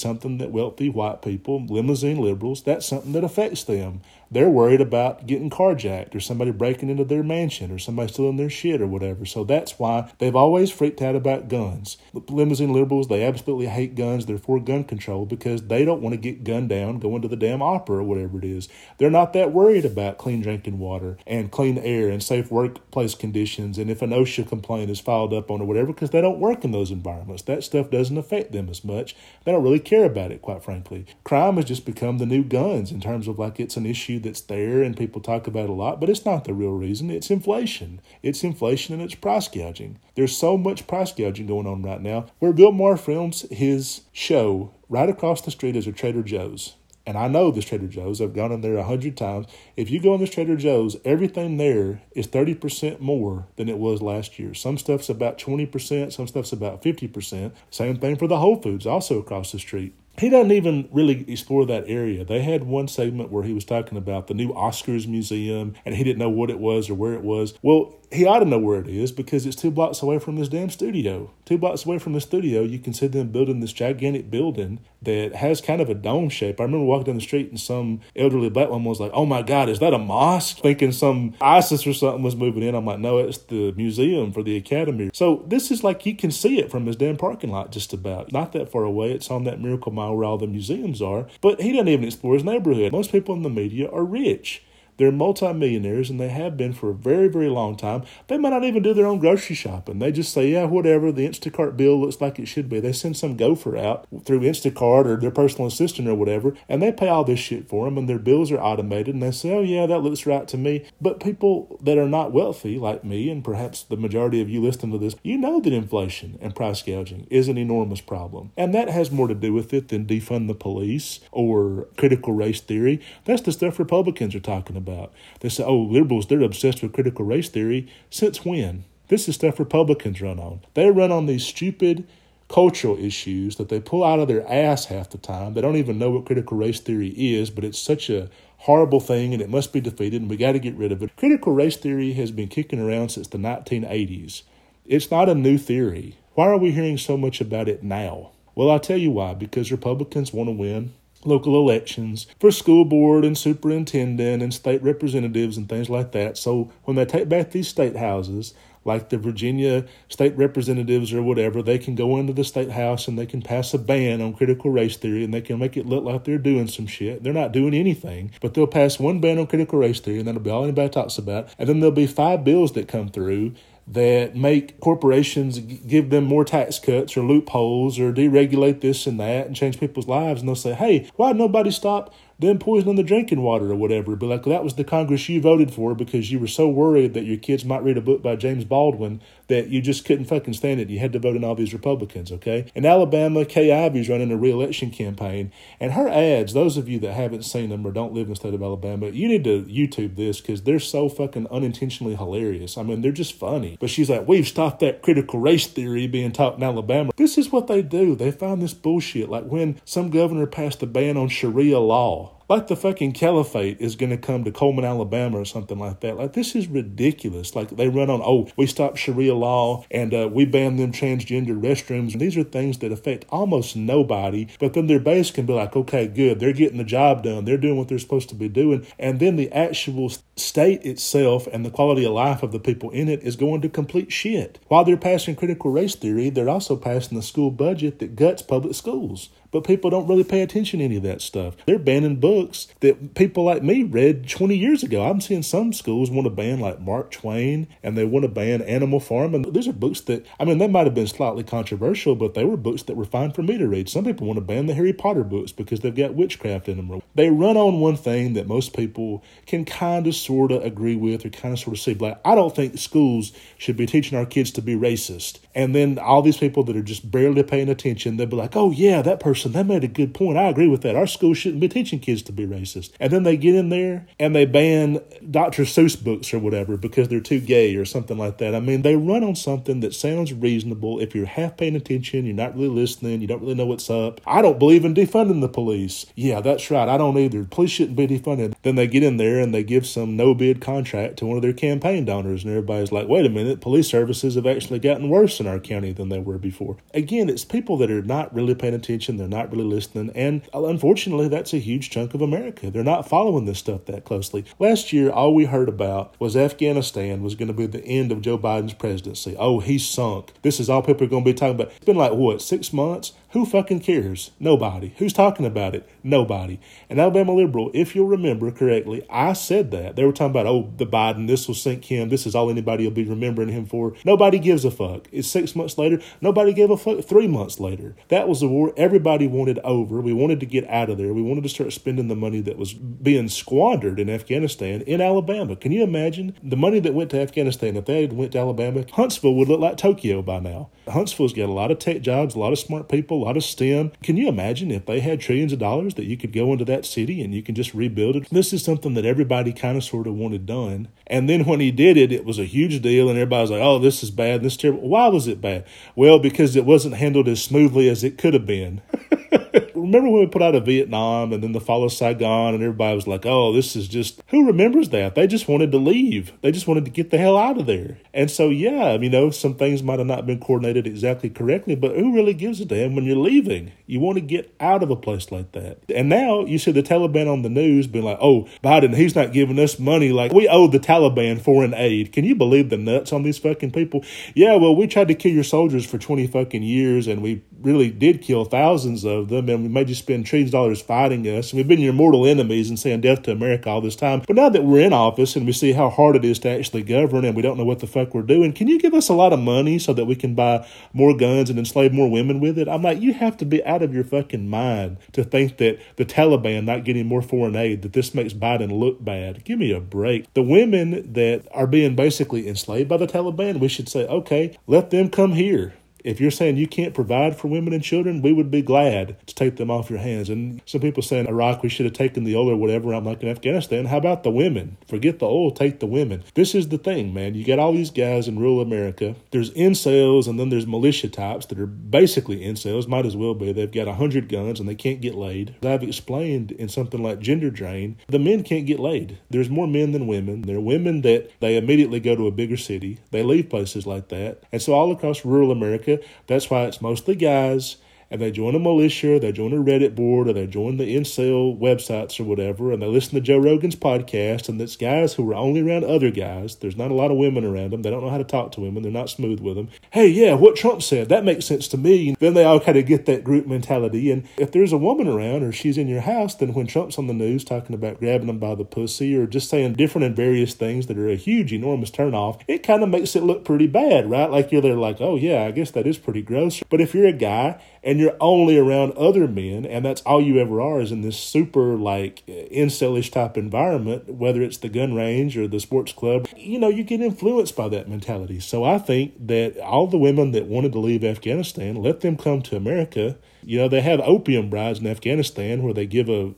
something 0.00 0.38
that 0.38 0.50
wealthy 0.50 0.88
white 0.88 1.22
people, 1.22 1.64
limousine 1.66 2.18
liberals, 2.18 2.62
that's 2.62 2.86
something 2.86 3.12
that 3.12 3.24
affects 3.24 3.64
them. 3.64 4.00
They're 4.34 4.50
worried 4.50 4.80
about 4.80 5.28
getting 5.28 5.48
carjacked 5.48 6.12
or 6.12 6.18
somebody 6.18 6.50
breaking 6.50 6.90
into 6.90 7.04
their 7.04 7.22
mansion 7.22 7.70
or 7.70 7.78
somebody 7.78 8.12
stealing 8.12 8.36
their 8.36 8.50
shit 8.50 8.82
or 8.82 8.86
whatever. 8.88 9.24
So 9.24 9.44
that's 9.44 9.78
why 9.78 10.10
they've 10.18 10.34
always 10.34 10.72
freaked 10.72 11.00
out 11.00 11.14
about 11.14 11.46
guns. 11.46 11.98
Limousine 12.12 12.72
liberals, 12.72 13.06
they 13.06 13.22
absolutely 13.22 13.66
hate 13.66 13.94
guns. 13.94 14.26
They're 14.26 14.36
for 14.36 14.58
gun 14.58 14.82
control 14.82 15.24
because 15.24 15.68
they 15.68 15.84
don't 15.84 16.02
want 16.02 16.14
to 16.14 16.20
get 16.20 16.42
gunned 16.42 16.68
down 16.68 16.98
going 16.98 17.22
to 17.22 17.28
the 17.28 17.36
damn 17.36 17.62
opera 17.62 17.98
or 17.98 18.02
whatever 18.02 18.38
it 18.38 18.44
is. 18.44 18.68
They're 18.98 19.08
not 19.08 19.34
that 19.34 19.52
worried 19.52 19.84
about 19.84 20.18
clean 20.18 20.42
drinking 20.42 20.80
water 20.80 21.16
and 21.28 21.52
clean 21.52 21.78
air 21.78 22.08
and 22.10 22.20
safe 22.20 22.50
workplace 22.50 23.14
conditions 23.14 23.78
and 23.78 23.88
if 23.88 24.02
an 24.02 24.10
OSHA 24.10 24.48
complaint 24.48 24.90
is 24.90 24.98
filed 24.98 25.32
up 25.32 25.48
on 25.48 25.60
or 25.60 25.64
whatever 25.64 25.92
because 25.92 26.10
they 26.10 26.20
don't 26.20 26.40
work 26.40 26.64
in 26.64 26.72
those 26.72 26.90
environments. 26.90 27.44
That 27.44 27.62
stuff 27.62 27.88
doesn't 27.88 28.18
affect 28.18 28.50
them 28.50 28.68
as 28.68 28.82
much. 28.82 29.14
They 29.44 29.52
don't 29.52 29.62
really 29.62 29.78
care 29.78 30.06
about 30.06 30.32
it, 30.32 30.42
quite 30.42 30.64
frankly. 30.64 31.06
Crime 31.22 31.54
has 31.54 31.66
just 31.66 31.86
become 31.86 32.18
the 32.18 32.26
new 32.26 32.42
guns 32.42 32.90
in 32.90 33.00
terms 33.00 33.28
of 33.28 33.38
like 33.38 33.60
it's 33.60 33.76
an 33.76 33.86
issue 33.86 34.23
that's 34.24 34.40
there 34.40 34.82
and 34.82 34.96
people 34.96 35.20
talk 35.20 35.46
about 35.46 35.68
a 35.68 35.72
lot, 35.72 36.00
but 36.00 36.10
it's 36.10 36.24
not 36.24 36.44
the 36.44 36.54
real 36.54 36.72
reason. 36.72 37.10
It's 37.10 37.30
inflation. 37.30 38.00
It's 38.22 38.42
inflation 38.42 38.94
and 38.94 39.02
it's 39.02 39.14
price 39.14 39.46
gouging. 39.48 39.98
There's 40.16 40.36
so 40.36 40.58
much 40.58 40.86
price 40.86 41.12
gouging 41.12 41.46
going 41.46 41.66
on 41.66 41.82
right 41.82 42.00
now. 42.00 42.26
Where 42.40 42.52
Bill 42.52 42.72
Maher 42.72 42.96
films 42.96 43.42
his 43.50 44.02
show 44.12 44.72
right 44.88 45.08
across 45.08 45.40
the 45.40 45.50
street 45.50 45.76
is 45.76 45.86
a 45.86 45.92
Trader 45.92 46.22
Joe's. 46.22 46.74
And 47.06 47.18
I 47.18 47.28
know 47.28 47.50
this 47.50 47.66
Trader 47.66 47.86
Joe's. 47.86 48.20
I've 48.20 48.34
gone 48.34 48.50
in 48.50 48.62
there 48.62 48.78
a 48.78 48.84
hundred 48.84 49.16
times. 49.16 49.46
If 49.76 49.90
you 49.90 50.00
go 50.00 50.14
in 50.14 50.20
this 50.20 50.30
Trader 50.30 50.56
Joe's, 50.56 50.96
everything 51.04 51.58
there 51.58 52.00
is 52.12 52.26
30% 52.26 53.00
more 53.00 53.46
than 53.56 53.68
it 53.68 53.78
was 53.78 54.00
last 54.00 54.38
year. 54.38 54.54
Some 54.54 54.78
stuff's 54.78 55.10
about 55.10 55.38
20%, 55.38 56.12
some 56.12 56.26
stuff's 56.26 56.52
about 56.52 56.82
50%. 56.82 57.52
Same 57.70 57.96
thing 57.98 58.16
for 58.16 58.26
the 58.26 58.38
Whole 58.38 58.60
Foods, 58.60 58.86
also 58.86 59.18
across 59.18 59.52
the 59.52 59.58
street 59.58 59.94
he 60.18 60.28
doesn't 60.28 60.52
even 60.52 60.88
really 60.92 61.24
explore 61.30 61.66
that 61.66 61.84
area. 61.86 62.24
They 62.24 62.42
had 62.42 62.64
one 62.64 62.88
segment 62.88 63.30
where 63.30 63.42
he 63.42 63.52
was 63.52 63.64
talking 63.64 63.98
about 63.98 64.28
the 64.28 64.34
new 64.34 64.52
Oscars 64.52 65.06
museum 65.06 65.74
and 65.84 65.94
he 65.94 66.04
didn't 66.04 66.18
know 66.18 66.30
what 66.30 66.50
it 66.50 66.58
was 66.58 66.88
or 66.88 66.94
where 66.94 67.14
it 67.14 67.22
was. 67.22 67.54
Well, 67.62 67.94
he 68.14 68.26
ought 68.26 68.38
to 68.38 68.44
know 68.44 68.58
where 68.58 68.80
it 68.80 68.88
is 68.88 69.12
because 69.12 69.46
it's 69.46 69.56
two 69.56 69.70
blocks 69.70 70.02
away 70.02 70.18
from 70.18 70.36
his 70.36 70.48
damn 70.48 70.70
studio. 70.70 71.30
Two 71.44 71.58
blocks 71.58 71.84
away 71.84 71.98
from 71.98 72.14
his 72.14 72.22
studio, 72.22 72.62
you 72.62 72.78
can 72.78 72.92
see 72.92 73.06
them 73.06 73.28
building 73.28 73.60
this 73.60 73.72
gigantic 73.72 74.30
building 74.30 74.80
that 75.02 75.34
has 75.34 75.60
kind 75.60 75.80
of 75.80 75.90
a 75.90 75.94
dome 75.94 76.28
shape. 76.28 76.60
I 76.60 76.64
remember 76.64 76.86
walking 76.86 77.04
down 77.04 77.16
the 77.16 77.20
street 77.20 77.50
and 77.50 77.60
some 77.60 78.00
elderly 78.16 78.48
black 78.48 78.70
woman 78.70 78.88
was 78.88 79.00
like, 79.00 79.10
"Oh 79.12 79.26
my 79.26 79.42
God, 79.42 79.68
is 79.68 79.80
that 79.80 79.92
a 79.92 79.98
mosque?" 79.98 80.58
Thinking 80.58 80.92
some 80.92 81.34
ISIS 81.40 81.86
or 81.86 81.92
something 81.92 82.22
was 82.22 82.36
moving 82.36 82.62
in. 82.62 82.74
I'm 82.74 82.86
like, 82.86 83.00
"No, 83.00 83.18
it's 83.18 83.38
the 83.38 83.72
museum 83.72 84.32
for 84.32 84.42
the 84.42 84.56
academy." 84.56 85.10
So 85.12 85.44
this 85.46 85.70
is 85.70 85.84
like 85.84 86.06
you 86.06 86.14
can 86.14 86.30
see 86.30 86.58
it 86.58 86.70
from 86.70 86.86
his 86.86 86.96
damn 86.96 87.16
parking 87.16 87.50
lot, 87.50 87.72
just 87.72 87.92
about 87.92 88.32
not 88.32 88.52
that 88.52 88.70
far 88.70 88.84
away. 88.84 89.12
It's 89.12 89.30
on 89.30 89.44
that 89.44 89.60
Miracle 89.60 89.92
Mile 89.92 90.16
where 90.16 90.24
all 90.24 90.38
the 90.38 90.46
museums 90.46 91.02
are. 91.02 91.26
But 91.40 91.60
he 91.60 91.72
doesn't 91.72 91.88
even 91.88 92.04
explore 92.04 92.34
his 92.34 92.44
neighborhood. 92.44 92.92
Most 92.92 93.12
people 93.12 93.34
in 93.34 93.42
the 93.42 93.50
media 93.50 93.88
are 93.90 94.04
rich. 94.04 94.62
They're 94.96 95.12
multimillionaires 95.12 96.10
and 96.10 96.20
they 96.20 96.28
have 96.28 96.56
been 96.56 96.72
for 96.72 96.90
a 96.90 96.94
very, 96.94 97.28
very 97.28 97.48
long 97.48 97.76
time. 97.76 98.04
They 98.28 98.38
might 98.38 98.50
not 98.50 98.64
even 98.64 98.82
do 98.82 98.94
their 98.94 99.06
own 99.06 99.18
grocery 99.18 99.56
shopping. 99.56 99.98
They 99.98 100.12
just 100.12 100.32
say, 100.32 100.48
yeah, 100.48 100.64
whatever, 100.64 101.10
the 101.10 101.28
Instacart 101.28 101.76
bill 101.76 102.00
looks 102.00 102.20
like 102.20 102.38
it 102.38 102.46
should 102.46 102.68
be. 102.68 102.80
They 102.80 102.92
send 102.92 103.16
some 103.16 103.36
gopher 103.36 103.76
out 103.76 104.06
through 104.24 104.40
Instacart 104.40 105.06
or 105.06 105.16
their 105.16 105.30
personal 105.30 105.66
assistant 105.66 106.08
or 106.08 106.14
whatever, 106.14 106.54
and 106.68 106.80
they 106.80 106.92
pay 106.92 107.08
all 107.08 107.24
this 107.24 107.40
shit 107.40 107.68
for 107.68 107.84
them, 107.84 107.98
and 107.98 108.08
their 108.08 108.18
bills 108.18 108.52
are 108.52 108.60
automated, 108.60 109.14
and 109.14 109.22
they 109.22 109.30
say, 109.30 109.52
oh, 109.52 109.62
yeah, 109.62 109.86
that 109.86 110.00
looks 110.00 110.26
right 110.26 110.46
to 110.48 110.56
me. 110.56 110.84
But 111.00 111.20
people 111.20 111.78
that 111.82 111.98
are 111.98 112.08
not 112.08 112.32
wealthy, 112.32 112.78
like 112.78 113.04
me, 113.04 113.30
and 113.30 113.42
perhaps 113.42 113.82
the 113.82 113.96
majority 113.96 114.40
of 114.40 114.48
you 114.48 114.60
listening 114.60 114.92
to 114.92 114.98
this, 114.98 115.16
you 115.22 115.36
know 115.36 115.60
that 115.60 115.72
inflation 115.72 116.38
and 116.40 116.54
price 116.54 116.82
gouging 116.82 117.26
is 117.30 117.48
an 117.48 117.58
enormous 117.58 118.00
problem. 118.00 118.52
And 118.56 118.74
that 118.74 118.88
has 118.90 119.10
more 119.10 119.28
to 119.28 119.34
do 119.34 119.52
with 119.52 119.72
it 119.74 119.88
than 119.88 120.06
defund 120.06 120.46
the 120.46 120.54
police 120.54 121.20
or 121.32 121.88
critical 121.96 122.32
race 122.32 122.60
theory. 122.60 123.00
That's 123.24 123.42
the 123.42 123.52
stuff 123.52 123.78
Republicans 123.78 124.34
are 124.34 124.40
talking 124.40 124.76
about 124.76 124.83
about. 124.88 125.12
They 125.40 125.48
say, 125.48 125.64
oh, 125.64 125.78
liberals, 125.78 126.26
they're 126.26 126.42
obsessed 126.42 126.82
with 126.82 126.92
critical 126.92 127.24
race 127.24 127.48
theory. 127.48 127.88
Since 128.10 128.44
when? 128.44 128.84
This 129.08 129.28
is 129.28 129.34
stuff 129.34 129.58
Republicans 129.58 130.20
run 130.20 130.38
on. 130.38 130.60
They 130.74 130.90
run 130.90 131.12
on 131.12 131.26
these 131.26 131.44
stupid 131.44 132.06
cultural 132.48 132.98
issues 132.98 133.56
that 133.56 133.68
they 133.68 133.80
pull 133.80 134.04
out 134.04 134.20
of 134.20 134.28
their 134.28 134.46
ass 134.50 134.86
half 134.86 135.10
the 135.10 135.18
time. 135.18 135.54
They 135.54 135.60
don't 135.60 135.76
even 135.76 135.98
know 135.98 136.10
what 136.10 136.26
critical 136.26 136.56
race 136.56 136.80
theory 136.80 137.08
is, 137.08 137.50
but 137.50 137.64
it's 137.64 137.78
such 137.78 138.10
a 138.10 138.28
horrible 138.58 139.00
thing 139.00 139.32
and 139.32 139.42
it 139.42 139.50
must 139.50 139.72
be 139.72 139.80
defeated 139.80 140.20
and 140.20 140.30
we 140.30 140.36
got 140.36 140.52
to 140.52 140.58
get 140.58 140.74
rid 140.74 140.92
of 140.92 141.02
it. 141.02 141.16
Critical 141.16 141.52
race 141.52 141.76
theory 141.76 142.12
has 142.14 142.30
been 142.30 142.48
kicking 142.48 142.80
around 142.80 143.10
since 143.10 143.28
the 143.28 143.38
1980s. 143.38 144.42
It's 144.86 145.10
not 145.10 145.28
a 145.28 145.34
new 145.34 145.58
theory. 145.58 146.16
Why 146.34 146.46
are 146.46 146.58
we 146.58 146.72
hearing 146.72 146.98
so 146.98 147.16
much 147.16 147.40
about 147.40 147.68
it 147.68 147.82
now? 147.82 148.32
Well, 148.54 148.70
I'll 148.70 148.80
tell 148.80 148.98
you 148.98 149.10
why. 149.10 149.34
Because 149.34 149.72
Republicans 149.72 150.32
want 150.32 150.48
to 150.48 150.52
win 150.52 150.92
local 151.26 151.56
elections 151.56 152.26
for 152.38 152.50
school 152.50 152.84
board 152.84 153.24
and 153.24 153.36
superintendent 153.36 154.42
and 154.42 154.52
state 154.52 154.82
representatives 154.82 155.56
and 155.56 155.68
things 155.68 155.90
like 155.90 156.12
that. 156.12 156.36
So 156.36 156.72
when 156.84 156.96
they 156.96 157.04
take 157.04 157.28
back 157.28 157.50
these 157.50 157.68
state 157.68 157.96
houses, 157.96 158.54
like 158.84 159.08
the 159.08 159.18
Virginia 159.18 159.84
state 160.08 160.36
representatives 160.36 161.12
or 161.12 161.22
whatever, 161.22 161.62
they 161.62 161.78
can 161.78 161.94
go 161.94 162.16
into 162.18 162.32
the 162.32 162.44
state 162.44 162.70
house 162.70 163.08
and 163.08 163.18
they 163.18 163.26
can 163.26 163.42
pass 163.42 163.72
a 163.74 163.78
ban 163.78 164.20
on 164.20 164.34
critical 164.34 164.70
race 164.70 164.96
theory 164.96 165.24
and 165.24 165.32
they 165.32 165.40
can 165.40 165.58
make 165.58 165.76
it 165.76 165.86
look 165.86 166.04
like 166.04 166.24
they're 166.24 166.38
doing 166.38 166.68
some 166.68 166.86
shit. 166.86 167.22
They're 167.22 167.32
not 167.32 167.52
doing 167.52 167.74
anything, 167.74 168.30
but 168.40 168.54
they'll 168.54 168.66
pass 168.66 168.98
one 168.98 169.20
ban 169.20 169.38
on 169.38 169.46
critical 169.46 169.78
race 169.78 170.00
theory 170.00 170.18
and 170.18 170.28
that'll 170.28 170.40
be 170.40 170.50
all 170.50 170.64
anybody 170.64 170.90
talks 170.90 171.18
about. 171.18 171.48
And 171.58 171.68
then 171.68 171.80
there'll 171.80 171.94
be 171.94 172.06
five 172.06 172.44
bills 172.44 172.72
that 172.72 172.88
come 172.88 173.08
through 173.08 173.54
that 173.86 174.34
make 174.34 174.80
corporations 174.80 175.58
give 175.58 176.10
them 176.10 176.24
more 176.24 176.44
tax 176.44 176.78
cuts 176.78 177.16
or 177.16 177.22
loopholes 177.22 177.98
or 177.98 178.12
deregulate 178.12 178.80
this 178.80 179.06
and 179.06 179.20
that 179.20 179.46
and 179.46 179.54
change 179.54 179.78
people's 179.78 180.08
lives. 180.08 180.40
And 180.40 180.48
they'll 180.48 180.56
say, 180.56 180.72
hey, 180.72 181.10
why 181.16 181.32
nobody 181.32 181.70
stop 181.70 182.14
them 182.38 182.58
poisoning 182.58 182.96
the 182.96 183.02
drinking 183.02 183.42
water 183.42 183.70
or 183.70 183.76
whatever. 183.76 184.16
But 184.16 184.26
like 184.26 184.44
that 184.44 184.64
was 184.64 184.74
the 184.74 184.84
Congress 184.84 185.28
you 185.28 185.40
voted 185.40 185.72
for 185.72 185.94
because 185.94 186.32
you 186.32 186.38
were 186.38 186.46
so 186.46 186.68
worried 186.68 187.14
that 187.14 187.24
your 187.24 187.36
kids 187.36 187.64
might 187.64 187.82
read 187.82 187.98
a 187.98 188.00
book 188.00 188.22
by 188.22 188.36
James 188.36 188.64
Baldwin 188.64 189.20
that 189.48 189.68
you 189.68 189.80
just 189.80 190.04
couldn't 190.04 190.26
fucking 190.26 190.54
stand 190.54 190.80
it. 190.80 190.90
You 190.90 190.98
had 190.98 191.12
to 191.12 191.18
vote 191.18 191.36
in 191.36 191.44
all 191.44 191.54
these 191.54 191.72
Republicans, 191.72 192.32
okay? 192.32 192.66
In 192.74 192.86
Alabama, 192.86 193.44
Kay 193.44 193.72
Ivey's 193.72 194.08
running 194.08 194.32
a 194.32 194.36
reelection 194.36 194.90
campaign, 194.90 195.52
and 195.80 195.92
her 195.92 196.08
ads, 196.08 196.54
those 196.54 196.76
of 196.76 196.88
you 196.88 196.98
that 197.00 197.14
haven't 197.14 197.44
seen 197.44 197.70
them 197.70 197.86
or 197.86 197.92
don't 197.92 198.12
live 198.12 198.26
in 198.26 198.30
the 198.30 198.36
state 198.36 198.54
of 198.54 198.62
Alabama, 198.62 199.08
you 199.08 199.28
need 199.28 199.44
to 199.44 199.62
YouTube 199.64 200.16
this 200.16 200.40
because 200.40 200.62
they're 200.62 200.80
so 200.80 201.08
fucking 201.08 201.46
unintentionally 201.50 202.14
hilarious. 202.14 202.78
I 202.78 202.82
mean, 202.82 203.02
they're 203.02 203.12
just 203.12 203.34
funny. 203.34 203.76
But 203.80 203.90
she's 203.90 204.10
like, 204.10 204.26
we've 204.26 204.48
stopped 204.48 204.80
that 204.80 205.02
critical 205.02 205.40
race 205.40 205.66
theory 205.66 206.06
being 206.06 206.32
taught 206.32 206.56
in 206.56 206.62
Alabama. 206.62 207.12
This 207.16 207.38
is 207.38 207.52
what 207.52 207.66
they 207.66 207.82
do. 207.82 208.14
They 208.14 208.30
find 208.30 208.62
this 208.62 208.74
bullshit. 208.74 209.28
Like 209.28 209.44
when 209.44 209.80
some 209.84 210.10
governor 210.10 210.46
passed 210.46 210.82
a 210.82 210.86
ban 210.86 211.16
on 211.16 211.28
Sharia 211.28 211.78
law 211.78 212.33
like 212.48 212.66
the 212.66 212.76
fucking 212.76 213.12
caliphate 213.12 213.80
is 213.80 213.96
going 213.96 214.10
to 214.10 214.18
come 214.18 214.44
to 214.44 214.52
Cullman, 214.52 214.84
Alabama, 214.84 215.38
or 215.38 215.44
something 215.44 215.78
like 215.78 216.00
that. 216.00 216.16
Like 216.16 216.34
this 216.34 216.54
is 216.54 216.66
ridiculous. 216.66 217.54
Like 217.54 217.70
they 217.70 217.88
run 217.88 218.10
on, 218.10 218.20
oh, 218.22 218.48
we 218.56 218.66
stopped 218.66 218.98
Sharia 218.98 219.34
law 219.34 219.84
and 219.90 220.12
uh, 220.12 220.28
we 220.30 220.44
banned 220.44 220.78
them 220.78 220.92
transgender 220.92 221.58
restrooms. 221.58 222.12
And 222.12 222.20
these 222.20 222.36
are 222.36 222.44
things 222.44 222.78
that 222.78 222.92
affect 222.92 223.24
almost 223.30 223.76
nobody. 223.76 224.48
But 224.58 224.74
then 224.74 224.86
their 224.86 225.00
base 225.00 225.30
can 225.30 225.46
be 225.46 225.52
like, 225.52 225.74
okay, 225.74 226.06
good, 226.06 226.40
they're 226.40 226.52
getting 226.52 226.78
the 226.78 226.84
job 226.84 227.22
done. 227.22 227.44
They're 227.44 227.56
doing 227.56 227.76
what 227.76 227.88
they're 227.88 227.98
supposed 227.98 228.28
to 228.30 228.34
be 228.34 228.48
doing. 228.48 228.86
And 228.98 229.20
then 229.20 229.36
the 229.36 229.50
actual 229.52 230.12
state 230.36 230.84
itself 230.84 231.46
and 231.46 231.64
the 231.64 231.70
quality 231.70 232.04
of 232.04 232.12
life 232.12 232.42
of 232.42 232.52
the 232.52 232.58
people 232.58 232.90
in 232.90 233.08
it 233.08 233.22
is 233.22 233.36
going 233.36 233.60
to 233.62 233.68
complete 233.68 234.12
shit. 234.12 234.58
While 234.68 234.84
they're 234.84 234.96
passing 234.96 235.36
critical 235.36 235.70
race 235.70 235.94
theory, 235.94 236.30
they're 236.30 236.48
also 236.48 236.76
passing 236.76 237.16
the 237.16 237.22
school 237.22 237.50
budget 237.50 237.98
that 238.00 238.16
guts 238.16 238.42
public 238.42 238.74
schools 238.74 239.30
but 239.54 239.62
people 239.62 239.88
don't 239.88 240.08
really 240.08 240.24
pay 240.24 240.42
attention 240.42 240.80
to 240.80 240.84
any 240.84 240.96
of 240.96 241.04
that 241.04 241.22
stuff. 241.22 241.54
They're 241.64 241.78
banning 241.78 242.16
books 242.16 242.66
that 242.80 243.14
people 243.14 243.44
like 243.44 243.62
me 243.62 243.84
read 243.84 244.28
20 244.28 244.56
years 244.56 244.82
ago. 244.82 245.04
I'm 245.04 245.20
seeing 245.20 245.44
some 245.44 245.72
schools 245.72 246.10
want 246.10 246.26
to 246.26 246.30
ban 246.30 246.58
like 246.58 246.80
Mark 246.80 247.12
Twain 247.12 247.68
and 247.80 247.96
they 247.96 248.04
want 248.04 248.24
to 248.24 248.28
ban 248.28 248.62
Animal 248.62 248.98
Farm. 248.98 249.32
And 249.32 249.54
these 249.54 249.68
are 249.68 249.72
books 249.72 250.00
that, 250.02 250.26
I 250.40 250.44
mean, 250.44 250.58
they 250.58 250.66
might 250.66 250.88
have 250.88 250.94
been 250.96 251.06
slightly 251.06 251.44
controversial, 251.44 252.16
but 252.16 252.34
they 252.34 252.44
were 252.44 252.56
books 252.56 252.82
that 252.82 252.96
were 252.96 253.04
fine 253.04 253.30
for 253.30 253.42
me 253.42 253.56
to 253.56 253.68
read. 253.68 253.88
Some 253.88 254.04
people 254.04 254.26
want 254.26 254.38
to 254.38 254.44
ban 254.44 254.66
the 254.66 254.74
Harry 254.74 254.92
Potter 254.92 255.22
books 255.22 255.52
because 255.52 255.78
they've 255.78 255.94
got 255.94 256.14
witchcraft 256.14 256.68
in 256.68 256.76
them. 256.76 257.00
They 257.14 257.30
run 257.30 257.56
on 257.56 257.78
one 257.78 257.96
thing 257.96 258.32
that 258.32 258.48
most 258.48 258.74
people 258.74 259.22
can 259.46 259.64
kind 259.64 260.08
of 260.08 260.16
sort 260.16 260.50
of 260.50 260.64
agree 260.64 260.96
with 260.96 261.24
or 261.24 261.30
kind 261.30 261.54
of 261.54 261.60
sort 261.60 261.76
of 261.76 261.80
see. 261.80 261.94
Like, 261.94 262.20
I 262.24 262.34
don't 262.34 262.56
think 262.56 262.76
schools 262.76 263.30
should 263.56 263.76
be 263.76 263.86
teaching 263.86 264.18
our 264.18 264.26
kids 264.26 264.50
to 264.50 264.62
be 264.62 264.74
racist. 264.74 265.38
And 265.54 265.74
then 265.74 265.98
all 265.98 266.22
these 266.22 266.36
people 266.36 266.64
that 266.64 266.76
are 266.76 266.82
just 266.82 267.10
barely 267.10 267.42
paying 267.42 267.68
attention, 267.68 268.16
they'll 268.16 268.26
be 268.26 268.36
like, 268.36 268.56
oh, 268.56 268.70
yeah, 268.70 269.02
that 269.02 269.20
person, 269.20 269.52
that 269.52 269.66
made 269.66 269.84
a 269.84 269.88
good 269.88 270.14
point. 270.14 270.38
I 270.38 270.44
agree 270.44 270.68
with 270.68 270.82
that. 270.82 270.96
Our 270.96 271.06
school 271.06 271.34
shouldn't 271.34 271.60
be 271.60 271.68
teaching 271.68 272.00
kids 272.00 272.22
to 272.22 272.32
be 272.32 272.46
racist. 272.46 272.92
And 272.98 273.12
then 273.12 273.22
they 273.22 273.36
get 273.36 273.54
in 273.54 273.68
there 273.68 274.06
and 274.18 274.34
they 274.34 274.46
ban 274.46 275.00
Dr. 275.30 275.62
Seuss 275.62 276.02
books 276.02 276.34
or 276.34 276.38
whatever 276.38 276.76
because 276.76 277.08
they're 277.08 277.20
too 277.20 277.40
gay 277.40 277.76
or 277.76 277.84
something 277.84 278.18
like 278.18 278.38
that. 278.38 278.54
I 278.54 278.60
mean, 278.60 278.82
they 278.82 278.96
run 278.96 279.22
on 279.22 279.36
something 279.36 279.80
that 279.80 279.94
sounds 279.94 280.32
reasonable. 280.32 281.00
If 281.00 281.14
you're 281.14 281.26
half 281.26 281.56
paying 281.56 281.76
attention, 281.76 282.26
you're 282.26 282.34
not 282.34 282.54
really 282.54 282.68
listening, 282.68 283.20
you 283.20 283.26
don't 283.26 283.40
really 283.40 283.54
know 283.54 283.66
what's 283.66 283.88
up. 283.90 284.20
I 284.26 284.42
don't 284.42 284.58
believe 284.58 284.84
in 284.84 284.94
defunding 284.94 285.40
the 285.40 285.48
police. 285.48 286.06
Yeah, 286.14 286.40
that's 286.40 286.70
right. 286.70 286.88
I 286.88 286.96
don't 286.96 287.16
either. 287.16 287.44
Police 287.44 287.70
shouldn't 287.70 287.96
be 287.96 288.06
defunded. 288.06 288.54
Then 288.62 288.74
they 288.74 288.86
get 288.86 289.02
in 289.02 289.16
there 289.16 289.38
and 289.38 289.54
they 289.54 289.62
give 289.62 289.86
some 289.86 290.16
no 290.16 290.34
bid 290.34 290.60
contract 290.60 291.18
to 291.18 291.26
one 291.26 291.36
of 291.36 291.42
their 291.42 291.52
campaign 291.52 292.04
donors, 292.04 292.44
and 292.44 292.52
everybody's 292.52 292.92
like, 292.92 293.08
wait 293.08 293.26
a 293.26 293.30
minute, 293.30 293.60
police 293.60 293.88
services 293.88 294.34
have 294.34 294.46
actually 294.46 294.78
gotten 294.78 295.08
worse 295.08 295.40
in 295.44 295.52
our 295.52 295.58
county 295.60 295.92
than 295.92 296.08
they 296.08 296.18
were 296.18 296.38
before. 296.38 296.76
Again, 296.92 297.28
it's 297.28 297.44
people 297.44 297.76
that 297.78 297.90
are 297.90 298.02
not 298.02 298.34
really 298.34 298.54
paying 298.54 298.74
attention, 298.74 299.16
they're 299.16 299.28
not 299.28 299.50
really 299.50 299.64
listening, 299.64 300.10
and 300.14 300.42
uh, 300.54 300.64
unfortunately, 300.64 301.28
that's 301.28 301.52
a 301.52 301.58
huge 301.58 301.90
chunk 301.90 302.14
of 302.14 302.22
America. 302.22 302.70
They're 302.70 302.82
not 302.82 303.08
following 303.08 303.44
this 303.44 303.58
stuff 303.58 303.84
that 303.86 304.04
closely. 304.04 304.44
Last 304.58 304.92
year, 304.92 305.10
all 305.10 305.34
we 305.34 305.44
heard 305.44 305.68
about 305.68 306.14
was 306.18 306.36
Afghanistan 306.36 307.22
was 307.22 307.34
going 307.34 307.48
to 307.48 307.54
be 307.54 307.66
the 307.66 307.84
end 307.84 308.12
of 308.12 308.22
Joe 308.22 308.38
Biden's 308.38 308.74
presidency. 308.74 309.36
Oh, 309.38 309.60
he's 309.60 309.86
sunk. 309.86 310.32
This 310.42 310.60
is 310.60 310.70
all 310.70 310.82
people 310.82 311.06
are 311.06 311.10
going 311.10 311.24
to 311.24 311.30
be 311.30 311.34
talking 311.34 311.54
about. 311.54 311.72
It's 311.72 311.84
been 311.84 311.96
like, 311.96 312.12
what, 312.12 312.42
six 312.42 312.72
months? 312.72 313.12
Who 313.34 313.44
fucking 313.44 313.80
cares? 313.80 314.30
Nobody. 314.38 314.94
Who's 314.98 315.12
talking 315.12 315.44
about 315.44 315.74
it? 315.74 315.88
Nobody. 316.04 316.60
And 316.88 317.00
Alabama 317.00 317.32
Liberal, 317.32 317.68
if 317.74 317.96
you'll 317.96 318.06
remember 318.06 318.52
correctly, 318.52 319.04
I 319.10 319.32
said 319.32 319.72
that. 319.72 319.96
They 319.96 320.04
were 320.04 320.12
talking 320.12 320.30
about, 320.30 320.46
oh, 320.46 320.72
the 320.76 320.86
Biden, 320.86 321.26
this 321.26 321.48
will 321.48 321.56
sink 321.56 321.86
him. 321.86 322.10
This 322.10 322.26
is 322.26 322.36
all 322.36 322.48
anybody 322.48 322.84
will 322.84 322.92
be 322.92 323.02
remembering 323.02 323.48
him 323.48 323.66
for. 323.66 323.94
Nobody 324.04 324.38
gives 324.38 324.64
a 324.64 324.70
fuck. 324.70 325.08
It's 325.10 325.26
six 325.26 325.56
months 325.56 325.76
later. 325.76 326.00
Nobody 326.20 326.52
gave 326.52 326.70
a 326.70 326.76
fuck 326.76 327.02
three 327.04 327.26
months 327.26 327.58
later. 327.58 327.96
That 328.06 328.28
was 328.28 328.38
the 328.38 328.46
war 328.46 328.72
everybody 328.76 329.26
wanted 329.26 329.58
over. 329.64 330.00
We 330.00 330.12
wanted 330.12 330.38
to 330.38 330.46
get 330.46 330.68
out 330.68 330.88
of 330.88 330.98
there. 330.98 331.12
We 331.12 331.22
wanted 331.22 331.42
to 331.42 331.48
start 331.48 331.72
spending 331.72 332.06
the 332.06 332.14
money 332.14 332.40
that 332.42 332.56
was 332.56 332.72
being 332.72 333.28
squandered 333.28 333.98
in 333.98 334.08
Afghanistan 334.08 334.82
in 334.82 335.00
Alabama. 335.00 335.56
Can 335.56 335.72
you 335.72 335.82
imagine 335.82 336.36
the 336.40 336.56
money 336.56 336.78
that 336.78 336.94
went 336.94 337.10
to 337.10 337.20
Afghanistan? 337.20 337.76
If 337.76 337.86
they 337.86 338.02
had 338.02 338.12
went 338.12 338.30
to 338.32 338.38
Alabama, 338.38 338.84
Huntsville 338.92 339.34
would 339.34 339.48
look 339.48 339.58
like 339.58 339.76
Tokyo 339.76 340.22
by 340.22 340.38
now. 340.38 340.70
Huntsville's 340.86 341.32
got 341.32 341.48
a 341.48 341.52
lot 341.52 341.72
of 341.72 341.80
tech 341.80 342.00
jobs, 342.00 342.36
a 342.36 342.38
lot 342.38 342.52
of 342.52 342.60
smart 342.60 342.88
people, 342.88 343.23
lot 343.24 343.36
of 343.36 343.44
STEM. 343.44 343.92
Can 344.02 344.16
you 344.16 344.28
imagine 344.28 344.70
if 344.70 344.86
they 344.86 345.00
had 345.00 345.20
trillions 345.20 345.52
of 345.52 345.58
dollars 345.58 345.94
that 345.94 346.04
you 346.04 346.16
could 346.16 346.32
go 346.32 346.52
into 346.52 346.64
that 346.66 346.84
city 346.84 347.22
and 347.22 347.34
you 347.34 347.42
can 347.42 347.54
just 347.54 347.74
rebuild 347.74 348.16
it? 348.16 348.28
This 348.30 348.52
is 348.52 348.64
something 348.64 348.94
that 348.94 349.04
everybody 349.04 349.52
kind 349.52 349.76
of 349.76 349.84
sort 349.84 350.06
of 350.06 350.14
wanted 350.14 350.46
done. 350.46 350.88
And 351.06 351.28
then 351.28 351.44
when 351.44 351.60
he 351.60 351.70
did 351.70 351.96
it, 351.96 352.12
it 352.12 352.24
was 352.24 352.38
a 352.38 352.44
huge 352.44 352.80
deal, 352.82 353.08
and 353.08 353.18
everybody 353.18 353.42
was 353.42 353.50
like, 353.50 353.62
oh, 353.62 353.78
this 353.78 354.02
is 354.02 354.10
bad, 354.10 354.42
this 354.42 354.54
is 354.54 354.58
terrible. 354.58 354.88
Why 354.88 355.08
was 355.08 355.26
it 355.26 355.40
bad? 355.40 355.64
Well, 355.96 356.18
because 356.18 356.56
it 356.56 356.64
wasn't 356.64 356.96
handled 356.96 357.28
as 357.28 357.42
smoothly 357.42 357.88
as 357.88 358.04
it 358.04 358.18
could 358.18 358.34
have 358.34 358.46
been. 358.46 358.82
remember 359.74 360.08
when 360.08 360.20
we 360.20 360.26
put 360.26 360.42
out 360.42 360.54
of 360.54 360.66
Vietnam 360.66 361.32
and 361.32 361.42
then 361.42 361.52
the 361.52 361.60
fall 361.60 361.84
of 361.84 361.92
Saigon 361.92 362.54
and 362.54 362.62
everybody 362.62 362.94
was 362.94 363.06
like, 363.06 363.26
oh, 363.26 363.52
this 363.52 363.76
is 363.76 363.88
just, 363.88 364.22
who 364.28 364.46
remembers 364.46 364.90
that? 364.90 365.14
They 365.14 365.26
just 365.26 365.48
wanted 365.48 365.72
to 365.72 365.78
leave. 365.78 366.32
They 366.42 366.52
just 366.52 366.66
wanted 366.66 366.84
to 366.84 366.90
get 366.90 367.10
the 367.10 367.18
hell 367.18 367.36
out 367.36 367.58
of 367.58 367.66
there. 367.66 367.98
And 368.12 368.30
so, 368.30 368.48
yeah, 368.48 368.94
you 368.94 369.10
know, 369.10 369.30
some 369.30 369.54
things 369.54 369.82
might 369.82 369.98
have 369.98 370.08
not 370.08 370.26
been 370.26 370.40
coordinated 370.40 370.86
exactly 370.86 371.30
correctly, 371.30 371.74
but 371.74 371.96
who 371.96 372.14
really 372.14 372.34
gives 372.34 372.60
a 372.60 372.64
damn 372.64 372.94
when 372.94 373.04
you're 373.04 373.16
leaving? 373.16 373.72
You 373.86 374.00
want 374.00 374.16
to 374.16 374.22
get 374.22 374.54
out 374.60 374.82
of 374.82 374.90
a 374.90 374.96
place 374.96 375.30
like 375.30 375.52
that. 375.52 375.78
And 375.94 376.08
now 376.08 376.44
you 376.44 376.58
see 376.58 376.72
the 376.72 376.82
Taliban 376.82 377.30
on 377.30 377.42
the 377.42 377.48
news 377.48 377.86
being 377.86 378.04
like, 378.04 378.18
oh, 378.20 378.48
Biden, 378.62 378.94
he's 378.94 379.14
not 379.14 379.32
giving 379.32 379.58
us 379.58 379.78
money. 379.78 380.12
Like, 380.12 380.32
we 380.32 380.48
owe 380.48 380.66
the 380.66 380.80
Taliban 380.80 381.40
foreign 381.40 381.74
aid. 381.74 382.12
Can 382.12 382.24
you 382.24 382.34
believe 382.34 382.70
the 382.70 382.76
nuts 382.76 383.12
on 383.12 383.22
these 383.22 383.38
fucking 383.38 383.72
people? 383.72 384.04
Yeah, 384.34 384.56
well, 384.56 384.74
we 384.74 384.86
tried 384.86 385.08
to 385.08 385.14
kill 385.14 385.32
your 385.32 385.44
soldiers 385.44 385.84
for 385.84 385.98
20 385.98 386.26
fucking 386.28 386.62
years 386.62 387.06
and 387.06 387.22
we 387.22 387.42
really 387.64 387.90
did 387.90 388.22
kill 388.22 388.44
thousands 388.44 389.04
of 389.04 389.28
them 389.28 389.48
and 389.48 389.62
we 389.62 389.68
made 389.68 389.88
you 389.88 389.94
spend 389.94 390.26
trillions 390.26 390.50
of 390.50 390.52
dollars 390.52 390.82
fighting 390.82 391.24
us. 391.26 391.50
And 391.50 391.58
we've 391.58 391.68
been 391.68 391.80
your 391.80 391.92
mortal 391.92 392.26
enemies 392.26 392.68
and 392.68 392.78
saying 392.78 393.00
death 393.00 393.22
to 393.22 393.32
America 393.32 393.68
all 393.70 393.80
this 393.80 393.96
time. 393.96 394.22
But 394.26 394.36
now 394.36 394.48
that 394.48 394.64
we're 394.64 394.80
in 394.80 394.92
office 394.92 395.36
and 395.36 395.46
we 395.46 395.52
see 395.52 395.72
how 395.72 395.90
hard 395.90 396.16
it 396.16 396.24
is 396.24 396.38
to 396.40 396.50
actually 396.50 396.82
govern 396.82 397.24
and 397.24 397.34
we 397.34 397.42
don't 397.42 397.56
know 397.56 397.64
what 397.64 397.80
the 397.80 397.86
fuck 397.86 398.14
we're 398.14 398.22
doing, 398.22 398.52
can 398.52 398.68
you 398.68 398.78
give 398.78 398.94
us 398.94 399.08
a 399.08 399.14
lot 399.14 399.32
of 399.32 399.38
money 399.38 399.78
so 399.78 399.92
that 399.92 400.04
we 400.04 400.14
can 400.14 400.34
buy 400.34 400.66
more 400.92 401.16
guns 401.16 401.50
and 401.50 401.58
enslave 401.58 401.92
more 401.92 402.10
women 402.10 402.40
with 402.40 402.58
it? 402.58 402.68
I'm 402.68 402.82
like, 402.82 403.00
you 403.00 403.14
have 403.14 403.36
to 403.38 403.44
be 403.44 403.64
out 403.64 403.82
of 403.82 403.94
your 403.94 404.04
fucking 404.04 404.48
mind 404.48 404.98
to 405.12 405.24
think 405.24 405.56
that 405.58 405.78
the 405.96 406.04
Taliban 406.04 406.64
not 406.64 406.84
getting 406.84 407.06
more 407.06 407.22
foreign 407.22 407.56
aid, 407.56 407.82
that 407.82 407.92
this 407.92 408.14
makes 408.14 408.32
Biden 408.32 408.78
look 408.78 409.04
bad. 409.04 409.44
Give 409.44 409.58
me 409.58 409.72
a 409.72 409.80
break. 409.80 410.32
The 410.34 410.42
women 410.42 411.12
that 411.12 411.46
are 411.52 411.66
being 411.66 411.96
basically 411.96 412.48
enslaved 412.48 412.88
by 412.88 412.96
the 412.96 413.06
Taliban, 413.06 413.60
we 413.60 413.68
should 413.68 413.88
say, 413.88 414.06
okay, 414.06 414.56
let 414.66 414.90
them 414.90 415.08
come 415.08 415.32
here 415.32 415.74
if 416.04 416.20
you're 416.20 416.30
saying 416.30 416.58
you 416.58 416.68
can't 416.68 416.94
provide 416.94 417.36
for 417.36 417.48
women 417.48 417.72
and 417.72 417.82
children, 417.82 418.22
we 418.22 418.32
would 418.32 418.50
be 418.50 418.62
glad 418.62 419.16
to 419.26 419.34
take 419.34 419.56
them 419.56 419.70
off 419.70 419.90
your 419.90 419.98
hands. 419.98 420.28
And 420.28 420.60
some 420.66 420.80
people 420.82 421.02
saying 421.02 421.26
Iraq, 421.26 421.62
we 421.62 421.68
should 421.70 421.86
have 421.86 421.94
taken 421.94 422.24
the 422.24 422.36
oil 422.36 422.50
or 422.50 422.56
whatever. 422.56 422.92
I'm 422.92 423.06
like 423.06 423.22
in 423.22 423.28
Afghanistan. 423.28 423.86
How 423.86 423.96
about 423.96 424.22
the 424.22 424.30
women? 424.30 424.76
Forget 424.86 425.18
the 425.18 425.26
oil, 425.26 425.50
take 425.50 425.80
the 425.80 425.86
women. 425.86 426.22
This 426.34 426.54
is 426.54 426.68
the 426.68 426.78
thing, 426.78 427.14
man. 427.14 427.34
You 427.34 427.44
got 427.44 427.58
all 427.58 427.72
these 427.72 427.90
guys 427.90 428.28
in 428.28 428.38
rural 428.38 428.60
America. 428.60 429.16
There's 429.30 429.50
incels 429.52 430.28
and 430.28 430.38
then 430.38 430.50
there's 430.50 430.66
militia 430.66 431.08
types 431.08 431.46
that 431.46 431.58
are 431.58 431.66
basically 431.66 432.40
incels, 432.40 432.86
might 432.86 433.06
as 433.06 433.16
well 433.16 433.34
be. 433.34 433.52
They've 433.52 433.70
got 433.70 433.88
a 433.88 433.94
hundred 433.94 434.28
guns 434.28 434.60
and 434.60 434.68
they 434.68 434.74
can't 434.74 435.00
get 435.00 435.14
laid. 435.14 435.56
I've 435.64 435.82
explained 435.82 436.52
in 436.52 436.68
something 436.68 437.02
like 437.02 437.20
Gender 437.20 437.50
Drain, 437.50 437.96
the 438.08 438.18
men 438.18 438.42
can't 438.42 438.66
get 438.66 438.78
laid. 438.78 439.18
There's 439.30 439.48
more 439.48 439.66
men 439.66 439.92
than 439.92 440.06
women. 440.06 440.42
There 440.42 440.56
are 440.56 440.60
women 440.60 441.00
that 441.02 441.30
they 441.40 441.56
immediately 441.56 442.00
go 442.00 442.14
to 442.14 442.26
a 442.26 442.30
bigger 442.30 442.58
city. 442.58 442.98
They 443.10 443.22
leave 443.22 443.48
places 443.48 443.86
like 443.86 444.08
that. 444.08 444.42
And 444.52 444.60
so 444.60 444.74
all 444.74 444.92
across 444.92 445.24
rural 445.24 445.50
America, 445.50 445.93
that's 446.26 446.50
why 446.50 446.64
it's 446.64 446.80
mostly 446.80 447.14
guys 447.14 447.76
and 448.14 448.22
they 448.22 448.30
join 448.30 448.54
a 448.54 448.60
militia, 448.60 449.18
they 449.18 449.32
join 449.32 449.52
a 449.52 449.56
Reddit 449.56 449.96
board, 449.96 450.28
or 450.28 450.32
they 450.32 450.46
join 450.46 450.76
the 450.76 450.84
incel 450.96 451.58
websites 451.58 452.20
or 452.20 452.22
whatever, 452.22 452.70
and 452.70 452.80
they 452.80 452.86
listen 452.86 453.16
to 453.16 453.20
Joe 453.20 453.38
Rogan's 453.38 453.74
podcast, 453.74 454.48
and 454.48 454.60
it's 454.60 454.76
guys 454.76 455.14
who 455.14 455.28
are 455.32 455.34
only 455.34 455.62
around 455.62 455.84
other 455.84 456.12
guys. 456.12 456.54
There's 456.54 456.76
not 456.76 456.92
a 456.92 456.94
lot 456.94 457.10
of 457.10 457.16
women 457.16 457.44
around 457.44 457.72
them. 457.72 457.82
They 457.82 457.90
don't 457.90 458.04
know 458.04 458.10
how 458.10 458.18
to 458.18 458.22
talk 458.22 458.52
to 458.52 458.60
women. 458.60 458.84
They're 458.84 458.92
not 458.92 459.10
smooth 459.10 459.40
with 459.40 459.56
them. 459.56 459.68
Hey, 459.90 460.06
yeah, 460.06 460.34
what 460.34 460.54
Trump 460.54 460.80
said, 460.80 461.08
that 461.08 461.24
makes 461.24 461.44
sense 461.44 461.66
to 461.66 461.76
me. 461.76 462.14
Then 462.20 462.34
they 462.34 462.44
all 462.44 462.60
kind 462.60 462.78
of 462.78 462.86
get 462.86 463.06
that 463.06 463.24
group 463.24 463.48
mentality. 463.48 464.12
And 464.12 464.28
if 464.36 464.52
there's 464.52 464.72
a 464.72 464.78
woman 464.78 465.08
around 465.08 465.42
or 465.42 465.50
she's 465.50 465.76
in 465.76 465.88
your 465.88 466.02
house, 466.02 466.36
then 466.36 466.54
when 466.54 466.68
Trump's 466.68 466.98
on 466.98 467.08
the 467.08 467.14
news 467.14 467.42
talking 467.42 467.74
about 467.74 467.98
grabbing 467.98 468.28
them 468.28 468.38
by 468.38 468.54
the 468.54 468.64
pussy 468.64 469.16
or 469.16 469.26
just 469.26 469.50
saying 469.50 469.72
different 469.72 470.04
and 470.04 470.14
various 470.14 470.54
things 470.54 470.86
that 470.86 470.98
are 470.98 471.10
a 471.10 471.16
huge, 471.16 471.52
enormous 471.52 471.90
turnoff, 471.90 472.40
it 472.46 472.62
kind 472.62 472.84
of 472.84 472.90
makes 472.90 473.16
it 473.16 473.24
look 473.24 473.44
pretty 473.44 473.66
bad, 473.66 474.08
right? 474.08 474.30
Like 474.30 474.52
you're 474.52 474.62
there 474.62 474.76
like, 474.76 475.00
oh, 475.00 475.16
yeah, 475.16 475.42
I 475.42 475.50
guess 475.50 475.72
that 475.72 475.88
is 475.88 475.98
pretty 475.98 476.22
gross. 476.22 476.62
But 476.70 476.80
if 476.80 476.94
you're 476.94 477.08
a 477.08 477.12
guy 477.12 477.60
and 477.84 478.00
you're 478.00 478.16
only 478.20 478.58
around 478.58 478.92
other 478.92 479.28
men, 479.28 479.66
and 479.66 479.84
that's 479.84 480.00
all 480.02 480.20
you 480.20 480.40
ever 480.40 480.60
are 480.60 480.80
is 480.80 480.90
in 480.90 481.02
this 481.02 481.18
super 481.18 481.76
like 481.76 482.22
incelish 482.26 483.12
type 483.12 483.36
environment, 483.36 484.08
whether 484.08 484.42
it's 484.42 484.56
the 484.56 484.68
gun 484.70 484.94
range 484.94 485.36
or 485.36 485.46
the 485.46 485.60
sports 485.60 485.92
club, 485.92 486.26
you 486.36 486.58
know, 486.58 486.68
you 486.68 486.82
get 486.82 487.02
influenced 487.02 487.54
by 487.54 487.68
that 487.68 487.88
mentality. 487.88 488.40
So 488.40 488.64
I 488.64 488.78
think 488.78 489.26
that 489.26 489.58
all 489.58 489.86
the 489.86 489.98
women 489.98 490.32
that 490.32 490.46
wanted 490.46 490.72
to 490.72 490.78
leave 490.78 491.04
Afghanistan, 491.04 491.76
let 491.76 492.00
them 492.00 492.16
come 492.16 492.40
to 492.42 492.56
America. 492.56 493.16
You 493.42 493.58
know, 493.58 493.68
they 493.68 493.82
have 493.82 494.00
opium 494.00 494.48
brides 494.48 494.78
in 494.78 494.86
Afghanistan 494.86 495.62
where 495.62 495.74
they 495.74 495.86
give 495.86 496.08
a 496.08 496.34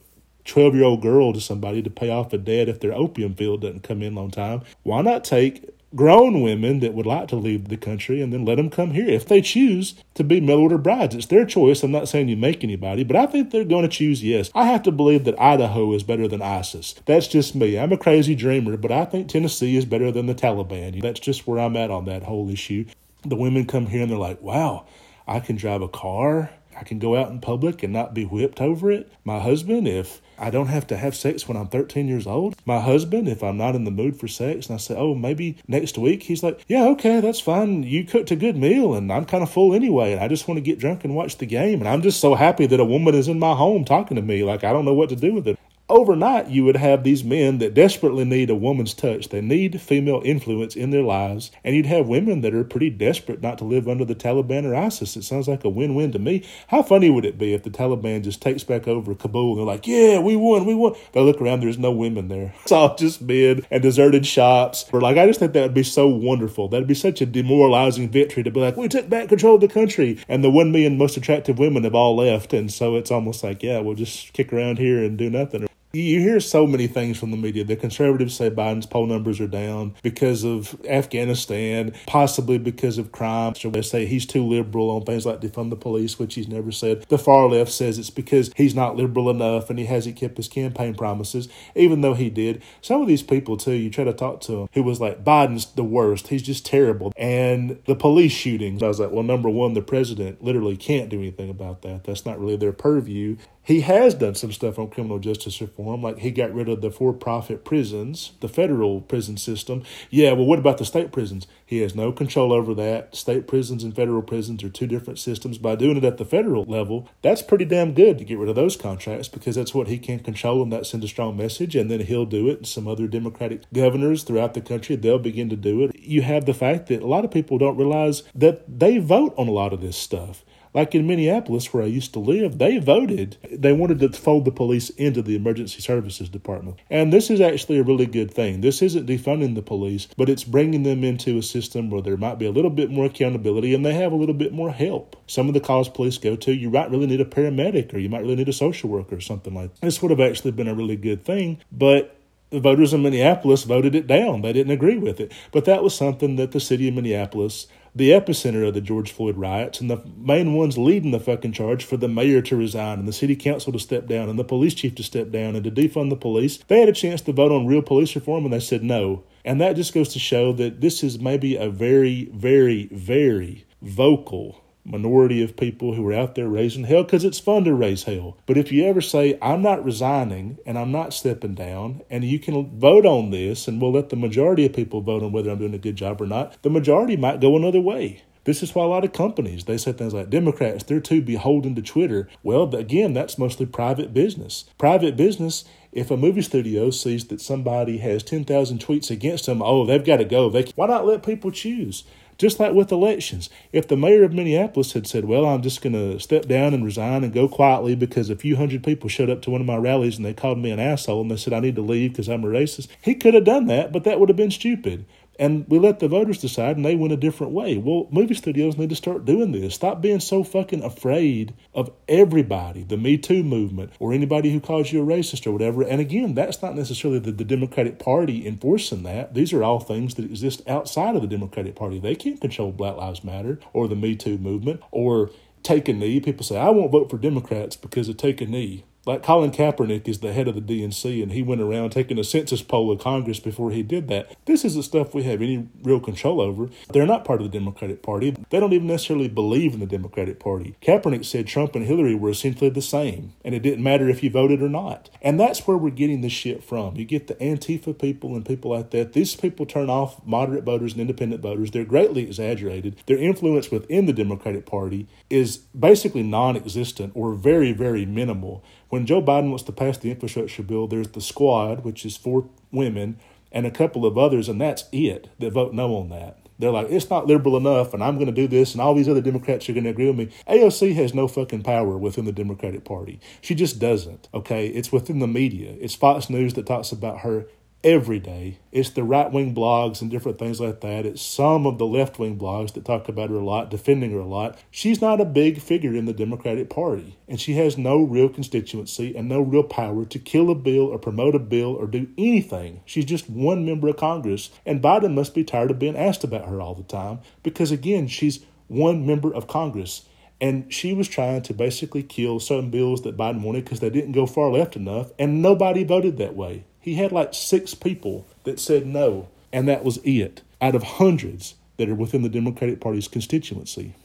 12 0.47 0.75
year 0.75 0.85
old 0.85 1.03
girl 1.03 1.33
to 1.33 1.41
somebody 1.41 1.83
to 1.83 1.91
pay 1.91 2.11
off 2.11 2.33
a 2.33 2.39
debt 2.39 2.69
if 2.69 2.81
their 2.81 2.93
opium 2.93 3.35
field 3.35 3.63
doesn't 3.63 3.83
come 3.83 4.03
in 4.03 4.19
on 4.19 4.31
time. 4.31 4.63
Why 4.83 5.03
not 5.03 5.25
take 5.25 5.76
grown 5.95 6.43
women 6.43 6.81
that 6.81 6.95
would 6.95 7.07
like 7.07 7.29
to 7.29 7.37
leave 7.37 7.69
the 7.69 7.77
country 7.77 8.21
and 8.21 8.33
then 8.33 8.45
let 8.45 8.57
them 8.57 8.69
come 8.69 8.91
here 8.91 9.09
if 9.09 9.27
they 9.27 9.41
choose 9.41 9.95
to 10.15 10.25
be 10.25 10.41
mail 10.41 10.59
order 10.59 10.79
brides. 10.79 11.15
It's 11.15 11.27
their 11.27 11.47
choice. 11.47 11.83
I'm 11.83 11.93
not 11.93 12.09
saying 12.09 12.29
you 12.29 12.37
make 12.37 12.65
anybody, 12.65 13.05
but 13.05 13.17
I 13.17 13.27
think 13.27 13.51
they're 13.51 13.65
going 13.65 13.83
to 13.83 13.89
choose 13.89 14.23
yes. 14.23 14.51
I 14.55 14.67
have 14.67 14.83
to 14.85 14.93
believe 14.93 15.25
that 15.25 15.41
Idaho 15.41 15.93
is 15.95 16.03
better 16.03 16.27
than 16.27 16.43
ISIS. 16.43 16.95
That's 17.07 17.29
just 17.29 17.55
me. 17.55 17.79
I'm 17.79 17.93
a 17.93 17.99
crazy 17.99 18.35
dreamer, 18.35 18.77
but 18.77 18.91
I 18.91 19.05
think 19.05 19.29
Tennessee 19.29 19.77
is 19.77 19.85
better 19.85 20.11
than 20.11 20.27
the 20.27 20.35
Taliban. 20.35 21.01
That's 21.01 21.21
just 21.21 21.47
where 21.47 21.61
I'm 21.61 21.77
at 21.77 21.91
on 21.91 22.05
that 22.07 22.25
whole 22.25 22.51
issue. 22.51 22.85
The 23.23 23.37
women 23.37 23.67
come 23.67 23.87
here 23.87 24.03
and 24.03 24.11
they're 24.11 24.19
like, 24.19 24.43
wow, 24.43 24.87
I 25.27 25.41
can 25.41 25.57
drive 25.57 25.83
a 25.83 25.89
car. 25.89 26.51
I 26.79 26.85
can 26.85 26.99
go 26.99 27.17
out 27.17 27.31
in 27.31 27.41
public 27.41 27.83
and 27.83 27.93
not 27.93 28.15
be 28.15 28.25
whipped 28.25 28.61
over 28.61 28.91
it. 28.91 29.11
My 29.25 29.41
husband, 29.41 29.89
if 29.89 30.21
I 30.39 30.51
don't 30.51 30.67
have 30.67 30.87
to 30.89 30.97
have 30.97 31.17
sex 31.17 31.49
when 31.49 31.57
I'm 31.57 31.69
13 31.69 32.09
years 32.09 32.27
old. 32.27 32.57
My 32.67 32.81
husband, 32.81 33.29
if 33.29 33.43
I'm 33.43 33.57
not 33.57 33.75
in 33.75 33.85
the 33.85 33.91
mood 33.91 34.19
for 34.21 34.29
sex, 34.29 34.67
and 34.67 34.75
I 34.75 34.79
say, 34.79 34.95
oh, 34.95 35.15
maybe 35.15 35.57
next 35.67 35.97
week, 35.97 36.25
he's 36.25 36.43
like, 36.43 36.63
yeah, 36.69 36.85
okay, 36.89 37.21
that's 37.21 37.41
fine. 37.41 37.83
You 37.83 38.05
cooked 38.05 38.31
a 38.31 38.37
good 38.37 38.57
meal, 38.57 38.95
and 38.95 39.11
I'm 39.11 39.25
kind 39.25 39.43
of 39.43 39.51
full 39.51 39.75
anyway, 39.75 40.13
and 40.13 40.21
I 40.21 40.29
just 40.29 40.47
want 40.47 40.59
to 40.59 40.63
get 40.63 40.79
drunk 40.79 41.05
and 41.05 41.15
watch 41.15 41.39
the 41.39 41.47
game. 41.47 41.81
And 41.81 41.89
I'm 41.89 42.03
just 42.03 42.21
so 42.21 42.35
happy 42.35 42.67
that 42.67 42.81
a 42.81 42.85
woman 42.85 43.15
is 43.15 43.29
in 43.29 43.39
my 43.39 43.55
home 43.55 43.85
talking 43.85 44.17
to 44.17 44.23
me. 44.23 44.45
Like, 44.45 44.63
I 44.63 44.73
don't 44.73 44.85
know 44.85 44.95
what 44.95 45.09
to 45.09 45.17
do 45.17 45.33
with 45.33 45.49
it 45.49 45.59
overnight 45.89 46.49
you 46.49 46.65
would 46.65 46.77
have 46.77 47.05
these 47.05 47.23
men 47.23 47.59
that 47.59 47.75
desperately 47.75 48.25
need 48.25 48.51
a 48.51 48.55
woman's 48.55 48.95
touch. 48.95 49.29
They 49.29 49.41
need 49.41 49.81
female 49.81 50.21
influence 50.25 50.75
in 50.75 50.91
their 50.91 51.03
lives. 51.03 51.51
And 51.65 51.77
you'd 51.77 51.87
have 51.87 52.09
women 52.09 52.41
that 52.41 52.55
are 52.55 52.65
pretty 52.65 52.91
desperate 52.91 53.43
not 53.43 53.59
to 53.59 53.65
live 53.65 53.89
under 53.89 54.05
the 54.05 54.15
Taliban 54.15 54.65
or 54.65 54.75
ISIS. 54.75 55.17
It 55.17 55.25
sounds 55.25 55.49
like 55.49 55.65
a 55.65 55.69
win 55.69 55.95
win 55.95 56.13
to 56.13 56.19
me. 56.19 56.45
How 56.69 56.83
funny 56.83 57.11
would 57.11 57.25
it 57.25 57.39
be 57.39 57.55
if 57.55 57.63
the 57.63 57.71
Taliban 57.71 58.23
just 58.23 58.43
takes 58.43 58.65
back 58.65 58.89
over 58.89 59.15
Kabul 59.15 59.51
and 59.51 59.59
they're 59.59 59.67
like, 59.67 59.87
yeah, 59.87 60.19
we 60.19 60.37
won, 60.37 60.67
we 60.67 60.75
won. 60.75 60.95
They 61.13 61.21
look 61.21 61.41
around, 61.41 61.61
there's 61.61 61.79
no 61.79 61.93
women 61.93 62.29
there. 62.29 62.55
It's 62.67 62.73
all 62.73 62.97
just 62.97 63.23
men 63.23 63.65
and 63.71 63.81
deserted 63.81 64.27
shops. 64.27 64.87
Or 64.93 65.01
like, 65.01 65.17
I 65.17 65.27
just 65.27 65.39
think 65.39 65.53
that 65.53 65.63
would 65.63 65.75
be 65.75 65.85
so 65.85 66.09
wonderful. 66.09 66.67
That'd 66.67 66.89
be 66.89 66.95
such 66.95 67.21
a 67.21 67.27
demoralizing 67.27 68.11
victory 68.11 68.43
to 68.43 68.51
be 68.51 68.59
like, 68.59 68.77
we 68.77 68.89
took 68.89 69.09
back 69.09 69.29
control 69.29 69.55
of 69.55 69.61
the 69.61 69.69
country. 69.69 70.19
And 70.29 70.43
the 70.43 70.51
one 70.51 70.73
million 70.73 70.99
most 70.99 71.17
attractive 71.17 71.61
women 71.61 71.85
have 71.85 71.95
all 71.95 72.17
left. 72.17 72.53
And 72.53 72.73
so 72.73 72.97
it's 72.97 73.13
almost 73.13 73.45
like, 73.45 73.63
yeah, 73.63 73.79
we'll 73.79 73.95
just 73.95 74.33
kick 74.33 74.53
around 74.53 74.79
here 74.79 75.05
and 75.05 75.17
do 75.17 75.31
nothing 75.31 75.69
you 76.01 76.21
hear 76.21 76.41
so 76.41 76.67
many 76.67 76.87
things 76.87 77.19
from 77.19 77.31
the 77.31 77.37
media. 77.37 77.65
The 77.65 77.77
conservatives 77.77 78.35
say 78.35 78.51
Biden's 78.51 78.87
poll 78.87 79.07
numbers 79.07 79.41
are 79.41 79.47
down 79.47 79.95
because 80.03 80.45
of 80.45 80.79
Afghanistan, 80.87 81.95
possibly 82.07 82.59
because 82.59 82.99
of 82.99 83.13
crime. 83.13 83.55
So 83.55 83.71
they 83.71 83.83
say 83.83 84.07
he's 84.07 84.27
too 84.27 84.45
liberal 84.45 84.91
on 84.91 85.05
things 85.05 85.27
like 85.27 85.41
defund 85.41 85.71
the 85.71 85.77
police, 85.77 86.19
which 86.19 86.35
he's 86.35 86.49
never 86.49 86.73
said. 86.73 87.05
The 87.09 87.19
far 87.19 87.47
left 87.49 87.73
says 87.73 87.99
it's 87.99 88.11
because 88.11 88.51
he's 88.57 88.75
not 88.75 88.97
liberal 88.97 89.31
enough 89.31 89.71
and 89.71 89.79
he 89.79 89.87
hasn't 89.87 90.17
kept 90.17 90.37
his 90.37 90.49
campaign 90.49 90.95
promises, 90.95 91.49
even 91.75 92.01
though 92.01 92.15
he 92.15 92.31
did. 92.31 92.63
Some 92.81 93.03
of 93.03 93.09
these 93.09 93.23
people, 93.23 93.57
too, 93.57 93.73
you 93.73 93.91
try 93.91 94.05
to 94.05 94.13
talk 94.13 94.41
to 94.43 94.53
them 94.53 94.69
who 94.73 94.83
was 94.83 95.01
like, 95.01 95.25
Biden's 95.25 95.67
the 95.67 95.85
worst. 95.85 96.29
He's 96.29 96.43
just 96.43 96.67
terrible. 96.67 97.13
And 97.17 97.79
the 97.87 97.97
police 97.97 98.33
shootings, 98.33 98.83
I 98.83 98.89
was 98.89 99.01
like, 99.01 99.11
well, 99.11 99.23
number 99.23 99.49
one, 99.49 99.75
the 99.75 99.83
president 99.83 100.43
literally 100.43 100.77
can't 100.77 101.09
do 101.09 101.19
anything 101.19 101.51
about 101.51 101.83
that. 101.83 102.05
That's 102.05 102.27
not 102.27 102.41
really 102.41 102.57
their 102.57 102.73
purview. 102.73 103.37
He 103.67 103.81
has 103.81 104.15
done 104.15 104.37
some 104.37 104.53
stuff 104.53 104.79
on 104.79 104.91
criminal 104.91 105.19
justice 105.19 105.61
reform, 105.61 106.01
like 106.01 106.21
he 106.21 106.31
got 106.31 106.55
rid 106.55 106.69
of 106.69 106.83
the 106.83 106.91
for 106.93 107.13
profit 107.13 107.65
prisons, 107.65 108.31
the 108.39 108.49
federal 108.49 109.01
prison 109.01 109.37
system. 109.37 109.83
Yeah, 110.09 110.33
well, 110.33 110.47
what 110.47 110.61
about 110.61 110.79
the 110.79 110.85
state 110.85 111.11
prisons? 111.11 111.49
He 111.67 111.81
has 111.81 111.93
no 111.93 112.13
control 112.13 112.53
over 112.53 112.75
that. 112.75 113.17
State 113.17 113.49
prisons 113.49 113.83
and 113.83 113.93
federal 113.93 114.23
prisons 114.23 114.63
are 114.63 114.69
two 114.69 114.87
different 114.87 115.19
systems. 115.19 115.59
By 115.59 115.75
doing 115.75 115.97
it 115.97 116.05
at 116.05 116.17
the 116.17 116.25
federal 116.25 116.63
level, 116.63 117.09
that's 117.23 117.43
pretty 117.43 117.65
damn 117.65 117.93
good 117.93 118.19
to 118.19 118.25
get 118.25 118.39
rid 118.39 118.49
of 118.49 118.55
those 118.55 118.77
contracts 118.77 119.27
because 119.27 119.57
that's 119.57 119.75
what 119.75 119.89
he 119.89 119.99
can 119.99 120.21
control 120.21 120.63
and 120.63 120.73
that 120.73 120.87
sends 120.87 121.05
a 121.05 121.09
strong 121.09 121.37
message. 121.37 121.75
And 121.75 121.91
then 121.91 122.03
he'll 122.03 122.25
do 122.25 122.49
it. 122.49 122.59
And 122.59 122.67
some 122.69 122.87
other 122.87 123.09
Democratic 123.09 123.63
governors 123.75 124.23
throughout 124.23 124.55
the 124.55 124.61
country, 124.61 124.95
they'll 124.95 125.19
begin 125.19 125.49
to 125.49 125.57
do 125.57 125.83
it. 125.83 125.99
You 125.99 126.23
have 126.23 126.47
the 126.47 126.55
fact 126.55 126.87
that 126.87 127.03
a 127.03 127.07
lot 127.09 127.25
of 127.25 127.33
people 127.33 127.59
don't 127.59 127.77
realize 127.77 128.23
that 128.33 128.79
they 128.79 128.99
vote 128.99 129.35
on 129.37 129.49
a 129.49 129.53
lot 129.53 129.73
of 129.73 129.81
this 129.81 129.97
stuff. 129.97 130.45
Like 130.77 130.95
in 130.95 131.07
Minneapolis, 131.07 131.73
where 131.73 131.83
I 131.83 131.87
used 131.87 132.13
to 132.13 132.19
live, 132.19 132.59
they 132.59 132.77
voted. 132.77 133.39
They 133.51 133.73
wanted 133.73 133.99
to 134.01 134.11
fold 134.11 134.45
the 134.45 134.51
police 134.51 134.91
into 134.91 135.23
the 135.23 135.35
emergency 135.35 135.81
services 135.81 136.29
department. 136.29 136.81
And 136.91 137.11
this 137.11 137.31
is 137.31 137.41
actually 137.41 137.79
a 137.79 137.83
really 137.83 138.05
good 138.05 138.31
thing. 138.31 138.61
This 138.61 138.83
isn't 138.83 139.07
defunding 139.07 139.55
the 139.55 139.63
police, 139.63 140.07
but 140.19 140.29
it's 140.29 140.45
bringing 140.45 140.83
them 140.83 141.03
into 141.03 141.39
a 141.39 141.43
system 141.43 141.89
where 141.89 142.03
there 142.03 142.19
might 142.19 142.39
be 142.39 142.45
a 142.45 142.51
little 142.51 142.71
bit 142.71 142.91
more 142.91 143.07
accountability 143.07 143.73
and 143.75 143.87
they 143.87 143.95
have 143.95 144.13
a 144.13 144.17
little 144.17 144.35
bit 144.35 144.53
more 144.53 144.71
help. 144.71 145.17
Some 145.27 145.49
of 145.49 145.55
the 145.55 145.61
calls 145.61 145.89
police 145.89 146.19
go 146.19 146.37
to, 146.37 146.53
you 146.53 146.69
might 146.69 146.91
really 146.91 147.07
need 147.07 147.23
a 147.23 147.25
paramedic 147.25 147.95
or 147.95 147.99
you 147.99 148.11
might 148.11 148.21
really 148.21 148.37
need 148.37 148.51
a 148.51 148.53
social 148.53 148.91
worker 148.91 149.17
or 149.17 149.21
something 149.21 149.55
like 149.55 149.73
that. 149.73 149.81
This 149.81 150.03
would 150.03 150.11
have 150.11 150.21
actually 150.21 150.51
been 150.51 150.69
a 150.69 150.75
really 150.75 150.97
good 150.97 151.25
thing, 151.25 151.63
but 151.73 152.17
the 152.51 152.61
voters 152.61 152.93
in 152.95 153.03
Minneapolis 153.03 153.65
voted 153.65 153.95
it 153.95 154.07
down. 154.07 154.43
They 154.43 154.53
didn't 154.53 154.73
agree 154.73 154.99
with 154.99 155.21
it. 155.21 155.33
But 155.53 155.65
that 155.65 155.83
was 155.83 155.97
something 155.97 156.37
that 156.37 156.53
the 156.53 156.61
city 156.61 156.89
of 156.89 156.95
Minneapolis 156.95 157.67
the 157.97 158.11
epicenter 158.11 158.69
of 158.69 158.75
the 158.75 158.81
George 158.83 159.11
Floyd 159.11 159.39
riots 159.39 159.81
and 159.81 159.91
the 159.91 160.03
main 160.19 160.53
ones 160.53 160.77
leading 160.77 161.13
the 161.13 161.19
fucking 161.19 161.53
charge 161.53 161.83
for 161.83 161.97
the 161.97 162.09
mayor 162.09 162.43
to 162.43 162.55
resign 162.55 162.99
and 162.99 163.09
the 163.09 163.13
city 163.13 163.35
council 163.35 163.73
to 163.73 163.79
step 163.79 164.07
down 164.07 164.29
and 164.29 164.39
the 164.39 164.45
police 164.45 164.75
chief 164.75 164.95
to 164.97 165.03
step 165.03 165.31
down 165.31 165.57
and 165.57 165.65
to 165.65 165.71
defund 165.71 166.11
the 166.11 166.17
police. 166.17 166.59
They 166.69 166.81
had 166.81 166.91
a 166.91 166.93
chance 166.93 167.23
to 167.23 167.33
vote 167.33 167.53
on 167.53 167.67
real 167.67 167.81
police 167.81 168.15
reform 168.15 168.45
and 168.45 168.53
they 168.53 168.61
said 168.61 168.83
no. 168.83 169.25
And 169.47 169.63
that 169.63 169.77
just 169.77 169.95
goes 169.95 170.11
to 170.11 170.19
show 170.19 170.53
that 170.53 170.83
this 170.83 171.03
is 171.03 171.19
maybe 171.19 171.57
a 171.57 171.71
very, 171.71 172.27
very, 172.35 172.91
very 172.93 173.65
vocal 173.81 174.63
minority 174.87 175.43
of 175.43 175.57
people 175.57 175.95
who 175.95 176.07
are 176.09 176.15
out 176.15 176.35
there 176.35 176.49
raising 176.49 176.85
hell 176.85 177.03
because 177.03 177.25
it's 177.25 177.41
fun 177.41 177.65
to 177.65 177.75
raise 177.75 178.05
hell. 178.05 178.39
But 178.47 178.57
if 178.57 178.71
you 178.73 178.85
ever 178.85 179.01
say, 179.01 179.39
I'm 179.43 179.63
not 179.63 179.85
resigning 179.85 180.59
and 180.65 180.79
I'm 180.79 180.93
not 180.93 181.13
stepping 181.13 181.55
down, 181.55 182.03
and 182.09 182.25
you 182.25 182.39
can 182.39 182.79
vote 182.79 183.05
on 183.05 183.31
this, 183.31 183.69
and 183.69 183.81
we'll 183.81 183.93
let 183.93 184.11
the 184.11 184.17
majority 184.17 184.65
of 184.67 184.73
people 184.73 185.01
vote 185.01 185.23
on 185.23 185.33
whether 185.33 185.51
I'm 185.51 185.59
doing 185.59 185.75
a 185.75 185.79
good 185.79 185.97
job 185.97 186.21
or 186.21 186.27
not, 186.27 186.61
the 186.63 186.71
majority 186.71 187.17
might 187.17 187.41
go 187.41 187.57
another 187.57 187.81
way. 187.81 188.23
This 188.47 188.63
is 188.63 188.73
why 188.77 188.85
a 188.85 188.87
lot 188.87 189.05
of 189.05 189.13
companies 189.13 189.65
they 189.65 189.77
say 189.77 189.91
things 189.91 190.15
like 190.15 190.31
Democrats 190.31 190.85
they're 190.85 191.01
too 191.01 191.21
beholden 191.21 191.75
to 191.75 191.83
Twitter. 191.83 192.29
Well, 192.45 192.73
again, 192.77 193.13
that's 193.13 193.39
mostly 193.39 193.67
private 193.67 194.15
business. 194.15 194.67
Private 194.79 195.17
business. 195.17 195.65
If 195.91 196.13
a 196.13 196.17
movie 196.17 196.43
studio 196.43 196.91
sees 196.91 197.25
that 197.27 197.41
somebody 197.41 197.99
has 197.99 198.23
ten 198.23 198.45
thousand 198.45 198.79
tweets 198.79 199.11
against 199.11 199.47
them, 199.47 199.63
oh, 199.63 199.85
they've 199.85 200.05
got 200.05 200.19
to 200.19 200.25
go. 200.25 200.49
They 200.49 200.63
why 200.77 200.87
not 200.87 201.05
let 201.05 201.25
people 201.25 201.51
choose? 201.51 202.05
Just 202.39 202.61
like 202.61 202.73
with 202.73 202.93
elections, 202.93 203.49
if 203.73 203.89
the 203.89 203.97
mayor 203.97 204.23
of 204.23 204.33
Minneapolis 204.33 204.93
had 204.93 205.07
said, 205.07 205.25
Well, 205.25 205.47
I'm 205.47 205.63
just 205.63 205.81
going 205.81 205.95
to 205.95 206.21
step 206.21 206.47
down 206.47 206.75
and 206.75 206.85
resign 206.85 207.25
and 207.25 207.33
go 207.33 207.49
quietly 207.49 207.95
because 207.95 208.29
a 208.29 208.37
few 208.37 208.57
hundred 208.57 208.85
people 208.85 209.09
showed 209.09 209.31
up 209.31 209.41
to 209.43 209.51
one 209.51 209.61
of 209.61 209.67
my 209.67 209.77
rallies 209.77 210.17
and 210.17 210.27
they 210.27 210.35
called 210.35 210.59
me 210.59 210.71
an 210.71 210.81
asshole 210.81 211.23
and 211.23 211.31
they 211.31 211.37
said 211.37 211.53
I 211.53 211.61
need 211.61 211.77
to 211.77 211.83
leave 211.83 212.13
because 212.13 212.29
I'm 212.29 212.45
a 212.45 212.49
racist, 212.49 212.89
he 213.01 213.15
could 213.15 213.35
have 213.35 213.45
done 213.45 213.67
that, 213.67 213.93
but 213.93 214.05
that 214.05 214.21
would 214.21 214.29
have 214.29 214.37
been 214.37 214.51
stupid 214.51 215.07
and 215.39 215.67
we 215.69 215.79
let 215.79 215.99
the 215.99 216.09
voters 216.09 216.41
decide 216.41 216.77
and 216.77 216.85
they 216.85 216.95
went 216.95 217.13
a 217.13 217.17
different 217.17 217.53
way. 217.53 217.79
Well, 217.79 218.09
movie 218.11 218.35
studios 218.35 218.77
need 218.77 218.91
to 218.91 218.97
start 218.97 219.25
doing 219.25 219.53
this. 219.53 219.75
Stop 219.75 220.01
being 220.01 220.21
so 220.21 220.45
fucking 220.45 220.83
afraid 220.83 221.55
of 221.75 221.91
everybody, 222.09 222.83
the 222.83 222.97
Me 222.97 223.19
Too 223.19 223.43
movement, 223.43 223.93
or 223.99 224.13
anybody 224.13 224.53
who 224.53 224.61
calls 224.61 224.93
you 224.93 225.03
a 225.03 225.07
racist 225.07 225.47
or 225.47 225.53
whatever. 225.53 225.83
And 225.83 226.01
again, 226.01 226.35
that's 226.35 226.63
not 226.63 226.75
necessarily 226.75 227.19
the, 227.19 227.33
the 227.33 227.45
Democratic 227.45 227.99
Party 227.99 228.47
enforcing 228.47 229.03
that. 229.05 229.35
These 229.35 229.53
are 229.53 229.63
all 229.63 229.81
things 229.81 230.15
that 230.15 230.25
exist 230.25 230.63
outside 230.69 231.17
of 231.17 231.23
the 231.23 231.29
Democratic 231.29 231.77
Party. 231.77 231.99
They 231.99 232.15
can't 232.15 232.41
control 232.41 232.73
Black 232.73 232.97
Lives 232.97 233.25
Matter 233.25 233.59
or 233.73 233.89
the 233.89 233.97
Me 233.97 234.17
Too 234.17 234.39
movement 234.39 234.83
or 234.91 235.31
take 235.63 235.89
a 235.89 235.93
knee. 235.93 236.21
People 236.21 236.45
say, 236.45 236.59
I 236.59 236.71
won't 236.71 236.93
vote 236.93 237.11
for 237.11 237.19
Democrats 237.19 237.77
because 237.77 238.09
of 238.09 238.17
take 238.17 238.41
a 238.41 238.47
knee. 238.47 238.85
Like 239.07 239.23
Colin 239.23 239.53
Kaepernick 239.53 240.09
is 240.09 240.19
the 240.19 240.33
head 240.33 240.49
of 240.49 240.57
the 240.57 240.61
DNC, 240.61 241.23
and 241.23 241.31
he 241.31 241.41
went 241.41 241.61
around 241.61 241.91
taking 241.91 242.19
a 242.19 242.25
census 242.25 242.61
poll 242.61 242.91
of 242.91 242.99
Congress 242.99 243.39
before 243.39 243.71
he 243.71 243.85
did 243.85 244.09
that. 244.09 244.35
This 244.47 244.65
isn't 244.65 244.83
stuff 244.83 245.15
we 245.15 245.23
have 245.23 245.41
any 245.41 245.69
real 245.85 246.01
control 246.01 246.41
over. 246.41 246.69
They're 246.93 247.07
not 247.07 247.25
part 247.25 247.41
of 247.41 247.51
the 247.51 247.57
Democratic 247.57 248.03
Party. 248.03 248.37
They 248.51 248.59
don't 248.59 248.73
even 248.73 248.89
necessarily 248.89 249.29
believe 249.29 249.75
in 249.75 249.81
the 249.81 249.87
Democratic 249.87 250.41
Party. 250.41 250.75
Kaepernick 250.83 251.25
said 251.25 251.47
Trump 251.47 251.77
and 251.77 251.87
Hillary 251.87 252.17
were 252.17 252.31
essentially 252.31 252.69
the 252.69 252.83
same, 252.83 253.33
and 253.45 253.55
it 253.55 253.63
didn't 253.63 253.85
matter 253.85 254.09
if 254.09 254.25
you 254.25 254.31
voted 254.31 254.61
or 254.61 254.69
not. 254.69 255.09
And 255.23 255.39
that's 255.39 255.69
where 255.69 255.77
we're 255.77 255.91
getting 255.91 256.23
this 256.23 256.33
shit 256.33 256.65
from. 256.65 256.97
You 256.97 257.05
get 257.05 257.29
the 257.29 257.35
Antifa 257.37 257.97
people 257.97 258.35
and 258.35 258.45
people 258.45 258.73
like 258.73 258.91
that. 258.91 259.13
These 259.13 259.37
people 259.37 259.67
turn 259.67 259.89
off 259.89 260.27
moderate 260.27 260.65
voters 260.65 260.93
and 260.93 261.01
independent 261.01 261.43
voters. 261.43 261.71
They're 261.71 261.85
greatly 261.85 262.25
exaggerated. 262.25 262.97
Their 263.07 263.19
influence 263.19 263.71
within 263.71 264.07
the 264.07 264.13
Democratic 264.13 264.67
Party 264.67 265.07
is 265.31 265.59
basically 265.59 266.25
non 266.25 266.57
existent 266.57 267.13
or 267.15 267.35
very, 267.35 267.71
very 267.71 268.05
minimal. 268.05 268.65
When 268.89 269.07
Joe 269.07 269.21
Biden 269.21 269.49
wants 269.49 269.65
to 269.65 269.73
pass 269.73 269.99
the 269.99 270.11
infrastructure 270.11 270.63
bill, 270.63 270.87
there's 270.87 271.09
the 271.09 271.21
squad, 271.21 271.85
which 271.85 272.07
is 272.07 272.17
four 272.17 272.49
women, 272.71 273.19
and 273.51 273.67
a 273.67 273.71
couple 273.71 274.07
of 274.07 274.17
others, 274.17 274.49
and 274.49 274.61
that's 274.61 274.85
it 274.93 275.29
that 275.39 275.53
vote 275.53 275.73
no 275.73 275.97
on 275.97 276.09
that. 276.11 276.39
They're 276.59 276.71
like, 276.71 276.89
it's 276.91 277.11
not 277.11 277.27
liberal 277.27 277.57
enough, 277.57 277.93
and 277.93 278.03
I'm 278.03 278.15
going 278.15 278.27
to 278.27 278.33
do 278.33 278.49
this, 278.49 278.73
and 278.73 278.81
all 278.81 278.95
these 278.95 279.09
other 279.09 279.21
Democrats 279.21 279.69
are 279.69 279.73
going 279.73 279.85
to 279.85 279.91
agree 279.91 280.07
with 280.07 280.17
me. 280.17 280.31
AOC 280.49 280.95
has 280.95 281.13
no 281.13 281.29
fucking 281.29 281.63
power 281.63 281.99
within 281.99 282.25
the 282.25 282.33
Democratic 282.33 282.85
Party. 282.85 283.21
She 283.43 283.55
just 283.55 283.79
doesn't, 283.79 284.29
okay? 284.33 284.69
It's 284.69 284.91
within 284.91 285.19
the 285.19 285.27
media. 285.27 285.75
It's 285.81 285.95
Fox 285.95 286.31
News 286.31 286.55
that 286.55 286.67
talks 286.67 286.93
about 286.93 287.21
her 287.21 287.47
every 287.87 288.19
day. 288.19 288.59
It's 288.73 288.91
the 288.91 289.05
right 289.05 289.33
wing 289.33 289.55
blogs 289.55 290.03
and 290.03 290.11
different 290.11 290.41
things 290.41 290.61
like 290.61 290.81
that. 290.81 291.07
It's 291.07 291.23
some 291.23 291.67
of 291.67 291.79
the 291.79 291.87
left 291.87 292.19
wing 292.19 292.37
blogs 292.37 292.75
that 292.75 292.85
talk 292.85 293.09
about 293.09 293.31
her 293.31 293.37
a 293.37 293.45
lot, 293.45 293.71
defending 293.71 294.11
her 294.11 294.19
a 294.19 294.27
lot. 294.27 294.59
She's 294.73 295.01
not 295.01 295.21
a 295.21 295.25
big 295.25 295.63
figure 295.63 295.95
in 295.95 296.05
the 296.05 296.13
Democratic 296.13 296.69
Party, 296.69 297.17
and 297.29 297.41
she 297.41 297.55
has 297.55 297.79
no 297.79 298.03
real 298.03 298.29
constituency 298.29 299.17
and 299.17 299.29
no 299.29 299.41
real 299.41 299.63
power 299.63 300.05
to 300.05 300.19
kill 300.19 300.51
a 300.51 300.57
bill 300.57 300.83
or 300.83 300.99
promote 300.99 301.37
a 301.37 301.39
bill 301.39 301.77
or 301.77 301.87
do 301.87 302.09
anything. 302.19 302.81
She's 302.85 303.05
just 303.05 303.31
one 303.31 303.65
member 303.65 303.87
of 303.87 303.97
Congress, 303.97 304.51
and 304.67 304.83
Biden 304.83 305.15
must 305.15 305.33
be 305.33 305.45
tired 305.45 305.71
of 305.71 305.79
being 305.79 305.97
asked 305.97 306.25
about 306.25 306.49
her 306.49 306.61
all 306.61 306.75
the 306.75 306.83
time 306.83 307.21
because, 307.45 307.71
again, 307.71 308.09
she's 308.09 308.41
one 308.67 309.07
member 309.07 309.33
of 309.33 309.47
Congress. 309.47 310.07
And 310.39 310.71
she 310.71 310.93
was 310.93 311.09
trying 311.09 311.43
to 311.43 311.55
basically 311.55 312.03
kill 312.03 312.41
certain 312.41 312.69
bills 312.69 313.03
that 313.03 313.17
Biden 313.17 313.41
wanted 313.43 313.65
because 313.65 313.81
they 313.81 313.89
didn't 313.89 314.13
go 314.13 314.27
far 314.27 314.51
left 314.51 314.77
enough, 314.77 315.13
and 315.19 315.41
nobody 315.41 315.85
voted 315.85 316.19
that 316.19 316.35
way. 316.35 316.65
He 316.87 316.95
had 316.95 317.11
like 317.11 317.35
six 317.35 317.75
people 317.75 318.29
that 318.45 318.61
said 318.61 318.87
no, 318.87 319.27
and 319.53 319.67
that 319.67 319.83
was 319.83 319.99
it 320.05 320.43
out 320.63 320.77
of 320.77 320.85
hundreds 320.85 321.57
that 321.79 321.89
are 321.89 321.97
within 321.97 322.23
the 322.23 322.29
Democratic 322.29 322.81
Party's 322.81 323.09
constituency. 323.09 323.97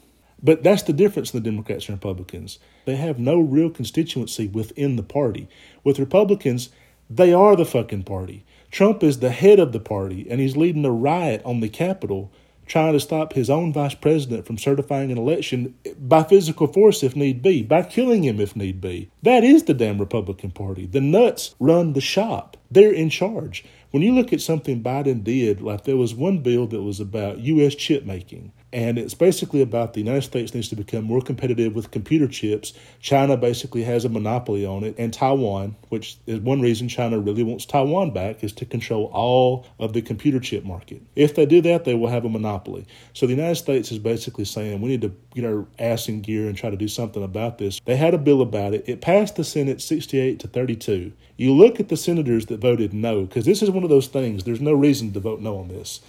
But 0.41 0.63
that's 0.63 0.81
the 0.81 0.91
difference 0.91 1.31
in 1.31 1.43
the 1.43 1.47
Democrats 1.47 1.87
and 1.87 1.95
Republicans. 1.95 2.57
They 2.85 2.95
have 2.95 3.19
no 3.19 3.39
real 3.39 3.69
constituency 3.69 4.47
within 4.47 4.95
the 4.95 5.03
party. 5.03 5.47
With 5.83 5.99
Republicans, 5.99 6.69
they 7.07 7.31
are 7.31 7.55
the 7.55 7.65
fucking 7.65 8.01
party. 8.01 8.45
Trump 8.71 9.03
is 9.03 9.19
the 9.19 9.29
head 9.29 9.59
of 9.59 9.73
the 9.73 9.79
party, 9.79 10.25
and 10.27 10.41
he's 10.41 10.57
leading 10.57 10.83
a 10.83 10.91
riot 10.91 11.43
on 11.45 11.59
the 11.59 11.69
Capitol 11.69 12.31
trying 12.71 12.93
to 12.93 12.99
stop 13.01 13.33
his 13.33 13.49
own 13.49 13.73
vice 13.73 13.93
president 13.95 14.45
from 14.45 14.57
certifying 14.57 15.11
an 15.11 15.17
election 15.17 15.75
by 15.99 16.23
physical 16.23 16.67
force 16.67 17.03
if 17.03 17.17
need 17.17 17.41
be, 17.41 17.61
by 17.61 17.83
killing 17.83 18.23
him 18.23 18.39
if 18.39 18.55
need 18.55 18.79
be. 18.79 19.11
That 19.23 19.43
is 19.43 19.63
the 19.63 19.73
damn 19.73 19.99
Republican 19.99 20.51
Party. 20.51 20.85
The 20.85 21.01
nuts 21.01 21.53
run 21.59 21.91
the 21.91 21.99
shop, 21.99 22.55
they're 22.71 22.93
in 22.93 23.09
charge. 23.09 23.65
When 23.89 24.01
you 24.01 24.13
look 24.13 24.31
at 24.31 24.39
something 24.39 24.81
Biden 24.81 25.21
did, 25.21 25.59
like 25.59 25.83
there 25.83 25.97
was 25.97 26.15
one 26.15 26.37
bill 26.37 26.65
that 26.67 26.81
was 26.81 27.01
about 27.01 27.39
U.S. 27.39 27.75
chip 27.75 28.05
making. 28.05 28.53
And 28.73 28.97
it's 28.97 29.13
basically 29.13 29.61
about 29.61 29.93
the 29.93 29.99
United 29.99 30.21
States 30.21 30.53
needs 30.53 30.69
to 30.69 30.77
become 30.77 31.03
more 31.03 31.21
competitive 31.21 31.75
with 31.75 31.91
computer 31.91 32.27
chips. 32.27 32.71
China 33.01 33.35
basically 33.35 33.83
has 33.83 34.05
a 34.05 34.09
monopoly 34.09 34.65
on 34.65 34.85
it, 34.85 34.95
and 34.97 35.13
Taiwan, 35.13 35.75
which 35.89 36.17
is 36.25 36.39
one 36.39 36.61
reason 36.61 36.87
China 36.87 37.19
really 37.19 37.43
wants 37.43 37.65
Taiwan 37.65 38.11
back, 38.11 38.43
is 38.43 38.53
to 38.53 38.65
control 38.65 39.11
all 39.13 39.65
of 39.77 39.91
the 39.91 40.01
computer 40.01 40.39
chip 40.39 40.63
market. 40.63 41.01
If 41.15 41.35
they 41.35 41.45
do 41.45 41.61
that, 41.63 41.83
they 41.83 41.95
will 41.95 42.07
have 42.07 42.23
a 42.23 42.29
monopoly. 42.29 42.85
So 43.13 43.27
the 43.27 43.33
United 43.33 43.55
States 43.55 43.91
is 43.91 43.99
basically 43.99 44.45
saying 44.45 44.79
we 44.79 44.87
need 44.87 45.01
to 45.01 45.13
get 45.33 45.43
our 45.43 45.65
ass 45.77 46.07
in 46.07 46.21
gear 46.21 46.47
and 46.47 46.57
try 46.57 46.69
to 46.69 46.77
do 46.77 46.87
something 46.87 47.23
about 47.23 47.57
this. 47.57 47.81
They 47.83 47.97
had 47.97 48.13
a 48.13 48.17
bill 48.17 48.41
about 48.41 48.73
it. 48.73 48.85
It 48.87 49.01
passed 49.01 49.35
the 49.35 49.43
Senate 49.43 49.81
68 49.81 50.39
to 50.39 50.47
32. 50.47 51.11
You 51.35 51.53
look 51.53 51.79
at 51.81 51.89
the 51.89 51.97
senators 51.97 52.45
that 52.45 52.61
voted 52.61 52.93
no, 52.93 53.23
because 53.25 53.45
this 53.45 53.61
is 53.61 53.69
one 53.69 53.83
of 53.83 53.89
those 53.89 54.07
things. 54.07 54.45
There's 54.45 54.61
no 54.61 54.73
reason 54.73 55.11
to 55.13 55.19
vote 55.19 55.41
no 55.41 55.57
on 55.57 55.67
this. 55.67 55.99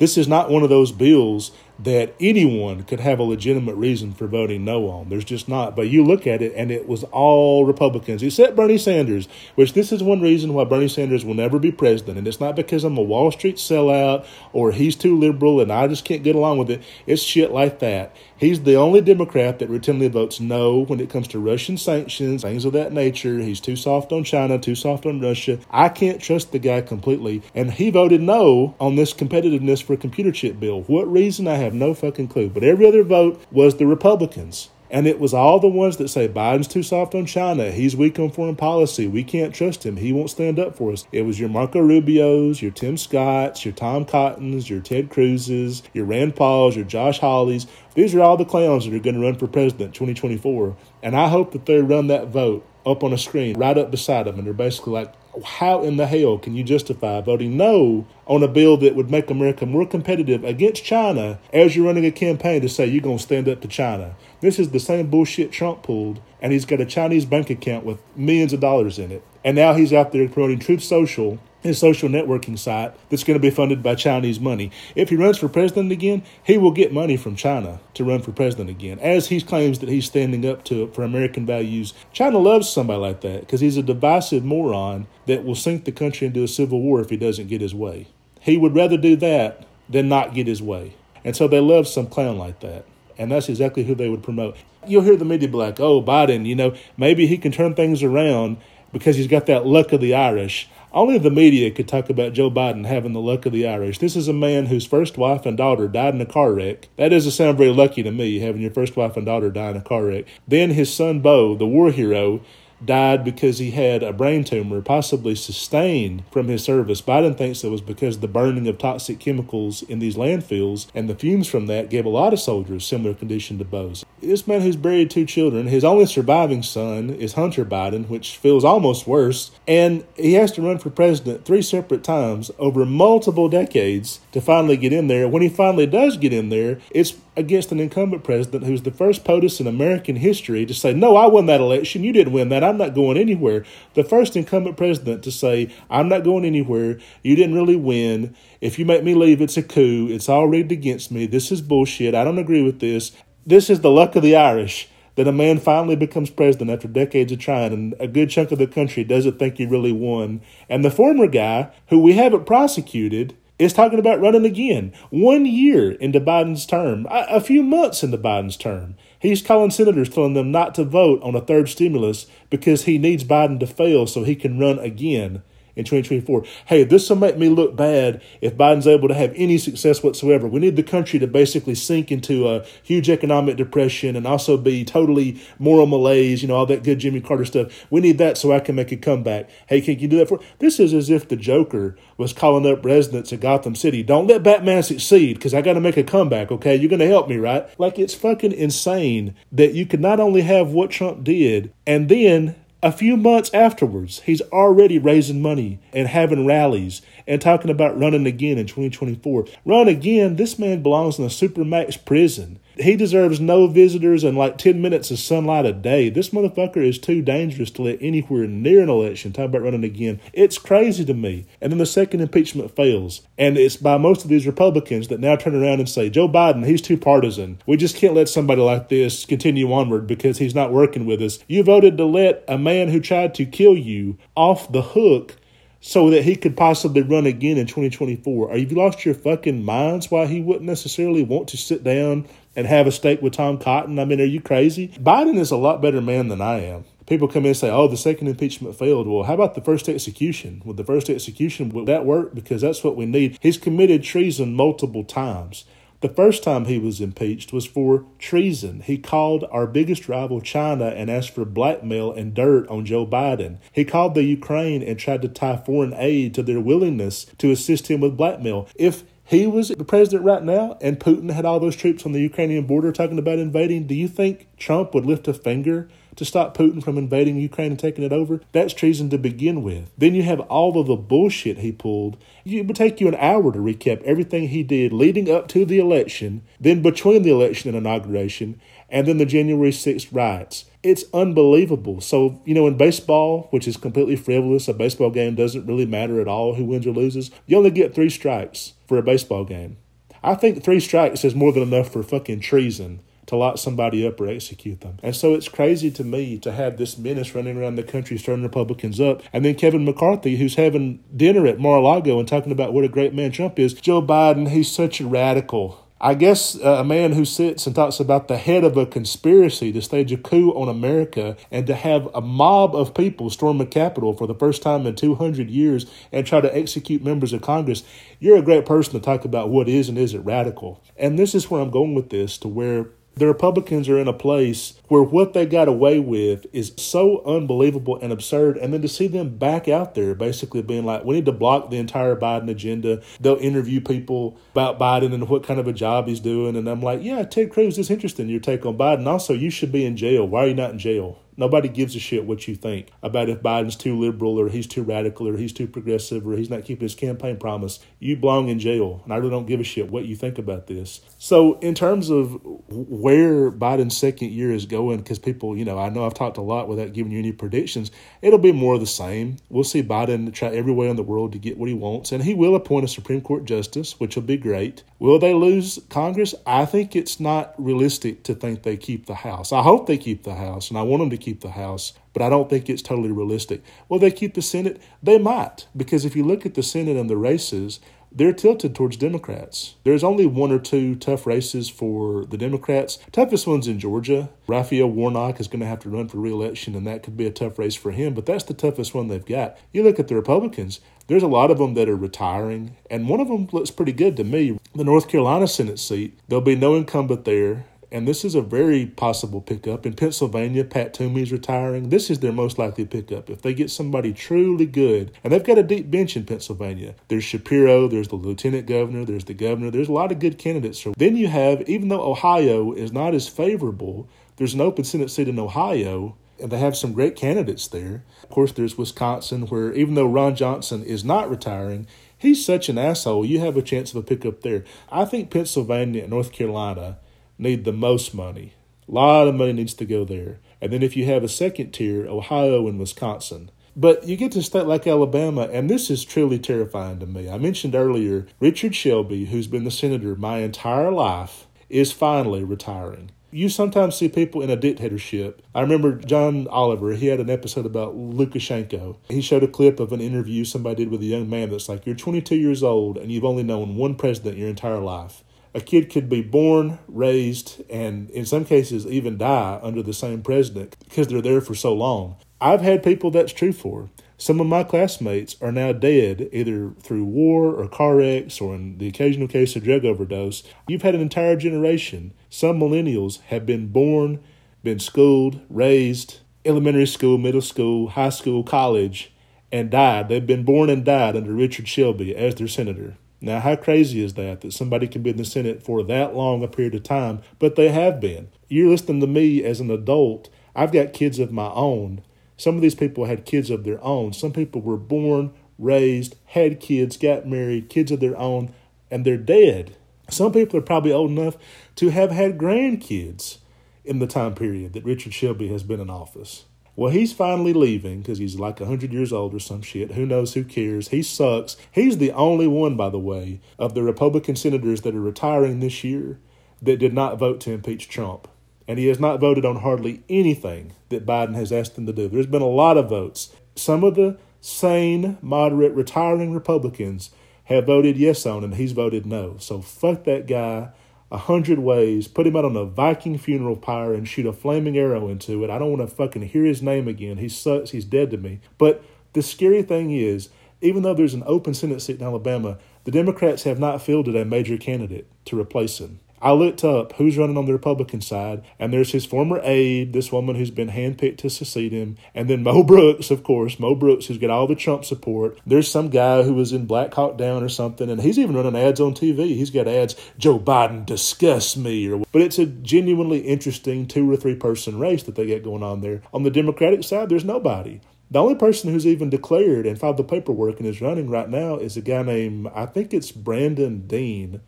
This 0.00 0.16
is 0.16 0.26
not 0.26 0.50
one 0.50 0.62
of 0.62 0.70
those 0.70 0.92
bills 0.92 1.52
that 1.84 2.14
anyone 2.20 2.82
could 2.84 3.00
have 3.00 3.18
a 3.18 3.22
legitimate 3.22 3.74
reason 3.74 4.12
for 4.12 4.26
voting 4.26 4.64
no 4.64 4.88
on. 4.88 5.08
There's 5.08 5.24
just 5.24 5.48
not. 5.48 5.74
But 5.74 5.88
you 5.88 6.04
look 6.04 6.26
at 6.26 6.42
it, 6.42 6.52
and 6.54 6.70
it 6.70 6.86
was 6.86 7.04
all 7.04 7.64
Republicans, 7.64 8.22
except 8.22 8.56
Bernie 8.56 8.78
Sanders, 8.78 9.28
which 9.54 9.72
this 9.72 9.92
is 9.92 10.02
one 10.02 10.20
reason 10.20 10.52
why 10.52 10.64
Bernie 10.64 10.88
Sanders 10.88 11.24
will 11.24 11.34
never 11.34 11.58
be 11.58 11.72
president. 11.72 12.18
And 12.18 12.28
it's 12.28 12.40
not 12.40 12.56
because 12.56 12.84
I'm 12.84 12.98
a 12.98 13.02
Wall 13.02 13.30
Street 13.32 13.56
sellout 13.56 14.26
or 14.52 14.72
he's 14.72 14.96
too 14.96 15.18
liberal 15.18 15.60
and 15.60 15.72
I 15.72 15.86
just 15.88 16.04
can't 16.04 16.22
get 16.22 16.36
along 16.36 16.58
with 16.58 16.70
it. 16.70 16.82
It's 17.06 17.22
shit 17.22 17.50
like 17.50 17.78
that. 17.80 18.14
He's 18.36 18.62
the 18.62 18.76
only 18.76 19.00
Democrat 19.02 19.58
that 19.58 19.70
routinely 19.70 20.10
votes 20.10 20.40
no 20.40 20.78
when 20.78 21.00
it 21.00 21.10
comes 21.10 21.28
to 21.28 21.38
Russian 21.38 21.76
sanctions, 21.76 22.42
things 22.42 22.64
of 22.64 22.72
that 22.72 22.92
nature. 22.92 23.38
He's 23.38 23.60
too 23.60 23.76
soft 23.76 24.12
on 24.12 24.24
China, 24.24 24.58
too 24.58 24.74
soft 24.74 25.04
on 25.04 25.20
Russia. 25.20 25.58
I 25.70 25.90
can't 25.90 26.22
trust 26.22 26.52
the 26.52 26.58
guy 26.58 26.80
completely. 26.80 27.42
And 27.54 27.70
he 27.72 27.90
voted 27.90 28.22
no 28.22 28.74
on 28.80 28.96
this 28.96 29.12
competitiveness 29.12 29.82
for 29.82 29.96
computer 29.96 30.32
chip 30.32 30.58
bill. 30.58 30.82
What 30.82 31.10
reason? 31.10 31.48
I 31.48 31.56
have 31.56 31.69
have 31.70 31.78
no 31.78 31.94
fucking 31.94 32.28
clue. 32.28 32.48
But 32.48 32.64
every 32.64 32.86
other 32.86 33.04
vote 33.04 33.40
was 33.50 33.76
the 33.76 33.86
Republicans. 33.86 34.70
And 34.92 35.06
it 35.06 35.20
was 35.20 35.32
all 35.32 35.60
the 35.60 35.68
ones 35.68 35.98
that 35.98 36.08
say 36.08 36.26
Biden's 36.26 36.66
too 36.66 36.82
soft 36.82 37.14
on 37.14 37.24
China. 37.24 37.70
He's 37.70 37.94
weak 37.94 38.18
on 38.18 38.32
foreign 38.32 38.56
policy. 38.56 39.06
We 39.06 39.22
can't 39.22 39.54
trust 39.54 39.86
him. 39.86 39.96
He 39.96 40.12
won't 40.12 40.30
stand 40.30 40.58
up 40.58 40.76
for 40.76 40.90
us. 40.90 41.06
It 41.12 41.22
was 41.22 41.38
your 41.38 41.48
Marco 41.48 41.78
Rubios, 41.78 42.60
your 42.60 42.72
Tim 42.72 42.96
Scotts, 42.96 43.64
your 43.64 43.72
Tom 43.72 44.04
Cottons, 44.04 44.68
your 44.68 44.80
Ted 44.80 45.08
Cruzes, 45.08 45.82
your 45.94 46.06
Rand 46.06 46.34
Pauls, 46.34 46.74
your 46.74 46.84
Josh 46.84 47.20
Hawleys. 47.20 47.68
These 47.94 48.16
are 48.16 48.20
all 48.20 48.36
the 48.36 48.44
clowns 48.44 48.84
that 48.84 48.92
are 48.92 48.98
going 48.98 49.14
to 49.14 49.22
run 49.22 49.36
for 49.36 49.46
president 49.46 49.94
2024. 49.94 50.76
And 51.04 51.16
I 51.16 51.28
hope 51.28 51.52
that 51.52 51.66
they 51.66 51.80
run 51.80 52.08
that 52.08 52.26
vote 52.26 52.66
up 52.84 53.04
on 53.04 53.12
a 53.12 53.18
screen 53.18 53.56
right 53.56 53.78
up 53.78 53.92
beside 53.92 54.26
them. 54.26 54.38
And 54.38 54.46
they're 54.46 54.54
basically 54.54 54.94
like, 54.94 55.14
how 55.44 55.82
in 55.82 55.96
the 55.96 56.06
hell 56.06 56.38
can 56.38 56.54
you 56.54 56.64
justify 56.64 57.20
voting 57.20 57.56
no 57.56 58.06
on 58.26 58.42
a 58.42 58.48
bill 58.48 58.76
that 58.78 58.94
would 58.94 59.10
make 59.10 59.30
America 59.30 59.66
more 59.66 59.86
competitive 59.86 60.44
against 60.44 60.84
China 60.84 61.38
as 61.52 61.74
you're 61.74 61.86
running 61.86 62.04
a 62.04 62.10
campaign 62.10 62.60
to 62.62 62.68
say 62.68 62.86
you're 62.86 63.02
going 63.02 63.18
to 63.18 63.22
stand 63.22 63.48
up 63.48 63.60
to 63.60 63.68
China? 63.68 64.14
This 64.40 64.58
is 64.58 64.70
the 64.70 64.80
same 64.80 65.10
bullshit 65.10 65.52
Trump 65.52 65.82
pulled, 65.82 66.20
and 66.40 66.52
he's 66.52 66.64
got 66.64 66.80
a 66.80 66.86
Chinese 66.86 67.24
bank 67.24 67.50
account 67.50 67.84
with 67.84 68.00
millions 68.16 68.52
of 68.52 68.60
dollars 68.60 68.98
in 68.98 69.10
it. 69.12 69.24
And 69.44 69.56
now 69.56 69.74
he's 69.74 69.92
out 69.92 70.12
there 70.12 70.28
promoting 70.28 70.58
Truth 70.58 70.82
Social 70.82 71.38
his 71.62 71.78
social 71.78 72.08
networking 72.08 72.58
site 72.58 72.92
that's 73.08 73.24
going 73.24 73.38
to 73.38 73.42
be 73.42 73.50
funded 73.50 73.82
by 73.82 73.94
Chinese 73.94 74.40
money. 74.40 74.70
If 74.94 75.10
he 75.10 75.16
runs 75.16 75.38
for 75.38 75.48
president 75.48 75.92
again, 75.92 76.22
he 76.42 76.58
will 76.58 76.70
get 76.70 76.92
money 76.92 77.16
from 77.16 77.36
China 77.36 77.80
to 77.94 78.04
run 78.04 78.22
for 78.22 78.32
president 78.32 78.70
again, 78.70 78.98
as 79.00 79.28
he 79.28 79.40
claims 79.40 79.78
that 79.80 79.88
he's 79.88 80.06
standing 80.06 80.46
up 80.46 80.64
to 80.64 80.88
for 80.88 81.02
American 81.02 81.46
values. 81.46 81.94
China 82.12 82.38
loves 82.38 82.68
somebody 82.68 83.00
like 83.00 83.20
that 83.20 83.40
because 83.40 83.60
he's 83.60 83.76
a 83.76 83.82
divisive 83.82 84.44
moron 84.44 85.06
that 85.26 85.44
will 85.44 85.54
sink 85.54 85.84
the 85.84 85.92
country 85.92 86.26
into 86.26 86.42
a 86.42 86.48
civil 86.48 86.80
war 86.80 87.00
if 87.00 87.10
he 87.10 87.16
doesn't 87.16 87.48
get 87.48 87.60
his 87.60 87.74
way. 87.74 88.08
He 88.40 88.56
would 88.56 88.74
rather 88.74 88.96
do 88.96 89.16
that 89.16 89.66
than 89.88 90.08
not 90.08 90.34
get 90.34 90.46
his 90.46 90.62
way. 90.62 90.94
And 91.24 91.36
so 91.36 91.46
they 91.46 91.60
love 91.60 91.86
some 91.86 92.06
clown 92.06 92.38
like 92.38 92.60
that. 92.60 92.86
And 93.18 93.30
that's 93.30 93.50
exactly 93.50 93.84
who 93.84 93.94
they 93.94 94.08
would 94.08 94.22
promote. 94.22 94.56
You'll 94.86 95.02
hear 95.02 95.16
the 95.16 95.26
media 95.26 95.48
be 95.48 95.58
like, 95.58 95.78
oh, 95.78 96.02
Biden, 96.02 96.46
you 96.46 96.54
know, 96.54 96.74
maybe 96.96 97.26
he 97.26 97.36
can 97.36 97.52
turn 97.52 97.74
things 97.74 98.02
around 98.02 98.56
because 98.92 99.16
he's 99.16 99.26
got 99.26 99.46
that 99.46 99.66
luck 99.66 99.92
of 99.92 100.00
the 100.00 100.14
Irish. 100.14 100.70
Only 100.92 101.18
the 101.18 101.30
media 101.30 101.70
could 101.70 101.86
talk 101.86 102.10
about 102.10 102.32
Joe 102.32 102.50
Biden 102.50 102.84
having 102.84 103.12
the 103.12 103.20
luck 103.20 103.46
of 103.46 103.52
the 103.52 103.64
Irish. 103.64 103.98
This 103.98 104.16
is 104.16 104.26
a 104.26 104.32
man 104.32 104.66
whose 104.66 104.84
first 104.84 105.16
wife 105.16 105.46
and 105.46 105.56
daughter 105.56 105.86
died 105.86 106.16
in 106.16 106.20
a 106.20 106.26
car 106.26 106.52
wreck. 106.52 106.88
That 106.96 107.10
doesn't 107.10 107.30
sound 107.30 107.58
very 107.58 107.70
lucky 107.70 108.02
to 108.02 108.10
me, 108.10 108.40
having 108.40 108.60
your 108.60 108.72
first 108.72 108.96
wife 108.96 109.16
and 109.16 109.24
daughter 109.24 109.50
die 109.50 109.70
in 109.70 109.76
a 109.76 109.82
car 109.82 110.06
wreck. 110.06 110.24
Then 110.48 110.70
his 110.70 110.92
son 110.92 111.20
Beau, 111.20 111.54
the 111.54 111.66
war 111.66 111.92
hero, 111.92 112.40
died 112.84 113.24
because 113.24 113.58
he 113.58 113.70
had 113.72 114.02
a 114.02 114.12
brain 114.12 114.44
tumor, 114.44 114.80
possibly 114.80 115.34
sustained 115.34 116.22
from 116.30 116.48
his 116.48 116.64
service. 116.64 117.00
Biden 117.00 117.36
thinks 117.36 117.64
it 117.64 117.70
was 117.70 117.80
because 117.80 118.18
the 118.18 118.28
burning 118.28 118.66
of 118.68 118.78
toxic 118.78 119.18
chemicals 119.18 119.82
in 119.82 119.98
these 119.98 120.16
landfills 120.16 120.86
and 120.94 121.08
the 121.08 121.14
fumes 121.14 121.48
from 121.48 121.66
that 121.66 121.90
gave 121.90 122.04
a 122.04 122.10
lot 122.10 122.32
of 122.32 122.40
soldiers 122.40 122.86
similar 122.86 123.14
condition 123.14 123.58
to 123.58 123.64
Beau's. 123.64 124.04
This 124.20 124.46
man 124.46 124.60
who's 124.60 124.76
buried 124.76 125.10
two 125.10 125.24
children, 125.24 125.66
his 125.66 125.84
only 125.84 126.06
surviving 126.06 126.62
son 126.62 127.10
is 127.10 127.34
Hunter 127.34 127.64
Biden, 127.64 128.08
which 128.08 128.36
feels 128.36 128.64
almost 128.64 129.06
worse, 129.06 129.50
and 129.66 130.04
he 130.16 130.34
has 130.34 130.52
to 130.52 130.62
run 130.62 130.78
for 130.78 130.90
president 130.90 131.44
three 131.44 131.62
separate 131.62 132.04
times 132.04 132.50
over 132.58 132.84
multiple 132.84 133.48
decades 133.48 134.20
to 134.32 134.40
finally 134.40 134.76
get 134.76 134.92
in 134.92 135.08
there. 135.08 135.28
When 135.28 135.42
he 135.42 135.48
finally 135.48 135.86
does 135.86 136.16
get 136.16 136.32
in 136.32 136.48
there, 136.48 136.78
it's 136.90 137.14
against 137.36 137.72
an 137.72 137.80
incumbent 137.80 138.24
president 138.24 138.64
who's 138.64 138.82
the 138.82 138.90
first 138.90 139.24
POTUS 139.24 139.60
in 139.60 139.66
American 139.66 140.16
history 140.16 140.66
to 140.66 140.74
say, 140.74 140.92
No, 140.92 141.16
I 141.16 141.26
won 141.26 141.46
that 141.46 141.60
election. 141.60 142.04
You 142.04 142.12
didn't 142.12 142.32
win 142.32 142.48
that. 142.50 142.64
I'm 142.64 142.76
not 142.76 142.94
going 142.94 143.16
anywhere. 143.16 143.64
The 143.94 144.04
first 144.04 144.36
incumbent 144.36 144.76
president 144.76 145.22
to 145.24 145.32
say, 145.32 145.72
I'm 145.88 146.08
not 146.08 146.24
going 146.24 146.44
anywhere. 146.44 146.98
You 147.22 147.36
didn't 147.36 147.54
really 147.54 147.76
win. 147.76 148.34
If 148.60 148.78
you 148.78 148.84
make 148.84 149.04
me 149.04 149.14
leave, 149.14 149.40
it's 149.40 149.56
a 149.56 149.62
coup. 149.62 150.08
It's 150.10 150.28
all 150.28 150.48
rigged 150.48 150.72
against 150.72 151.10
me. 151.10 151.26
This 151.26 151.50
is 151.52 151.62
bullshit. 151.62 152.14
I 152.14 152.24
don't 152.24 152.38
agree 152.38 152.62
with 152.62 152.80
this. 152.80 153.12
This 153.46 153.70
is 153.70 153.80
the 153.80 153.90
luck 153.90 154.16
of 154.16 154.22
the 154.22 154.36
Irish 154.36 154.88
that 155.16 155.28
a 155.28 155.32
man 155.32 155.58
finally 155.58 155.96
becomes 155.96 156.30
president 156.30 156.70
after 156.70 156.88
decades 156.88 157.32
of 157.32 157.38
trying, 157.38 157.72
and 157.72 157.94
a 157.98 158.06
good 158.06 158.30
chunk 158.30 158.52
of 158.52 158.58
the 158.58 158.66
country 158.66 159.04
doesn't 159.04 159.38
think 159.38 159.56
he 159.56 159.66
really 159.66 159.92
won. 159.92 160.40
And 160.68 160.84
the 160.84 160.90
former 160.90 161.26
guy, 161.26 161.70
who 161.88 161.98
we 161.98 162.14
haven't 162.14 162.46
prosecuted, 162.46 163.36
is 163.60 163.74
talking 163.74 163.98
about 163.98 164.20
running 164.20 164.46
again. 164.46 164.92
One 165.10 165.44
year 165.44 165.92
into 165.92 166.20
Biden's 166.20 166.64
term, 166.64 167.06
a 167.10 167.40
few 167.40 167.62
months 167.62 168.02
into 168.02 168.16
Biden's 168.16 168.56
term. 168.56 168.96
He's 169.18 169.42
calling 169.42 169.70
senators, 169.70 170.08
telling 170.08 170.32
them 170.32 170.50
not 170.50 170.74
to 170.76 170.84
vote 170.84 171.22
on 171.22 171.34
a 171.34 171.42
third 171.42 171.68
stimulus 171.68 172.26
because 172.48 172.84
he 172.84 172.96
needs 172.96 173.22
Biden 173.22 173.60
to 173.60 173.66
fail 173.66 174.06
so 174.06 174.24
he 174.24 174.34
can 174.34 174.58
run 174.58 174.78
again 174.78 175.42
in 175.76 175.84
2024. 175.84 176.44
Hey, 176.66 176.84
this 176.84 177.08
will 177.08 177.16
make 177.16 177.38
me 177.38 177.48
look 177.48 177.76
bad 177.76 178.22
if 178.40 178.56
Biden's 178.56 178.86
able 178.86 179.08
to 179.08 179.14
have 179.14 179.32
any 179.36 179.58
success 179.58 180.02
whatsoever. 180.02 180.46
We 180.46 180.60
need 180.60 180.76
the 180.76 180.82
country 180.82 181.18
to 181.18 181.26
basically 181.26 181.74
sink 181.74 182.10
into 182.10 182.48
a 182.48 182.64
huge 182.82 183.08
economic 183.08 183.56
depression 183.56 184.16
and 184.16 184.26
also 184.26 184.56
be 184.56 184.84
totally 184.84 185.40
moral 185.58 185.86
malaise, 185.86 186.42
you 186.42 186.48
know, 186.48 186.56
all 186.56 186.66
that 186.66 186.82
good 186.82 186.98
Jimmy 186.98 187.20
Carter 187.20 187.44
stuff. 187.44 187.86
We 187.90 188.00
need 188.00 188.18
that 188.18 188.38
so 188.38 188.52
I 188.52 188.60
can 188.60 188.74
make 188.74 188.92
a 188.92 188.96
comeback. 188.96 189.48
Hey, 189.68 189.80
can 189.80 189.98
you 189.98 190.08
do 190.08 190.18
that 190.18 190.28
for? 190.28 190.40
This 190.58 190.80
is 190.80 190.94
as 190.94 191.10
if 191.10 191.28
the 191.28 191.36
Joker 191.36 191.96
was 192.16 192.32
calling 192.32 192.70
up 192.70 192.84
residents 192.84 193.32
of 193.32 193.40
Gotham 193.40 193.74
City. 193.74 194.02
Don't 194.02 194.26
let 194.26 194.42
Batman 194.42 194.82
succeed 194.82 195.34
because 195.34 195.54
I 195.54 195.62
got 195.62 195.74
to 195.74 195.80
make 195.80 195.96
a 195.96 196.02
comeback, 196.02 196.50
okay? 196.50 196.76
You're 196.76 196.90
going 196.90 197.00
to 197.00 197.06
help 197.06 197.28
me, 197.28 197.36
right? 197.36 197.68
Like, 197.78 197.98
it's 197.98 198.14
fucking 198.14 198.52
insane 198.52 199.34
that 199.52 199.74
you 199.74 199.86
could 199.86 200.00
not 200.00 200.20
only 200.20 200.42
have 200.42 200.68
what 200.68 200.90
Trump 200.90 201.24
did 201.24 201.72
and 201.86 202.08
then 202.08 202.56
a 202.82 202.90
few 202.90 203.16
months 203.16 203.52
afterwards, 203.52 204.20
he's 204.20 204.40
already 204.52 204.98
raising 204.98 205.42
money 205.42 205.80
and 205.92 206.08
having 206.08 206.46
rallies 206.46 207.02
and 207.26 207.40
talking 207.40 207.70
about 207.70 207.98
running 207.98 208.26
again 208.26 208.56
in 208.56 208.66
2024. 208.66 209.46
Run 209.64 209.88
again, 209.88 210.36
this 210.36 210.58
man 210.58 210.82
belongs 210.82 211.18
in 211.18 211.24
a 211.24 211.28
supermax 211.28 212.02
prison. 212.02 212.58
He 212.80 212.96
deserves 212.96 213.40
no 213.40 213.66
visitors 213.66 214.24
and 214.24 214.38
like 214.38 214.56
10 214.56 214.80
minutes 214.80 215.10
of 215.10 215.18
sunlight 215.18 215.66
a 215.66 215.72
day. 215.72 216.08
This 216.08 216.30
motherfucker 216.30 216.78
is 216.78 216.98
too 216.98 217.20
dangerous 217.20 217.70
to 217.72 217.82
let 217.82 217.98
anywhere 218.00 218.46
near 218.46 218.82
an 218.82 218.88
election. 218.88 219.32
Talk 219.32 219.46
about 219.46 219.62
running 219.62 219.84
again. 219.84 220.18
It's 220.32 220.56
crazy 220.56 221.04
to 221.04 221.12
me. 221.12 221.46
And 221.60 221.70
then 221.70 221.78
the 221.78 221.86
second 221.86 222.20
impeachment 222.20 222.74
fails. 222.74 223.22
And 223.36 223.58
it's 223.58 223.76
by 223.76 223.98
most 223.98 224.24
of 224.24 224.30
these 224.30 224.46
Republicans 224.46 225.08
that 225.08 225.20
now 225.20 225.36
turn 225.36 225.54
around 225.54 225.80
and 225.80 225.88
say, 225.88 226.08
Joe 226.08 226.28
Biden, 226.28 226.64
he's 226.64 226.80
too 226.80 226.96
partisan. 226.96 227.60
We 227.66 227.76
just 227.76 227.96
can't 227.96 228.14
let 228.14 228.28
somebody 228.28 228.62
like 228.62 228.88
this 228.88 229.26
continue 229.26 229.70
onward 229.72 230.06
because 230.06 230.38
he's 230.38 230.54
not 230.54 230.72
working 230.72 231.04
with 231.04 231.20
us. 231.20 231.38
You 231.48 231.62
voted 231.62 231.98
to 231.98 232.04
let 232.06 232.44
a 232.48 232.56
man 232.56 232.88
who 232.88 233.00
tried 233.00 233.34
to 233.34 233.44
kill 233.44 233.76
you 233.76 234.16
off 234.34 234.72
the 234.72 234.82
hook 234.82 235.36
so 235.80 236.10
that 236.10 236.24
he 236.24 236.36
could 236.36 236.56
possibly 236.56 237.02
run 237.02 237.26
again 237.26 237.56
in 237.56 237.66
2024. 237.66 238.50
Are 238.50 238.56
you 238.56 238.66
lost 238.68 239.04
your 239.04 239.14
fucking 239.14 239.64
minds 239.64 240.10
why 240.10 240.26
he 240.26 240.40
wouldn't 240.40 240.66
necessarily 240.66 241.22
want 241.22 241.48
to 241.48 241.56
sit 241.56 241.82
down 241.82 242.28
and 242.54 242.66
have 242.66 242.86
a 242.86 242.92
steak 242.92 243.22
with 243.22 243.32
Tom 243.32 243.58
Cotton? 243.58 243.98
I 243.98 244.04
mean, 244.04 244.20
are 244.20 244.24
you 244.24 244.40
crazy? 244.40 244.88
Biden 244.88 245.38
is 245.38 245.50
a 245.50 245.56
lot 245.56 245.80
better 245.80 246.02
man 246.02 246.28
than 246.28 246.42
I 246.42 246.60
am. 246.64 246.84
People 247.06 247.26
come 247.26 247.42
in 247.44 247.48
and 247.48 247.56
say, 247.56 247.70
oh, 247.70 247.88
the 247.88 247.96
second 247.96 248.28
impeachment 248.28 248.76
failed. 248.76 249.08
Well, 249.08 249.24
how 249.24 249.34
about 249.34 249.54
the 249.54 249.60
first 249.60 249.88
execution? 249.88 250.62
Would 250.64 250.76
the 250.76 250.84
first 250.84 251.10
execution, 251.10 251.70
would 251.70 251.86
that 251.86 252.04
work? 252.04 252.34
Because 252.34 252.60
that's 252.60 252.84
what 252.84 252.94
we 252.94 253.06
need. 253.06 253.38
He's 253.40 253.58
committed 253.58 254.04
treason 254.04 254.54
multiple 254.54 255.02
times. 255.02 255.64
The 256.00 256.08
first 256.08 256.42
time 256.42 256.64
he 256.64 256.78
was 256.78 257.02
impeached 257.02 257.52
was 257.52 257.66
for 257.66 258.06
treason. 258.18 258.80
He 258.80 258.96
called 258.96 259.44
our 259.50 259.66
biggest 259.66 260.08
rival, 260.08 260.40
China, 260.40 260.86
and 260.86 261.10
asked 261.10 261.34
for 261.34 261.44
blackmail 261.44 262.10
and 262.12 262.32
dirt 262.32 262.66
on 262.68 262.86
Joe 262.86 263.06
Biden. 263.06 263.58
He 263.70 263.84
called 263.84 264.14
the 264.14 264.22
Ukraine 264.22 264.82
and 264.82 264.98
tried 264.98 265.20
to 265.20 265.28
tie 265.28 265.58
foreign 265.58 265.92
aid 265.92 266.32
to 266.34 266.42
their 266.42 266.60
willingness 266.60 267.26
to 267.36 267.50
assist 267.50 267.88
him 267.88 268.00
with 268.00 268.16
blackmail. 268.16 268.66
If 268.76 269.04
he 269.24 269.46
was 269.46 269.68
the 269.68 269.84
president 269.84 270.24
right 270.24 270.42
now 270.42 270.78
and 270.80 270.98
Putin 270.98 271.30
had 271.32 271.44
all 271.44 271.60
those 271.60 271.76
troops 271.76 272.06
on 272.06 272.12
the 272.12 272.20
Ukrainian 272.20 272.66
border 272.66 272.92
talking 272.92 273.18
about 273.18 273.38
invading, 273.38 273.86
do 273.86 273.94
you 273.94 274.08
think 274.08 274.48
Trump 274.56 274.94
would 274.94 275.04
lift 275.04 275.28
a 275.28 275.34
finger 275.34 275.90
to 276.20 276.26
stop 276.26 276.54
Putin 276.54 276.84
from 276.84 276.98
invading 276.98 277.38
Ukraine 277.38 277.70
and 277.70 277.78
taking 277.78 278.04
it 278.04 278.12
over? 278.12 278.42
That's 278.52 278.74
treason 278.74 279.08
to 279.08 279.16
begin 279.16 279.62
with. 279.62 279.90
Then 279.96 280.14
you 280.14 280.22
have 280.24 280.40
all 280.40 280.78
of 280.78 280.86
the 280.86 280.94
bullshit 280.94 281.60
he 281.60 281.72
pulled. 281.72 282.18
It 282.44 282.66
would 282.66 282.76
take 282.76 283.00
you 283.00 283.08
an 283.08 283.14
hour 283.14 283.50
to 283.50 283.58
recap 283.58 284.02
everything 284.02 284.48
he 284.48 284.62
did 284.62 284.92
leading 284.92 285.30
up 285.30 285.48
to 285.48 285.64
the 285.64 285.78
election, 285.78 286.42
then 286.60 286.82
between 286.82 287.22
the 287.22 287.30
election 287.30 287.70
and 287.70 287.78
inauguration, 287.78 288.60
and 288.90 289.06
then 289.06 289.16
the 289.16 289.24
January 289.24 289.70
6th 289.70 290.08
riots. 290.12 290.66
It's 290.82 291.04
unbelievable. 291.14 292.02
So, 292.02 292.42
you 292.44 292.52
know, 292.52 292.66
in 292.66 292.76
baseball, 292.76 293.48
which 293.48 293.66
is 293.66 293.78
completely 293.78 294.16
frivolous, 294.16 294.68
a 294.68 294.74
baseball 294.74 295.08
game 295.08 295.36
doesn't 295.36 295.64
really 295.64 295.86
matter 295.86 296.20
at 296.20 296.28
all 296.28 296.52
who 296.54 296.66
wins 296.66 296.86
or 296.86 296.92
loses. 296.92 297.30
You 297.46 297.56
only 297.56 297.70
get 297.70 297.94
three 297.94 298.10
strikes 298.10 298.74
for 298.86 298.98
a 298.98 299.02
baseball 299.02 299.46
game. 299.46 299.78
I 300.22 300.34
think 300.34 300.62
three 300.62 300.80
strikes 300.80 301.24
is 301.24 301.34
more 301.34 301.50
than 301.50 301.62
enough 301.62 301.90
for 301.90 302.02
fucking 302.02 302.40
treason 302.40 303.00
to 303.30 303.36
lock 303.36 303.58
somebody 303.58 304.04
up 304.06 304.20
or 304.20 304.28
execute 304.28 304.80
them. 304.80 304.98
And 305.02 305.14
so 305.14 305.34
it's 305.34 305.48
crazy 305.48 305.90
to 305.92 306.04
me 306.04 306.36
to 306.40 306.50
have 306.50 306.76
this 306.76 306.98
menace 306.98 307.32
running 307.32 307.56
around 307.56 307.76
the 307.76 307.84
country 307.84 308.18
stirring 308.18 308.42
Republicans 308.42 309.00
up. 309.00 309.22
And 309.32 309.44
then 309.44 309.54
Kevin 309.54 309.84
McCarthy, 309.84 310.36
who's 310.36 310.56
having 310.56 311.02
dinner 311.16 311.46
at 311.46 311.60
Mar 311.60 311.78
a 311.78 311.80
Lago 311.80 312.18
and 312.18 312.26
talking 312.26 312.50
about 312.50 312.72
what 312.72 312.84
a 312.84 312.88
great 312.88 313.14
man 313.14 313.30
Trump 313.30 313.58
is. 313.58 313.72
Joe 313.72 314.02
Biden, 314.02 314.48
he's 314.48 314.70
such 314.70 315.00
a 315.00 315.06
radical. 315.06 315.86
I 316.02 316.14
guess 316.14 316.58
uh, 316.58 316.78
a 316.78 316.84
man 316.84 317.12
who 317.12 317.26
sits 317.26 317.66
and 317.66 317.76
talks 317.76 318.00
about 318.00 318.26
the 318.26 318.38
head 318.38 318.64
of 318.64 318.76
a 318.78 318.86
conspiracy 318.86 319.70
to 319.70 319.82
stage 319.82 320.10
a 320.10 320.16
coup 320.16 320.50
on 320.52 320.68
America 320.68 321.36
and 321.50 321.66
to 321.66 321.74
have 321.74 322.08
a 322.14 322.22
mob 322.22 322.74
of 322.74 322.94
people 322.94 323.28
storm 323.28 323.58
the 323.58 323.66
Capitol 323.66 324.14
for 324.14 324.26
the 324.26 324.34
first 324.34 324.62
time 324.62 324.86
in 324.86 324.96
200 324.96 325.50
years 325.50 325.84
and 326.10 326.26
try 326.26 326.40
to 326.40 326.56
execute 326.56 327.04
members 327.04 327.34
of 327.34 327.42
Congress, 327.42 327.84
you're 328.18 328.38
a 328.38 328.42
great 328.42 328.64
person 328.64 328.94
to 328.94 329.00
talk 329.00 329.26
about 329.26 329.50
what 329.50 329.68
is 329.68 329.90
and 329.90 329.98
isn't 329.98 330.24
radical. 330.24 330.82
And 330.96 331.18
this 331.18 331.34
is 331.34 331.50
where 331.50 331.60
I'm 331.60 331.70
going 331.70 331.94
with 331.94 332.08
this 332.08 332.38
to 332.38 332.48
where 332.48 332.88
the 333.16 333.26
Republicans 333.26 333.88
are 333.88 333.98
in 333.98 334.08
a 334.08 334.12
place 334.12 334.74
where 334.88 335.02
what 335.02 335.34
they 335.34 335.44
got 335.46 335.68
away 335.68 335.98
with 336.00 336.46
is 336.52 336.72
so 336.76 337.22
unbelievable 337.24 337.98
and 338.00 338.12
absurd. 338.12 338.56
And 338.56 338.72
then 338.72 338.82
to 338.82 338.88
see 338.88 339.08
them 339.08 339.36
back 339.36 339.68
out 339.68 339.94
there 339.94 340.14
basically 340.14 340.62
being 340.62 340.84
like, 340.84 341.04
we 341.04 341.16
need 341.16 341.26
to 341.26 341.32
block 341.32 341.70
the 341.70 341.76
entire 341.76 342.16
Biden 342.16 342.50
agenda. 342.50 343.02
They'll 343.20 343.36
interview 343.36 343.80
people 343.80 344.38
about 344.52 344.78
Biden 344.78 345.12
and 345.12 345.28
what 345.28 345.44
kind 345.44 345.60
of 345.60 345.68
a 345.68 345.72
job 345.72 346.06
he's 346.06 346.20
doing. 346.20 346.56
And 346.56 346.68
I'm 346.68 346.82
like, 346.82 347.02
yeah, 347.02 347.22
Ted 347.24 347.50
Cruz 347.50 347.78
is 347.78 347.90
interesting, 347.90 348.28
your 348.28 348.40
take 348.40 348.64
on 348.64 348.78
Biden. 348.78 349.06
Also, 349.06 349.34
you 349.34 349.50
should 349.50 349.72
be 349.72 349.84
in 349.84 349.96
jail. 349.96 350.26
Why 350.26 350.44
are 350.44 350.48
you 350.48 350.54
not 350.54 350.70
in 350.70 350.78
jail? 350.78 351.18
Nobody 351.40 351.70
gives 351.70 351.96
a 351.96 351.98
shit 351.98 352.26
what 352.26 352.46
you 352.46 352.54
think 352.54 352.90
about 353.02 353.30
if 353.30 353.40
Biden's 353.40 353.74
too 353.74 353.98
liberal 353.98 354.38
or 354.38 354.50
he's 354.50 354.66
too 354.66 354.82
radical 354.82 355.26
or 355.26 355.38
he's 355.38 355.54
too 355.54 355.66
progressive 355.66 356.26
or 356.26 356.36
he's 356.36 356.50
not 356.50 356.66
keeping 356.66 356.82
his 356.82 356.94
campaign 356.94 357.38
promise. 357.38 357.78
You 357.98 358.18
belong 358.18 358.50
in 358.50 358.58
jail, 358.58 359.00
and 359.04 359.12
I 359.14 359.16
really 359.16 359.30
don't 359.30 359.46
give 359.46 359.58
a 359.58 359.64
shit 359.64 359.90
what 359.90 360.04
you 360.04 360.16
think 360.16 360.36
about 360.36 360.66
this. 360.66 361.00
So, 361.16 361.58
in 361.60 361.74
terms 361.74 362.10
of 362.10 362.38
where 362.68 363.50
Biden's 363.50 363.96
second 363.96 364.32
year 364.32 364.52
is 364.52 364.66
going, 364.66 364.98
because 364.98 365.18
people, 365.18 365.56
you 365.56 365.64
know, 365.64 365.78
I 365.78 365.88
know 365.88 366.04
I've 366.04 366.12
talked 366.12 366.36
a 366.36 366.42
lot 366.42 366.68
without 366.68 366.92
giving 366.92 367.10
you 367.10 367.18
any 367.18 367.32
predictions, 367.32 367.90
it'll 368.20 368.38
be 368.38 368.52
more 368.52 368.74
of 368.74 368.80
the 368.80 368.86
same. 368.86 369.38
We'll 369.48 369.64
see 369.64 369.82
Biden 369.82 370.34
try 370.34 370.48
every 370.48 370.72
way 370.74 370.90
in 370.90 370.96
the 370.96 371.02
world 371.02 371.32
to 371.32 371.38
get 371.38 371.56
what 371.56 371.70
he 371.70 371.74
wants, 371.74 372.12
and 372.12 372.22
he 372.22 372.34
will 372.34 372.54
appoint 372.54 372.84
a 372.84 372.88
Supreme 372.88 373.22
Court 373.22 373.46
justice, 373.46 373.98
which 373.98 374.14
will 374.14 374.24
be 374.24 374.36
great. 374.36 374.82
Will 374.98 375.18
they 375.18 375.32
lose 375.32 375.78
Congress? 375.88 376.34
I 376.44 376.66
think 376.66 376.94
it's 376.94 377.18
not 377.18 377.54
realistic 377.56 378.24
to 378.24 378.34
think 378.34 378.62
they 378.62 378.76
keep 378.76 379.06
the 379.06 379.14
House. 379.14 379.52
I 379.52 379.62
hope 379.62 379.86
they 379.86 379.96
keep 379.96 380.24
the 380.24 380.34
House, 380.34 380.68
and 380.68 380.76
I 380.76 380.82
want 380.82 381.00
them 381.00 381.08
to 381.08 381.16
keep 381.16 381.29
keep 381.30 381.40
the 381.42 381.50
House, 381.50 381.92
but 382.12 382.22
I 382.22 382.28
don't 382.28 382.50
think 382.50 382.68
it's 382.68 382.82
totally 382.82 383.12
realistic. 383.12 383.62
Will 383.88 384.00
they 384.00 384.10
keep 384.10 384.34
the 384.34 384.42
Senate? 384.42 384.82
They 385.00 385.16
might, 385.16 385.68
because 385.76 386.04
if 386.04 386.16
you 386.16 386.24
look 386.24 386.44
at 386.44 386.54
the 386.54 386.62
Senate 386.62 386.96
and 386.96 387.08
the 387.08 387.16
races, 387.16 387.78
they're 388.10 388.32
tilted 388.32 388.74
towards 388.74 388.96
Democrats. 388.96 389.76
There's 389.84 390.02
only 390.02 390.26
one 390.26 390.50
or 390.50 390.58
two 390.58 390.96
tough 390.96 391.28
races 391.28 391.68
for 391.68 392.24
the 392.24 392.36
Democrats. 392.36 392.98
Toughest 393.12 393.46
one's 393.46 393.68
in 393.68 393.78
Georgia. 393.78 394.28
Raphael 394.48 394.90
Warnock 394.90 395.38
is 395.38 395.46
going 395.46 395.60
to 395.60 395.66
have 395.66 395.78
to 395.80 395.88
run 395.88 396.08
for 396.08 396.18
reelection, 396.18 396.74
and 396.74 396.84
that 396.88 397.04
could 397.04 397.16
be 397.16 397.26
a 397.26 397.30
tough 397.30 397.56
race 397.56 397.76
for 397.76 397.92
him, 397.92 398.12
but 398.12 398.26
that's 398.26 398.42
the 398.42 398.54
toughest 398.54 398.92
one 398.92 399.06
they've 399.06 399.24
got. 399.24 399.56
You 399.72 399.84
look 399.84 400.00
at 400.00 400.08
the 400.08 400.16
Republicans, 400.16 400.80
there's 401.06 401.22
a 401.22 401.28
lot 401.28 401.52
of 401.52 401.58
them 401.58 401.74
that 401.74 401.88
are 401.88 401.94
retiring, 401.94 402.76
and 402.90 403.08
one 403.08 403.20
of 403.20 403.28
them 403.28 403.46
looks 403.52 403.70
pretty 403.70 403.92
good 403.92 404.16
to 404.16 404.24
me. 404.24 404.58
The 404.74 404.82
North 404.82 405.06
Carolina 405.06 405.46
Senate 405.46 405.78
seat, 405.78 406.18
there'll 406.26 406.42
be 406.42 406.56
no 406.56 406.74
incumbent 406.74 407.24
there 407.24 407.66
and 407.92 408.06
this 408.06 408.24
is 408.24 408.34
a 408.34 408.40
very 408.40 408.86
possible 408.86 409.40
pickup. 409.40 409.84
In 409.84 409.94
Pennsylvania, 409.94 410.64
Pat 410.64 410.94
Toomey's 410.94 411.32
retiring. 411.32 411.88
This 411.88 412.08
is 412.10 412.20
their 412.20 412.32
most 412.32 412.58
likely 412.58 412.84
pickup. 412.84 413.28
If 413.28 413.42
they 413.42 413.52
get 413.52 413.70
somebody 413.70 414.12
truly 414.12 414.66
good, 414.66 415.10
and 415.24 415.32
they've 415.32 415.42
got 415.44 415.58
a 415.58 415.62
deep 415.62 415.90
bench 415.90 416.16
in 416.16 416.24
Pennsylvania. 416.24 416.94
There's 417.08 417.24
Shapiro, 417.24 417.88
there's 417.88 418.08
the 418.08 418.16
lieutenant 418.16 418.66
governor, 418.66 419.04
there's 419.04 419.24
the 419.24 419.34
governor, 419.34 419.70
there's 419.70 419.88
a 419.88 419.92
lot 419.92 420.12
of 420.12 420.20
good 420.20 420.38
candidates. 420.38 420.86
Then 420.96 421.16
you 421.16 421.28
have, 421.28 421.68
even 421.68 421.88
though 421.88 422.08
Ohio 422.08 422.72
is 422.72 422.92
not 422.92 423.14
as 423.14 423.28
favorable, 423.28 424.08
there's 424.36 424.54
an 424.54 424.60
open 424.60 424.84
Senate 424.84 425.10
seat 425.10 425.28
in 425.28 425.38
Ohio 425.38 426.16
and 426.40 426.50
they 426.50 426.58
have 426.58 426.76
some 426.76 426.92
great 426.92 427.16
candidates 427.16 427.68
there. 427.68 428.02
Of 428.22 428.30
course, 428.30 428.52
there's 428.52 428.78
Wisconsin, 428.78 429.42
where 429.48 429.72
even 429.74 429.94
though 429.94 430.06
Ron 430.06 430.34
Johnson 430.34 430.82
is 430.82 431.04
not 431.04 431.28
retiring, 431.28 431.86
he's 432.16 432.44
such 432.44 432.68
an 432.68 432.78
asshole. 432.78 433.26
You 433.26 433.40
have 433.40 433.56
a 433.56 433.62
chance 433.62 433.90
of 433.90 433.96
a 433.96 434.02
pickup 434.02 434.40
there. 434.40 434.64
I 434.90 435.04
think 435.04 435.30
Pennsylvania 435.30 436.02
and 436.02 436.10
North 436.10 436.32
Carolina 436.32 436.96
need 437.40 437.64
the 437.64 437.72
most 437.72 438.14
money. 438.14 438.54
A 438.88 438.92
lot 438.92 439.28
of 439.28 439.34
money 439.34 439.52
needs 439.52 439.74
to 439.74 439.84
go 439.84 440.04
there. 440.04 440.38
And 440.60 440.72
then 440.72 440.82
if 440.82 440.96
you 440.96 441.06
have 441.06 441.24
a 441.24 441.28
second 441.28 441.72
tier, 441.72 442.06
Ohio 442.06 442.68
and 442.68 442.78
Wisconsin. 442.78 443.50
But 443.76 444.06
you 444.06 444.16
get 444.16 444.32
to 444.32 444.40
a 444.40 444.42
state 444.42 444.66
like 444.66 444.86
Alabama, 444.86 445.42
and 445.42 445.70
this 445.70 445.90
is 445.90 446.04
truly 446.04 446.38
terrifying 446.38 446.98
to 446.98 447.06
me. 447.06 447.30
I 447.30 447.38
mentioned 447.38 447.74
earlier 447.74 448.26
Richard 448.40 448.74
Shelby, 448.74 449.26
who's 449.26 449.46
been 449.46 449.64
the 449.64 449.70
senator 449.70 450.16
my 450.16 450.38
entire 450.38 450.90
life, 450.90 451.46
is 451.68 451.92
finally 451.92 452.42
retiring. 452.42 453.12
You 453.30 453.48
sometimes 453.48 453.94
see 453.94 454.08
people 454.08 454.42
in 454.42 454.50
a 454.50 454.56
dictatorship. 454.56 455.40
I 455.54 455.60
remember 455.60 455.92
John 455.92 456.48
Oliver, 456.48 456.94
he 456.94 457.06
had 457.06 457.20
an 457.20 457.30
episode 457.30 457.64
about 457.64 457.96
Lukashenko. 457.96 458.96
He 459.08 459.20
showed 459.20 459.44
a 459.44 459.48
clip 459.48 459.78
of 459.78 459.92
an 459.92 460.00
interview 460.00 460.44
somebody 460.44 460.84
did 460.84 460.90
with 460.90 461.00
a 461.02 461.06
young 461.06 461.30
man 461.30 461.50
that's 461.50 461.68
like, 461.68 461.86
You're 461.86 461.94
22 461.94 462.34
years 462.34 462.64
old 462.64 462.98
and 462.98 463.12
you've 463.12 463.24
only 463.24 463.44
known 463.44 463.76
one 463.76 463.94
president 463.94 464.36
your 464.36 464.48
entire 464.48 464.80
life 464.80 465.22
a 465.54 465.60
kid 465.60 465.90
could 465.90 466.08
be 466.08 466.22
born, 466.22 466.78
raised, 466.86 467.62
and 467.68 468.10
in 468.10 468.24
some 468.24 468.44
cases 468.44 468.86
even 468.86 469.18
die 469.18 469.58
under 469.62 469.82
the 469.82 469.92
same 469.92 470.22
president 470.22 470.76
because 470.84 471.08
they're 471.08 471.22
there 471.22 471.40
for 471.40 471.54
so 471.54 471.72
long. 471.72 472.16
I've 472.40 472.62
had 472.62 472.82
people 472.82 473.10
that's 473.10 473.32
true 473.32 473.52
for. 473.52 473.90
Some 474.16 474.38
of 474.38 474.46
my 474.46 474.64
classmates 474.64 475.36
are 475.40 475.50
now 475.50 475.72
dead 475.72 476.28
either 476.30 476.72
through 476.82 477.04
war 477.04 477.54
or 477.54 477.66
car 477.68 477.96
wrecks 477.96 478.40
or 478.40 478.54
in 478.54 478.76
the 478.76 478.86
occasional 478.86 479.28
case 479.28 479.56
of 479.56 479.64
drug 479.64 479.84
overdose. 479.84 480.42
You've 480.68 480.82
had 480.82 480.94
an 480.94 481.00
entire 481.00 481.36
generation. 481.36 482.12
Some 482.28 482.60
millennials 482.60 483.20
have 483.22 483.46
been 483.46 483.68
born, 483.68 484.20
been 484.62 484.78
schooled, 484.78 485.40
raised, 485.48 486.20
elementary 486.44 486.86
school, 486.86 487.16
middle 487.16 487.40
school, 487.40 487.88
high 487.88 488.10
school, 488.10 488.44
college, 488.44 489.10
and 489.50 489.70
died. 489.70 490.08
They've 490.08 490.26
been 490.26 490.44
born 490.44 490.70
and 490.70 490.84
died 490.84 491.16
under 491.16 491.32
Richard 491.32 491.66
Shelby 491.66 492.14
as 492.14 492.34
their 492.34 492.48
senator. 492.48 492.96
Now, 493.20 493.40
how 493.40 493.56
crazy 493.56 494.02
is 494.02 494.14
that, 494.14 494.40
that 494.40 494.52
somebody 494.52 494.88
can 494.88 495.02
be 495.02 495.10
in 495.10 495.16
the 495.16 495.24
Senate 495.24 495.62
for 495.62 495.82
that 495.82 496.14
long 496.14 496.42
a 496.42 496.48
period 496.48 496.74
of 496.74 496.82
time? 496.82 497.20
But 497.38 497.54
they 497.56 497.68
have 497.68 498.00
been. 498.00 498.28
You're 498.48 498.70
listening 498.70 499.00
to 499.00 499.06
me 499.06 499.44
as 499.44 499.60
an 499.60 499.70
adult. 499.70 500.30
I've 500.56 500.72
got 500.72 500.94
kids 500.94 501.18
of 501.18 501.30
my 501.30 501.50
own. 501.50 502.02
Some 502.36 502.56
of 502.56 502.62
these 502.62 502.74
people 502.74 503.04
had 503.04 503.26
kids 503.26 503.50
of 503.50 503.64
their 503.64 503.82
own. 503.84 504.14
Some 504.14 504.32
people 504.32 504.62
were 504.62 504.78
born, 504.78 505.32
raised, 505.58 506.16
had 506.26 506.60
kids, 506.60 506.96
got 506.96 507.26
married, 507.26 507.68
kids 507.68 507.92
of 507.92 508.00
their 508.00 508.16
own, 508.18 508.54
and 508.90 509.04
they're 509.04 509.18
dead. 509.18 509.76
Some 510.08 510.32
people 510.32 510.58
are 510.58 510.62
probably 510.62 510.92
old 510.92 511.10
enough 511.10 511.36
to 511.76 511.90
have 511.90 512.10
had 512.10 512.38
grandkids 512.38 513.38
in 513.84 513.98
the 513.98 514.06
time 514.06 514.34
period 514.34 514.72
that 514.72 514.84
Richard 514.84 515.12
Shelby 515.14 515.48
has 515.48 515.62
been 515.62 515.80
in 515.80 515.90
office. 515.90 516.46
Well, 516.80 516.92
he's 516.92 517.12
finally 517.12 517.52
leaving 517.52 518.00
because 518.00 518.16
he's 518.16 518.40
like 518.40 518.58
100 518.58 518.90
years 518.90 519.12
old 519.12 519.34
or 519.34 519.38
some 519.38 519.60
shit. 519.60 519.92
Who 519.92 520.06
knows? 520.06 520.32
Who 520.32 520.42
cares? 520.42 520.88
He 520.88 521.02
sucks. 521.02 521.58
He's 521.70 521.98
the 521.98 522.10
only 522.12 522.46
one, 522.46 522.74
by 522.74 522.88
the 522.88 522.98
way, 522.98 523.42
of 523.58 523.74
the 523.74 523.82
Republican 523.82 524.34
senators 524.34 524.80
that 524.80 524.94
are 524.94 525.00
retiring 525.02 525.60
this 525.60 525.84
year 525.84 526.18
that 526.62 526.78
did 526.78 526.94
not 526.94 527.18
vote 527.18 527.38
to 527.40 527.52
impeach 527.52 527.90
Trump. 527.90 528.28
And 528.66 528.78
he 528.78 528.86
has 528.86 528.98
not 528.98 529.20
voted 529.20 529.44
on 529.44 529.56
hardly 529.56 530.02
anything 530.08 530.72
that 530.88 531.04
Biden 531.04 531.34
has 531.34 531.52
asked 531.52 531.76
him 531.76 531.84
to 531.84 531.92
do. 531.92 532.08
There's 532.08 532.24
been 532.24 532.40
a 532.40 532.46
lot 532.46 532.78
of 532.78 532.88
votes. 532.88 533.30
Some 533.56 533.84
of 533.84 533.94
the 533.94 534.16
sane, 534.40 535.18
moderate, 535.20 535.74
retiring 535.74 536.32
Republicans 536.32 537.10
have 537.44 537.66
voted 537.66 537.98
yes 537.98 538.24
on, 538.24 538.42
and 538.42 538.54
he's 538.54 538.72
voted 538.72 539.04
no. 539.04 539.36
So 539.36 539.60
fuck 539.60 540.04
that 540.04 540.26
guy 540.26 540.70
a 541.10 541.18
hundred 541.18 541.58
ways, 541.58 542.06
put 542.06 542.26
him 542.26 542.36
out 542.36 542.44
on 542.44 542.56
a 542.56 542.64
Viking 542.64 543.18
funeral 543.18 543.56
pyre 543.56 543.94
and 543.94 544.06
shoot 544.06 544.26
a 544.26 544.32
flaming 544.32 544.78
arrow 544.78 545.08
into 545.08 545.42
it. 545.42 545.50
I 545.50 545.58
don't 545.58 545.76
want 545.76 545.88
to 545.88 545.94
fucking 545.94 546.22
hear 546.22 546.44
his 546.44 546.62
name 546.62 546.86
again. 546.86 547.18
He 547.18 547.28
sucks. 547.28 547.70
He's 547.70 547.84
dead 547.84 548.10
to 548.12 548.16
me. 548.16 548.40
But 548.58 548.84
the 549.12 549.22
scary 549.22 549.62
thing 549.62 549.90
is, 549.90 550.28
even 550.60 550.82
though 550.82 550.94
there's 550.94 551.14
an 551.14 551.24
open 551.26 551.54
Senate 551.54 551.82
seat 551.82 552.00
in 552.00 552.06
Alabama, 552.06 552.58
the 552.84 552.90
Democrats 552.90 553.42
have 553.42 553.58
not 553.58 553.82
fielded 553.82 554.14
a 554.14 554.24
major 554.24 554.56
candidate 554.56 555.06
to 555.24 555.40
replace 555.40 555.78
him. 555.78 556.00
I 556.22 556.32
looked 556.32 556.64
up 556.64 556.92
who's 556.94 557.16
running 557.16 557.36
on 557.36 557.46
the 557.46 557.52
Republican 557.52 558.00
side, 558.00 558.42
and 558.58 558.72
there's 558.72 558.92
his 558.92 559.06
former 559.06 559.40
aide, 559.42 559.92
this 559.92 560.12
woman 560.12 560.36
who's 560.36 560.50
been 560.50 560.70
handpicked 560.70 561.18
to 561.18 561.30
succeed 561.30 561.72
him, 561.72 561.96
and 562.14 562.28
then 562.28 562.42
Mo 562.42 562.62
Brooks, 562.70 563.10
of 563.10 563.22
course, 563.22 563.58
Mo 563.58 563.74
Brooks, 563.74 564.06
who's 564.06 564.18
got 564.18 564.30
all 564.30 564.46
the 564.46 564.54
Trump 564.54 564.84
support. 564.84 565.38
There's 565.46 565.70
some 565.70 565.88
guy 565.88 566.22
who 566.22 566.34
was 566.34 566.52
in 566.52 566.66
Black 566.66 566.92
Hawk 566.92 567.16
Down 567.16 567.42
or 567.42 567.48
something, 567.48 567.88
and 567.88 568.00
he's 568.00 568.18
even 568.18 568.36
running 568.36 568.56
ads 568.56 568.80
on 568.80 568.94
TV. 568.94 569.28
He's 569.36 569.50
got 569.50 569.68
ads, 569.68 569.96
Joe 570.18 570.38
Biden 570.38 570.84
disgusts 570.84 571.56
me, 571.56 571.90
or 571.90 572.02
but 572.12 572.22
it's 572.22 572.38
a 572.38 572.46
genuinely 572.46 573.20
interesting 573.20 573.86
two 573.86 574.10
or 574.10 574.16
three 574.16 574.36
person 574.36 574.78
race 574.78 575.02
that 575.04 575.14
they 575.14 575.26
get 575.26 575.44
going 575.44 575.62
on 575.62 575.80
there. 575.80 576.02
On 576.12 576.22
the 576.22 576.30
Democratic 576.30 576.84
side, 576.84 577.08
there's 577.08 577.24
nobody. 577.24 577.80
The 578.12 578.20
only 578.20 578.34
person 578.34 578.72
who's 578.72 578.86
even 578.86 579.08
declared 579.08 579.66
and 579.66 579.78
filed 579.78 579.96
the 579.96 580.02
paperwork 580.02 580.58
and 580.58 580.68
is 580.68 580.80
running 580.80 581.08
right 581.08 581.28
now 581.28 581.56
is 581.56 581.76
a 581.76 581.80
guy 581.80 582.02
named, 582.02 582.48
I 582.52 582.66
think 582.66 582.92
it's 582.92 583.12
Brandon 583.12 583.86
Dean. 583.86 584.40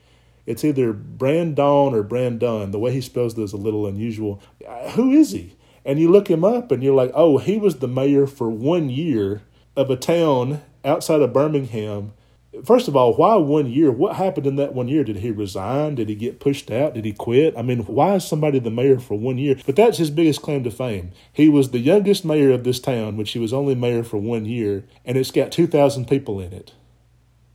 It's 0.47 0.65
either 0.65 0.93
Brandon 0.93 1.95
or 1.95 2.03
Brandon. 2.03 2.71
The 2.71 2.79
way 2.79 2.93
he 2.93 3.01
spells 3.01 3.39
it 3.39 3.43
is 3.43 3.53
a 3.53 3.59
little 3.59 3.87
unusual. 3.87 4.41
Uh, 4.67 4.91
who 4.91 5.13
is 5.13 5.33
he? 5.33 5.57
And 5.85 5.99
you 5.99 6.11
look 6.11 6.29
him 6.29 6.45
up 6.45 6.71
and 6.71 6.83
you're 6.83 6.95
like, 6.95 7.13
oh, 7.15 7.39
he 7.39 7.59
was 7.59 7.79
the 7.79 7.89
mayor 7.89 8.27
for 8.27 8.49
one 8.49 8.89
year 8.89 9.43
of 9.77 9.91
a 9.91 9.97
town 9.97 10.63
outside 10.85 11.21
of 11.21 11.33
Birmingham. 11.33 12.13
First 12.65 12.87
of 12.87 12.95
all, 12.95 13.15
why 13.15 13.37
one 13.37 13.71
year? 13.71 13.91
What 13.91 14.17
happened 14.17 14.47
in 14.47 14.57
that 14.57 14.75
one 14.75 14.87
year? 14.87 15.05
Did 15.05 15.17
he 15.17 15.31
resign? 15.31 15.95
Did 15.95 16.11
he 16.11 16.15
get 16.15 16.39
pushed 16.39 16.71
out? 16.71 16.93
Did 16.93 17.07
he 17.07 17.13
quit? 17.13 17.57
I 17.57 17.63
mean, 17.63 17.81
why 17.87 18.17
is 18.17 18.29
somebody 18.29 18.59
the 18.59 18.71
mayor 18.71 19.01
for 19.01 19.15
one 19.15 19.39
year? 19.39 19.57
But 19.65 19.75
that's 19.75 19.97
his 19.97 20.11
biggest 20.11 20.43
claim 20.43 20.63
to 20.65 20.71
fame. 20.71 21.13
He 21.33 21.49
was 21.49 21.71
the 21.71 21.79
youngest 21.79 22.27
mayor 22.27 22.51
of 22.51 22.65
this 22.65 22.79
town, 22.79 23.17
which 23.17 23.31
he 23.31 23.39
was 23.39 23.55
only 23.55 23.75
mayor 23.75 24.05
for 24.05 24.19
one 24.19 24.45
year, 24.45 24.85
and 25.05 25.17
it's 25.17 25.31
got 25.31 25.51
2,000 25.51 26.07
people 26.07 26.41
in 26.41 26.53
it. 26.53 26.75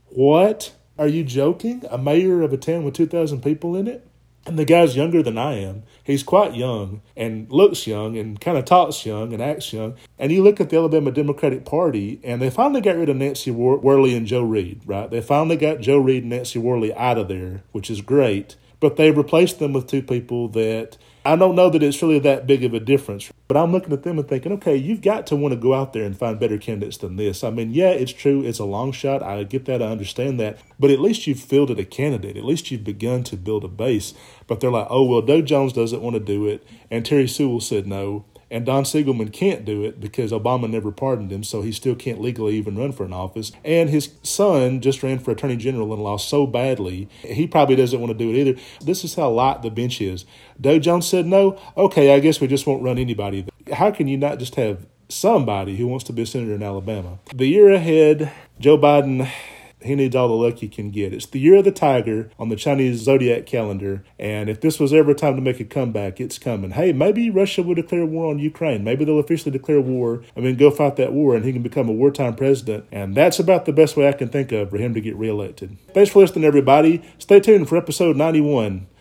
What? 0.06 0.72
Are 0.98 1.06
you 1.06 1.22
joking? 1.22 1.84
A 1.90 1.96
mayor 1.96 2.42
of 2.42 2.52
a 2.52 2.56
town 2.56 2.82
with 2.82 2.94
2,000 2.94 3.40
people 3.40 3.76
in 3.76 3.86
it? 3.86 4.04
And 4.44 4.58
the 4.58 4.64
guy's 4.64 4.96
younger 4.96 5.22
than 5.22 5.38
I 5.38 5.54
am. 5.60 5.84
He's 6.02 6.24
quite 6.24 6.56
young 6.56 7.02
and 7.16 7.48
looks 7.52 7.86
young 7.86 8.16
and 8.16 8.40
kind 8.40 8.58
of 8.58 8.64
talks 8.64 9.06
young 9.06 9.32
and 9.32 9.40
acts 9.40 9.72
young. 9.72 9.94
And 10.18 10.32
you 10.32 10.42
look 10.42 10.60
at 10.60 10.70
the 10.70 10.76
Alabama 10.76 11.12
Democratic 11.12 11.64
Party, 11.64 12.18
and 12.24 12.42
they 12.42 12.50
finally 12.50 12.80
got 12.80 12.96
rid 12.96 13.10
of 13.10 13.16
Nancy 13.16 13.50
Worley 13.52 14.16
and 14.16 14.26
Joe 14.26 14.42
Reed, 14.42 14.80
right? 14.86 15.08
They 15.08 15.20
finally 15.20 15.56
got 15.56 15.80
Joe 15.80 15.98
Reed 15.98 16.22
and 16.22 16.30
Nancy 16.30 16.58
Worley 16.58 16.92
out 16.94 17.18
of 17.18 17.28
there, 17.28 17.62
which 17.70 17.90
is 17.90 18.00
great. 18.00 18.56
But 18.80 18.96
they 18.96 19.10
replaced 19.12 19.58
them 19.58 19.72
with 19.74 19.86
two 19.86 20.02
people 20.02 20.48
that 20.48 20.96
I 21.24 21.36
don't 21.36 21.56
know 21.56 21.68
that 21.68 21.82
it's 21.82 22.00
really 22.00 22.20
that 22.20 22.46
big 22.46 22.64
of 22.64 22.72
a 22.72 22.80
difference, 22.80 23.30
but 23.48 23.56
I'm 23.56 23.72
looking 23.72 23.92
at 23.92 24.02
them 24.02 24.18
and 24.18 24.26
thinking, 24.26 24.52
okay, 24.52 24.76
you've 24.76 25.02
got 25.02 25.26
to 25.26 25.36
want 25.36 25.52
to 25.52 25.60
go 25.60 25.74
out 25.74 25.92
there 25.92 26.04
and 26.04 26.16
find 26.16 26.38
better 26.38 26.56
candidates 26.58 26.96
than 26.96 27.16
this. 27.16 27.44
I 27.44 27.50
mean, 27.50 27.72
yeah, 27.72 27.90
it's 27.90 28.12
true, 28.12 28.42
it's 28.42 28.58
a 28.58 28.64
long 28.64 28.92
shot. 28.92 29.22
I 29.22 29.42
get 29.44 29.66
that, 29.66 29.82
I 29.82 29.86
understand 29.86 30.40
that, 30.40 30.58
but 30.78 30.90
at 30.90 31.00
least 31.00 31.26
you've 31.26 31.40
fielded 31.40 31.78
a 31.78 31.84
candidate. 31.84 32.36
At 32.36 32.44
least 32.44 32.70
you've 32.70 32.84
begun 32.84 33.24
to 33.24 33.36
build 33.36 33.64
a 33.64 33.68
base. 33.68 34.14
But 34.46 34.60
they're 34.60 34.70
like, 34.70 34.86
oh, 34.88 35.04
well, 35.04 35.20
Doug 35.20 35.46
Jones 35.46 35.72
doesn't 35.72 36.00
want 36.00 36.14
to 36.14 36.20
do 36.20 36.46
it, 36.46 36.66
and 36.90 37.04
Terry 37.04 37.28
Sewell 37.28 37.60
said 37.60 37.86
no. 37.86 38.24
And 38.50 38.64
Don 38.64 38.84
Siegelman 38.84 39.32
can't 39.32 39.64
do 39.64 39.84
it 39.84 40.00
because 40.00 40.32
Obama 40.32 40.70
never 40.70 40.90
pardoned 40.90 41.30
him, 41.30 41.44
so 41.44 41.62
he 41.62 41.72
still 41.72 41.94
can't 41.94 42.20
legally 42.20 42.56
even 42.56 42.76
run 42.76 42.92
for 42.92 43.04
an 43.04 43.12
office. 43.12 43.52
And 43.64 43.90
his 43.90 44.10
son 44.22 44.80
just 44.80 45.02
ran 45.02 45.18
for 45.18 45.32
attorney 45.32 45.56
general 45.56 45.92
and 45.92 46.02
lost 46.02 46.28
so 46.28 46.46
badly, 46.46 47.08
he 47.22 47.46
probably 47.46 47.76
doesn't 47.76 48.00
want 48.00 48.10
to 48.10 48.18
do 48.18 48.30
it 48.30 48.36
either. 48.36 48.60
This 48.80 49.04
is 49.04 49.14
how 49.14 49.30
light 49.30 49.62
the 49.62 49.70
bench 49.70 50.00
is. 50.00 50.24
Doug 50.60 50.82
Jones 50.82 51.06
said 51.06 51.26
no. 51.26 51.58
Okay, 51.76 52.14
I 52.14 52.20
guess 52.20 52.40
we 52.40 52.46
just 52.46 52.66
won't 52.66 52.82
run 52.82 52.98
anybody. 52.98 53.46
How 53.72 53.90
can 53.90 54.08
you 54.08 54.16
not 54.16 54.38
just 54.38 54.54
have 54.54 54.86
somebody 55.08 55.76
who 55.76 55.86
wants 55.86 56.04
to 56.04 56.12
be 56.12 56.22
a 56.22 56.26
senator 56.26 56.54
in 56.54 56.62
Alabama? 56.62 57.18
The 57.34 57.46
year 57.46 57.70
ahead, 57.70 58.32
Joe 58.58 58.78
Biden 58.78 59.30
he 59.82 59.94
needs 59.94 60.16
all 60.16 60.28
the 60.28 60.34
luck 60.34 60.58
he 60.58 60.68
can 60.68 60.90
get. 60.90 61.12
It's 61.12 61.26
the 61.26 61.40
year 61.40 61.56
of 61.56 61.64
the 61.64 61.72
tiger 61.72 62.30
on 62.38 62.48
the 62.48 62.56
Chinese 62.56 62.98
zodiac 63.00 63.46
calendar, 63.46 64.04
and 64.18 64.48
if 64.48 64.60
this 64.60 64.80
was 64.80 64.92
ever 64.92 65.14
time 65.14 65.36
to 65.36 65.42
make 65.42 65.60
a 65.60 65.64
comeback, 65.64 66.20
it's 66.20 66.38
coming. 66.38 66.72
Hey, 66.72 66.92
maybe 66.92 67.30
Russia 67.30 67.62
will 67.62 67.74
declare 67.74 68.06
war 68.06 68.30
on 68.30 68.38
Ukraine. 68.38 68.84
Maybe 68.84 69.04
they'll 69.04 69.18
officially 69.18 69.52
declare 69.52 69.80
war 69.80 70.22
I 70.36 70.40
mean, 70.40 70.56
go 70.56 70.70
fight 70.70 70.96
that 70.96 71.12
war, 71.12 71.34
and 71.34 71.44
he 71.44 71.52
can 71.52 71.62
become 71.62 71.88
a 71.88 71.92
wartime 71.92 72.36
president. 72.36 72.86
And 72.92 73.14
that's 73.14 73.38
about 73.38 73.64
the 73.64 73.72
best 73.72 73.96
way 73.96 74.08
I 74.08 74.12
can 74.12 74.28
think 74.28 74.52
of 74.52 74.70
for 74.70 74.78
him 74.78 74.94
to 74.94 75.00
get 75.00 75.16
reelected. 75.16 75.76
Thanks 75.94 76.10
for 76.10 76.20
listening, 76.20 76.44
everybody. 76.44 77.02
Stay 77.18 77.40
tuned 77.40 77.68
for 77.68 77.76
episode 77.76 78.16
91 78.16 78.86